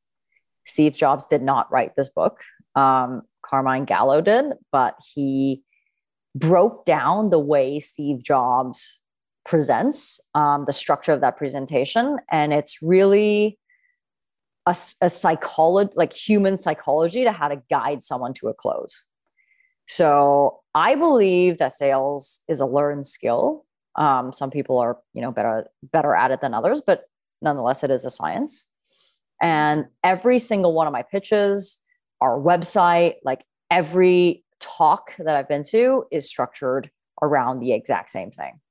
Steve 0.65 0.95
Jobs 0.95 1.27
did 1.27 1.43
not 1.43 1.71
write 1.71 1.95
this 1.95 2.09
book. 2.09 2.39
Um, 2.75 3.23
Carmine 3.45 3.85
Gallo 3.85 4.21
did, 4.21 4.53
but 4.71 4.95
he 5.13 5.63
broke 6.35 6.85
down 6.85 7.29
the 7.29 7.39
way 7.39 7.79
Steve 7.79 8.23
Jobs 8.23 9.02
presents, 9.45 10.19
um, 10.35 10.65
the 10.65 10.73
structure 10.73 11.11
of 11.11 11.21
that 11.21 11.37
presentation. 11.37 12.17
And 12.31 12.53
it's 12.53 12.79
really 12.81 13.59
a, 14.65 14.75
a 15.01 15.09
psychology, 15.09 15.93
like 15.95 16.13
human 16.13 16.57
psychology 16.57 17.23
to 17.23 17.31
how 17.31 17.49
to 17.49 17.61
guide 17.69 18.03
someone 18.03 18.33
to 18.35 18.47
a 18.47 18.53
close. 18.53 19.05
So 19.87 20.61
I 20.73 20.95
believe 20.95 21.57
that 21.57 21.73
sales 21.73 22.41
is 22.47 22.59
a 22.59 22.65
learned 22.65 23.05
skill. 23.05 23.65
Um, 23.95 24.33
some 24.33 24.49
people 24.49 24.77
are, 24.79 24.97
you 25.13 25.21
know, 25.21 25.31
better 25.31 25.67
better 25.91 26.15
at 26.15 26.31
it 26.31 26.41
than 26.41 26.53
others, 26.53 26.81
but 26.81 27.03
nonetheless, 27.41 27.83
it 27.83 27.91
is 27.91 28.05
a 28.05 28.11
science. 28.11 28.65
And 29.41 29.85
every 30.03 30.39
single 30.39 30.73
one 30.73 30.87
of 30.87 30.93
my 30.93 31.03
pitches, 31.03 31.81
our 32.21 32.39
website, 32.39 33.15
like 33.23 33.43
every 33.69 34.45
talk 34.61 35.13
that 35.19 35.35
I've 35.35 35.49
been 35.49 35.63
to, 35.63 36.05
is 36.11 36.27
structured 36.27 36.89
around 37.21 37.59
the 37.59 37.73
exact 37.73 38.09
same 38.09 38.31
thing. 38.31 38.61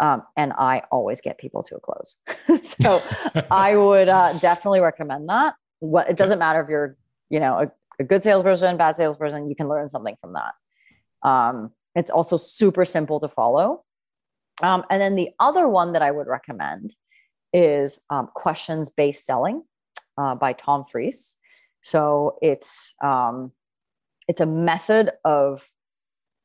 Um, 0.00 0.22
and 0.36 0.52
I 0.52 0.82
always 0.90 1.20
get 1.20 1.38
people 1.38 1.62
to 1.64 1.76
a 1.76 1.80
close. 1.80 2.16
so 2.62 3.02
I 3.50 3.76
would 3.76 4.08
uh, 4.08 4.34
definitely 4.34 4.80
recommend 4.80 5.28
that. 5.28 5.54
What 5.80 6.08
it 6.08 6.16
doesn't 6.16 6.38
matter 6.38 6.60
if 6.60 6.68
you're, 6.68 6.96
you 7.30 7.40
know, 7.40 7.54
a, 7.54 7.72
a 8.00 8.04
good 8.04 8.22
salesperson, 8.22 8.76
bad 8.76 8.96
salesperson, 8.96 9.48
you 9.48 9.56
can 9.56 9.68
learn 9.68 9.88
something 9.88 10.16
from 10.20 10.34
that. 10.34 11.28
Um, 11.28 11.72
it's 11.94 12.10
also 12.10 12.36
super 12.36 12.84
simple 12.84 13.18
to 13.20 13.28
follow. 13.28 13.84
Um, 14.62 14.84
and 14.90 15.00
then 15.00 15.14
the 15.14 15.30
other 15.40 15.68
one 15.68 15.92
that 15.92 16.02
I 16.02 16.10
would 16.10 16.26
recommend 16.26 16.94
is 17.52 18.00
um, 18.10 18.28
questions 18.34 18.90
based 18.90 19.24
selling 19.24 19.62
uh, 20.16 20.34
by 20.34 20.52
Tom 20.52 20.84
Freese. 20.84 21.36
So 21.80 22.38
it's 22.42 22.94
um, 23.02 23.52
it's 24.26 24.40
a 24.40 24.46
method 24.46 25.10
of 25.24 25.68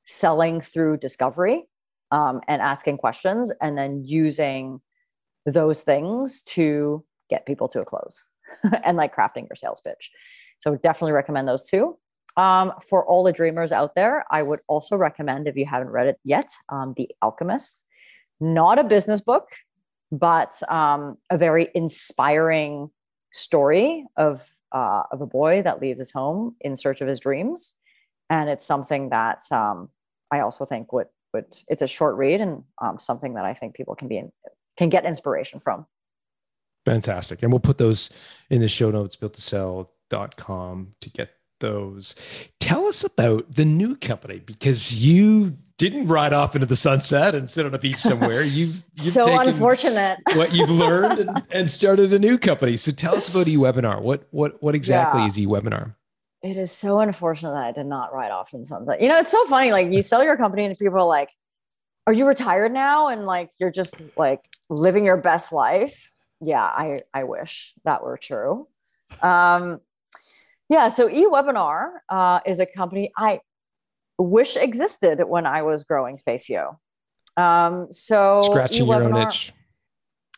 selling 0.06 0.62
through 0.62 0.98
discovery 0.98 1.68
um, 2.14 2.42
and 2.48 2.62
asking 2.62 2.98
questions 3.00 3.52
and 3.60 3.78
then 3.78 4.04
using 4.06 4.80
those 5.46 5.82
things 5.82 6.44
to 6.44 7.04
get 7.30 7.46
people 7.46 7.68
to 7.68 7.82
a 7.82 7.86
close 7.86 8.24
and 8.86 8.96
like 8.96 9.14
crafting 9.14 9.50
your 9.50 9.56
sales 9.56 9.82
pitch. 9.82 10.12
So 10.60 10.76
definitely 10.76 11.14
recommend 11.14 11.48
those 11.48 11.68
two. 11.68 11.98
Um, 12.38 12.72
for 12.88 13.06
all 13.06 13.24
the 13.24 13.34
dreamers 13.34 13.72
out 13.72 13.96
there, 13.96 14.26
I 14.32 14.44
would 14.44 14.60
also 14.68 14.96
recommend, 14.96 15.48
if 15.48 15.56
you 15.56 15.66
haven't 15.66 15.90
read 15.90 16.08
it 16.08 16.20
yet, 16.24 16.52
um, 16.70 16.94
The 16.96 17.10
Alchemist. 17.22 17.84
Not 18.40 18.80
a 18.80 18.84
business 18.84 19.22
book, 19.22 19.50
but 20.12 20.52
um, 20.72 21.18
a 21.30 21.38
very 21.38 21.70
inspiring 21.74 22.90
story 23.32 24.06
of 24.18 24.48
uh, 24.72 25.04
of 25.12 25.22
a 25.22 25.28
boy 25.28 25.62
that 25.62 25.80
leaves 25.80 26.00
his 26.00 26.12
home 26.12 26.56
in 26.62 26.76
search 26.76 27.02
of 27.02 27.08
his 27.08 27.20
dreams, 27.20 27.76
and 28.30 28.50
it's 28.50 28.66
something 28.66 29.10
that 29.10 29.40
um, 29.52 29.90
I 30.32 30.40
also 30.40 30.66
think 30.66 30.92
would 30.92 31.08
would 31.34 31.46
it's 31.68 31.82
a 31.82 31.88
short 31.88 32.16
read 32.16 32.42
and 32.42 32.64
um, 32.82 33.00
something 33.00 33.34
that 33.36 33.46
I 33.46 33.54
think 33.54 33.76
people 33.76 33.96
can 33.96 34.08
be 34.08 34.18
in, 34.18 34.32
can 34.78 34.90
get 34.90 35.06
inspiration 35.06 35.60
from. 35.60 35.86
Fantastic. 36.86 37.44
And 37.44 37.52
we'll 37.52 37.60
put 37.60 37.78
those 37.78 38.10
in 38.50 38.62
the 38.62 38.68
show 38.68 38.90
notes, 38.90 39.16
built 39.16 39.34
to 39.36 39.42
sell.com 39.42 40.96
to 41.02 41.10
get 41.10 41.32
those. 41.60 42.16
Tell 42.60 42.86
us 42.86 43.04
about 43.04 43.56
the 43.56 43.66
new 43.66 43.96
company 43.96 44.40
because 44.40 45.04
you 45.04 45.58
didn't 45.78 46.08
ride 46.08 46.34
off 46.34 46.56
into 46.56 46.68
the 46.68 46.76
sunset 46.76 47.36
and 47.36 47.50
sit 47.50 47.66
on 47.66 47.74
a 47.74 47.80
beach 47.80 47.98
somewhere. 47.98 48.44
You've, 48.44 48.84
you've 48.96 49.14
so 49.14 49.40
unfortunate 49.40 50.20
what 50.36 50.54
you've 50.54 50.70
learned 50.70 51.20
and, 51.20 51.44
and, 51.50 51.70
started 51.70 52.14
a 52.14 52.20
new 52.20 52.38
company. 52.38 52.78
So 52.78 52.92
tell 52.92 53.16
us 53.16 53.28
about 53.28 53.48
eWebinar. 53.48 54.02
What 54.02 54.28
what 54.32 54.62
what 54.62 54.76
exactly 54.76 55.22
yeah. 55.22 55.28
is 55.28 55.38
eWebinar? 55.38 55.96
It 56.44 56.58
is 56.58 56.72
so 56.72 57.00
unfortunate 57.00 57.54
that 57.54 57.64
I 57.64 57.72
did 57.72 57.86
not 57.86 58.14
ride 58.14 58.32
off 58.32 58.54
in 58.54 58.66
sunset. 58.66 59.02
You 59.02 59.08
know, 59.08 59.18
it's 59.18 59.32
so 59.32 59.46
funny. 59.48 59.72
Like 59.72 59.92
you 59.92 60.02
sell 60.02 60.24
your 60.24 60.36
company 60.36 60.66
and 60.66 60.78
people 60.78 60.98
are 60.98 61.06
like, 61.06 61.30
are 62.06 62.12
you 62.12 62.28
retired 62.28 62.74
now? 62.74 63.08
And 63.08 63.26
like, 63.26 63.50
you're 63.60 63.72
just 63.72 63.96
like 64.18 64.42
living 64.70 65.06
your 65.06 65.16
best 65.16 65.54
life. 65.54 66.12
Yeah, 66.42 66.62
I, 66.62 66.98
I 67.14 67.24
wish 67.24 67.74
that 67.86 68.04
were 68.04 68.18
true. 68.18 68.68
Um, 69.22 69.80
yeah, 70.70 70.90
so 70.90 71.08
eWebinar 71.08 71.92
uh, 72.10 72.42
is 72.46 72.60
a 72.60 72.66
company 72.66 73.14
I 73.16 73.40
wish 74.18 74.58
existed 74.58 75.24
when 75.24 75.46
I 75.46 75.62
was 75.62 75.86
growing 75.86 76.18
Spacio. 76.18 76.78
Um, 77.38 77.88
so 77.92 78.42
Scratching 78.44 78.86
your 78.86 79.02
own 79.02 79.28
itch. 79.28 79.54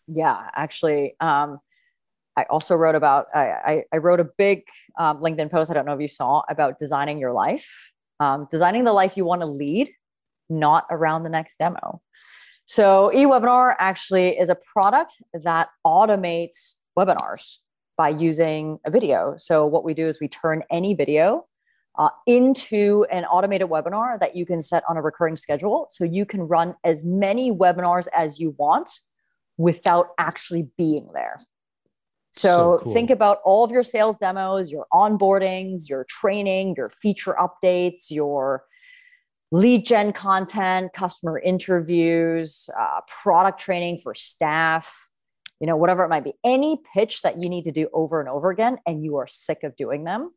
yeah 0.07 0.49
actually 0.55 1.15
um, 1.19 1.59
i 2.37 2.43
also 2.49 2.75
wrote 2.75 2.95
about 2.95 3.27
i, 3.33 3.45
I, 3.45 3.83
I 3.93 3.97
wrote 3.97 4.19
a 4.19 4.29
big 4.37 4.63
um, 4.99 5.19
linkedin 5.19 5.49
post 5.49 5.71
i 5.71 5.73
don't 5.73 5.85
know 5.85 5.93
if 5.93 6.01
you 6.01 6.07
saw 6.07 6.43
about 6.49 6.79
designing 6.79 7.19
your 7.19 7.33
life. 7.33 7.91
Um, 8.19 8.47
designing 8.49 8.85
the 8.85 8.93
life 8.93 9.17
you 9.17 9.25
want 9.25 9.41
to 9.41 9.47
lead 9.47 9.89
not 10.49 10.85
around 10.89 11.23
the 11.23 11.29
next 11.29 11.57
demo. 11.57 12.01
So 12.65 13.11
ewebinar 13.13 13.75
actually 13.77 14.37
is 14.37 14.49
a 14.49 14.55
product 14.55 15.13
that 15.33 15.69
automates 15.85 16.75
webinars 16.97 17.55
by 17.97 18.09
using 18.09 18.79
a 18.85 18.91
video. 18.91 19.35
So 19.37 19.65
what 19.65 19.83
we 19.83 19.93
do 19.93 20.07
is 20.07 20.19
we 20.19 20.27
turn 20.27 20.63
any 20.71 20.93
video 20.93 21.45
uh, 21.97 22.09
into 22.25 23.05
an 23.11 23.23
automated 23.25 23.69
webinar 23.69 24.19
that 24.19 24.35
you 24.35 24.45
can 24.45 24.61
set 24.61 24.83
on 24.89 24.97
a 24.97 25.01
recurring 25.01 25.35
schedule. 25.35 25.87
So 25.91 26.03
you 26.03 26.25
can 26.25 26.41
run 26.41 26.75
as 26.83 27.05
many 27.05 27.51
webinars 27.51 28.07
as 28.13 28.39
you 28.39 28.55
want 28.57 28.89
without 29.57 30.07
actually 30.17 30.69
being 30.77 31.09
there. 31.13 31.37
So, 32.35 32.49
So 32.49 32.83
cool. 32.83 32.93
think 32.93 33.09
about 33.11 33.39
all 33.45 33.63
of 33.63 33.71
your 33.71 33.83
sales 33.83 34.17
demos, 34.17 34.69
your 34.69 34.87
onboardings, 34.91 35.87
your 35.87 36.05
training, 36.09 36.75
your 36.75 36.89
feature 36.89 37.33
updates, 37.39 38.11
your 38.11 38.65
lead 39.53 39.85
gen 39.85 40.11
content, 40.11 40.91
customer 40.91 41.39
interviews, 41.39 42.69
uh, 42.77 42.99
product 43.07 43.61
training 43.61 43.99
for 44.03 44.13
staff, 44.13 45.07
you 45.61 45.67
know, 45.67 45.77
whatever 45.77 46.03
it 46.03 46.09
might 46.09 46.25
be. 46.25 46.33
Any 46.43 46.77
pitch 46.93 47.21
that 47.21 47.41
you 47.41 47.47
need 47.47 47.63
to 47.63 47.71
do 47.71 47.87
over 47.93 48.19
and 48.19 48.27
over 48.27 48.49
again 48.49 48.79
and 48.85 49.01
you 49.01 49.15
are 49.15 49.27
sick 49.27 49.63
of 49.63 49.77
doing 49.77 50.03
them, 50.03 50.31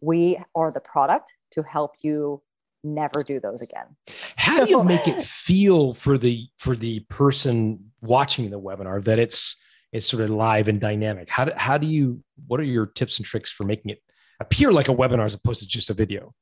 we 0.00 0.38
are 0.54 0.70
the 0.70 0.78
product 0.80 1.32
to 1.52 1.64
help 1.64 1.94
you 2.02 2.40
never 2.84 3.24
do 3.24 3.40
those 3.40 3.62
again. 3.62 3.96
How 4.36 4.64
do 4.64 4.70
you 4.70 4.84
make 4.84 5.08
it 5.08 5.24
feel 5.24 5.92
for 5.92 6.18
the 6.18 6.46
for 6.56 6.76
the 6.76 7.00
person 7.00 7.90
watching 8.00 8.50
the 8.50 8.60
webinar 8.60 9.02
that 9.02 9.18
it's 9.18 9.56
it's 9.96 10.06
sort 10.06 10.22
of 10.22 10.30
live 10.30 10.68
and 10.68 10.80
dynamic? 10.80 11.28
How 11.28 11.46
do, 11.46 11.52
how 11.56 11.78
do 11.78 11.86
you 11.86 12.22
what 12.46 12.60
are 12.60 12.64
your 12.64 12.86
tips 12.86 13.18
and 13.18 13.26
tricks 13.26 13.50
for 13.50 13.64
making 13.64 13.90
it 13.90 14.02
appear 14.40 14.70
like 14.70 14.88
a 14.88 14.94
webinar 14.94 15.24
as 15.24 15.34
opposed 15.34 15.60
to 15.60 15.68
just 15.68 15.90
a 15.90 15.94
video? 15.94 16.34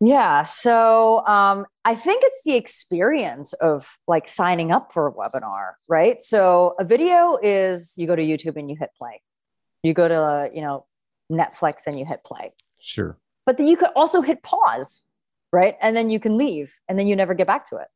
Yeah. 0.00 0.44
So 0.44 1.26
um, 1.26 1.66
I 1.84 1.94
think 1.94 2.22
it's 2.24 2.42
the 2.44 2.54
experience 2.54 3.52
of 3.54 3.98
like 4.06 4.28
signing 4.28 4.70
up 4.70 4.92
for 4.92 5.08
a 5.08 5.12
webinar, 5.12 5.72
right? 5.88 6.22
So 6.22 6.74
a 6.78 6.84
video 6.84 7.36
is 7.42 7.94
you 7.96 8.06
go 8.06 8.14
to 8.14 8.22
YouTube 8.22 8.56
and 8.56 8.70
you 8.70 8.76
hit 8.76 8.90
play. 8.96 9.20
You 9.82 9.94
go 9.94 10.06
to, 10.06 10.14
uh, 10.14 10.48
you 10.54 10.60
know, 10.60 10.86
Netflix 11.30 11.86
and 11.86 11.98
you 11.98 12.04
hit 12.04 12.22
play. 12.24 12.52
Sure. 12.78 13.18
But 13.44 13.58
then 13.58 13.66
you 13.66 13.76
could 13.76 13.90
also 13.96 14.20
hit 14.22 14.42
pause, 14.42 15.02
right? 15.52 15.76
And 15.80 15.96
then 15.96 16.10
you 16.10 16.20
can 16.20 16.36
leave 16.36 16.74
and 16.88 16.98
then 16.98 17.08
you 17.08 17.16
never 17.16 17.34
get 17.34 17.46
back 17.48 17.68
to 17.70 17.76
it. 17.76 17.88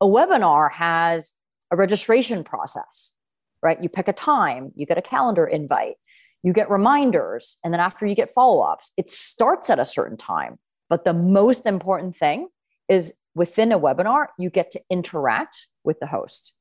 A 0.00 0.06
webinar 0.06 0.72
has 0.72 1.34
a 1.74 1.76
registration 1.76 2.44
process, 2.44 3.14
right? 3.62 3.82
You 3.82 3.88
pick 3.88 4.08
a 4.08 4.12
time, 4.12 4.72
you 4.76 4.86
get 4.86 4.96
a 4.96 5.02
calendar 5.02 5.44
invite, 5.44 5.96
you 6.42 6.52
get 6.52 6.70
reminders, 6.70 7.58
and 7.64 7.74
then 7.74 7.80
after 7.80 8.06
you 8.06 8.14
get 8.14 8.30
follow 8.30 8.60
ups, 8.60 8.92
it 8.96 9.08
starts 9.10 9.70
at 9.70 9.80
a 9.80 9.84
certain 9.84 10.16
time. 10.16 10.58
But 10.88 11.04
the 11.04 11.12
most 11.12 11.66
important 11.66 12.14
thing 12.14 12.48
is 12.88 13.14
within 13.34 13.72
a 13.72 13.78
webinar, 13.78 14.26
you 14.38 14.50
get 14.50 14.70
to 14.70 14.80
interact 14.88 15.66
with 15.82 15.98
the 15.98 16.06
host. 16.06 16.52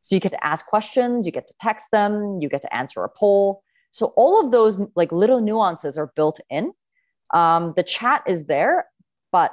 So 0.00 0.16
you 0.16 0.20
get 0.20 0.32
to 0.32 0.44
ask 0.44 0.66
questions, 0.66 1.26
you 1.26 1.32
get 1.32 1.46
to 1.48 1.54
text 1.60 1.88
them, 1.92 2.38
you 2.40 2.48
get 2.48 2.62
to 2.62 2.74
answer 2.74 3.04
a 3.04 3.10
poll. 3.10 3.62
So 3.90 4.14
all 4.16 4.42
of 4.42 4.52
those 4.52 4.80
like 4.96 5.12
little 5.12 5.40
nuances 5.40 5.98
are 5.98 6.12
built 6.16 6.40
in. 6.48 6.72
Um, 7.34 7.74
the 7.76 7.82
chat 7.82 8.22
is 8.26 8.46
there, 8.46 8.86
but 9.32 9.52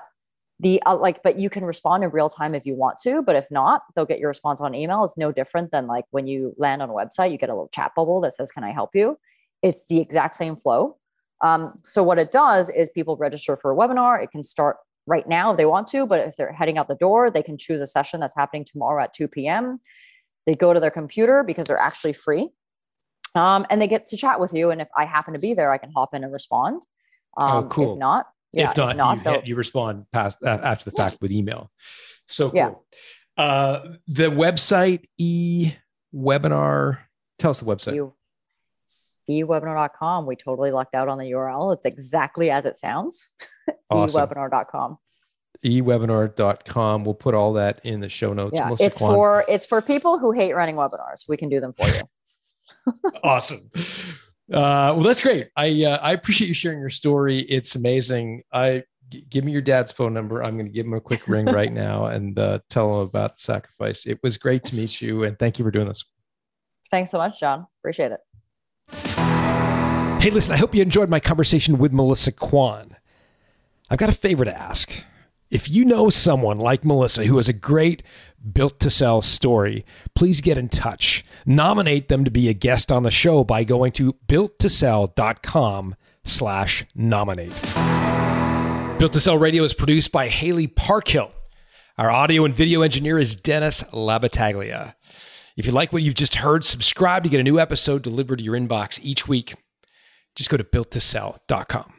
the 0.60 0.82
uh, 0.86 0.96
like, 0.96 1.24
but 1.24 1.40
you 1.40 1.50
can 1.50 1.64
respond 1.64 2.04
in 2.04 2.10
real 2.10 2.30
time 2.30 2.54
if 2.54 2.66
you 2.66 2.76
want 2.76 2.98
to. 3.04 3.22
But 3.22 3.36
if 3.36 3.50
not, 3.50 3.84
they'll 3.96 4.06
get 4.06 4.20
your 4.20 4.28
response 4.28 4.62
on 4.62 4.76
email. 4.76 5.04
It's 5.04 5.18
no 5.18 5.32
different 5.32 5.72
than 5.72 5.88
like 5.88 6.06
when 6.12 6.28
you 6.28 6.54
land 6.58 6.82
on 6.82 6.90
a 6.90 6.94
website, 6.94 7.32
you 7.32 7.38
get 7.38 7.50
a 7.50 7.54
little 7.54 7.70
chat 7.74 7.94
bubble 7.96 8.22
that 8.22 8.34
says, 8.34 8.52
"Can 8.52 8.64
I 8.64 8.72
help 8.72 8.92
you?" 8.94 9.18
It's 9.62 9.86
the 9.86 10.00
exact 10.00 10.36
same 10.36 10.56
flow. 10.56 10.98
Um, 11.42 11.80
so 11.84 12.04
what 12.04 12.20
it 12.20 12.32
does 12.32 12.70
is 12.70 12.90
people 12.90 13.16
register 13.16 13.56
for 13.56 13.72
a 13.72 13.76
webinar. 13.76 14.22
It 14.22 14.32
can 14.32 14.44
start 14.44 14.78
right 15.08 15.28
now 15.28 15.52
if 15.52 15.58
they 15.58 15.66
want 15.66 15.88
to, 15.88 16.06
but 16.06 16.20
if 16.20 16.36
they're 16.36 16.52
heading 16.52 16.78
out 16.78 16.88
the 16.88 16.96
door, 16.96 17.32
they 17.32 17.44
can 17.44 17.58
choose 17.58 17.82
a 17.82 17.88
session 17.88 18.20
that's 18.20 18.36
happening 18.36 18.66
tomorrow 18.66 19.04
at 19.04 19.14
2 19.14 19.28
p.m. 19.28 19.80
They 20.46 20.56
go 20.56 20.74
to 20.74 20.80
their 20.80 20.92
computer 20.92 21.44
because 21.44 21.68
they're 21.68 21.78
actually 21.78 22.14
free. 22.14 22.50
Um, 23.36 23.66
and 23.70 23.82
they 23.82 23.88
get 23.88 24.06
to 24.08 24.18
chat 24.18 24.40
with 24.40 24.54
you. 24.54 24.72
And 24.72 24.82
if 24.82 24.90
I 24.98 25.06
happen 25.06 25.34
to 25.34 25.40
be 25.40 25.54
there, 25.54 25.72
I 25.72 25.78
can 25.78 25.92
hop 25.92 26.14
in 26.14 26.24
and 26.24 26.34
respond. 26.34 26.82
Um, 27.38 27.66
Oh, 27.66 27.68
cool. 27.70 27.94
If 27.94 28.00
not, 28.00 28.28
yeah, 28.52 28.72
if 28.72 28.78
not, 28.78 29.18
you, 29.18 29.24
they'll- 29.24 29.34
hit- 29.34 29.48
you 29.48 29.56
respond 29.56 30.06
past 30.12 30.38
uh, 30.44 30.50
after 30.50 30.90
the 30.90 30.96
fact 30.96 31.18
with 31.22 31.32
email. 31.32 31.72
So 32.28 32.50
cool. 32.50 32.86
Yeah. 33.38 33.44
Uh, 33.44 33.96
the 34.08 34.30
website 34.30 35.06
e 35.18 35.74
webinar. 36.14 37.00
Tell 37.38 37.52
us 37.52 37.60
the 37.60 37.66
website. 37.66 37.96
you 37.96 38.14
ewebinar.com. 39.30 40.26
We 40.26 40.36
totally 40.36 40.72
lucked 40.72 40.96
out 40.96 41.08
on 41.08 41.18
the 41.20 41.26
URL. 41.32 41.74
It's 41.76 41.86
exactly 41.86 42.50
as 42.50 42.66
it 42.66 42.76
sounds. 42.76 43.30
Awesome. 43.92 44.28
ewebinar.com. 44.28 44.98
ewebinar.com. 45.64 47.06
We'll 47.06 47.14
put 47.14 47.36
all 47.36 47.54
that 47.54 47.80
in 47.84 48.00
the 48.00 48.10
show 48.10 48.34
notes. 48.34 48.54
Yeah, 48.56 48.66
Melissa 48.66 48.84
it's 48.86 48.98
Kwan. 48.98 49.14
for 49.14 49.46
it's 49.48 49.66
for 49.66 49.82
people 49.82 50.18
who 50.18 50.32
hate 50.32 50.54
running 50.56 50.76
webinars. 50.76 51.30
We 51.30 51.38
can 51.38 51.50
do 51.50 51.60
them 51.60 51.74
for 51.74 51.88
you. 51.88 53.12
awesome. 53.24 53.70
Uh, 54.52 54.94
well, 54.96 55.04
that's 55.04 55.22
great. 55.22 55.50
I 55.56 55.84
uh, 55.84 55.98
I 55.98 56.14
appreciate 56.14 56.48
you 56.48 56.54
sharing 56.54 56.80
your 56.80 56.90
story. 56.90 57.42
It's 57.42 57.76
amazing. 57.76 58.42
I 58.52 58.84
g- 59.10 59.26
give 59.30 59.46
me 59.46 59.52
your 59.52 59.62
dad's 59.62 59.92
phone 59.92 60.14
number. 60.14 60.44
I'm 60.44 60.56
going 60.56 60.66
to 60.66 60.72
give 60.72 60.88
him 60.88 60.94
a 60.94 61.02
quick 61.02 61.28
ring 61.28 61.46
right 61.46 61.72
now 61.72 62.06
and 62.08 62.38
uh, 62.40 62.60
tell 62.70 62.94
him 62.96 63.02
about 63.02 63.40
sacrifice. 63.40 64.08
It 64.08 64.20
was 64.24 64.38
great 64.38 64.64
to 64.66 64.76
meet 64.76 65.02
you, 65.02 65.24
and 65.24 65.38
thank 65.38 65.60
you 65.60 65.66
for 65.66 65.72
doing 65.72 65.88
this. 65.88 66.04
Thanks 66.90 67.12
so 67.12 67.20
much, 67.20 67.40
John. 67.40 67.68
Appreciate 67.82 68.12
it. 68.12 68.20
Hey, 70.22 70.32
listen, 70.32 70.54
I 70.54 70.58
hope 70.58 70.74
you 70.74 70.82
enjoyed 70.82 71.10
my 71.10 71.20
conversation 71.20 71.78
with 71.78 71.94
Melissa 71.94 72.32
Kwan. 72.32 72.98
I've 73.90 74.00
got 74.00 74.10
a 74.10 74.14
favor 74.14 74.44
to 74.46 74.58
ask. 74.58 75.04
If 75.50 75.70
you 75.70 75.86
know 75.86 76.10
someone 76.10 76.58
like 76.58 76.84
Melissa 76.84 77.26
who 77.26 77.38
has 77.38 77.48
a 77.50 77.54
great 77.54 78.04
built 78.54 78.80
to 78.82 78.90
sell 78.90 79.22
story, 79.22 79.86
please 80.16 80.42
get 80.42 80.58
in 80.58 80.70
touch. 80.70 81.26
Nominate 81.46 82.08
them 82.08 82.24
to 82.26 82.32
be 82.32 82.50
a 82.50 82.54
guest 82.54 82.92
on 82.92 83.04
the 83.04 83.12
show 83.12 83.44
by 83.44 83.64
going 83.64 83.92
to 83.94 84.14
builttosell.com 84.28 85.96
slash 86.24 86.86
nominate. 86.96 87.54
Built 89.00 89.14
to 89.14 89.22
Sell 89.22 89.38
Radio 89.38 89.64
is 89.64 89.74
produced 89.74 90.12
by 90.12 90.28
Haley 90.28 90.68
Parkhill. 90.68 91.32
Our 91.98 92.12
audio 92.12 92.46
and 92.46 92.54
video 92.54 92.82
engineer 92.82 93.20
is 93.20 93.36
Dennis 93.36 93.84
Labataglia. 93.94 94.94
If 95.56 95.66
you 95.66 95.72
like 95.72 95.92
what 95.92 96.04
you've 96.04 96.16
just 96.16 96.38
heard, 96.38 96.64
subscribe 96.64 97.24
to 97.24 97.30
get 97.30 97.40
a 97.40 97.44
new 97.44 97.60
episode 97.60 98.02
delivered 98.02 98.40
to 98.40 98.44
your 98.46 98.56
inbox 98.56 99.00
each 99.04 99.28
week. 99.28 99.56
Just 100.36 100.50
go 100.50 100.58
to 100.58 100.64
builttosell.com. 100.64 101.99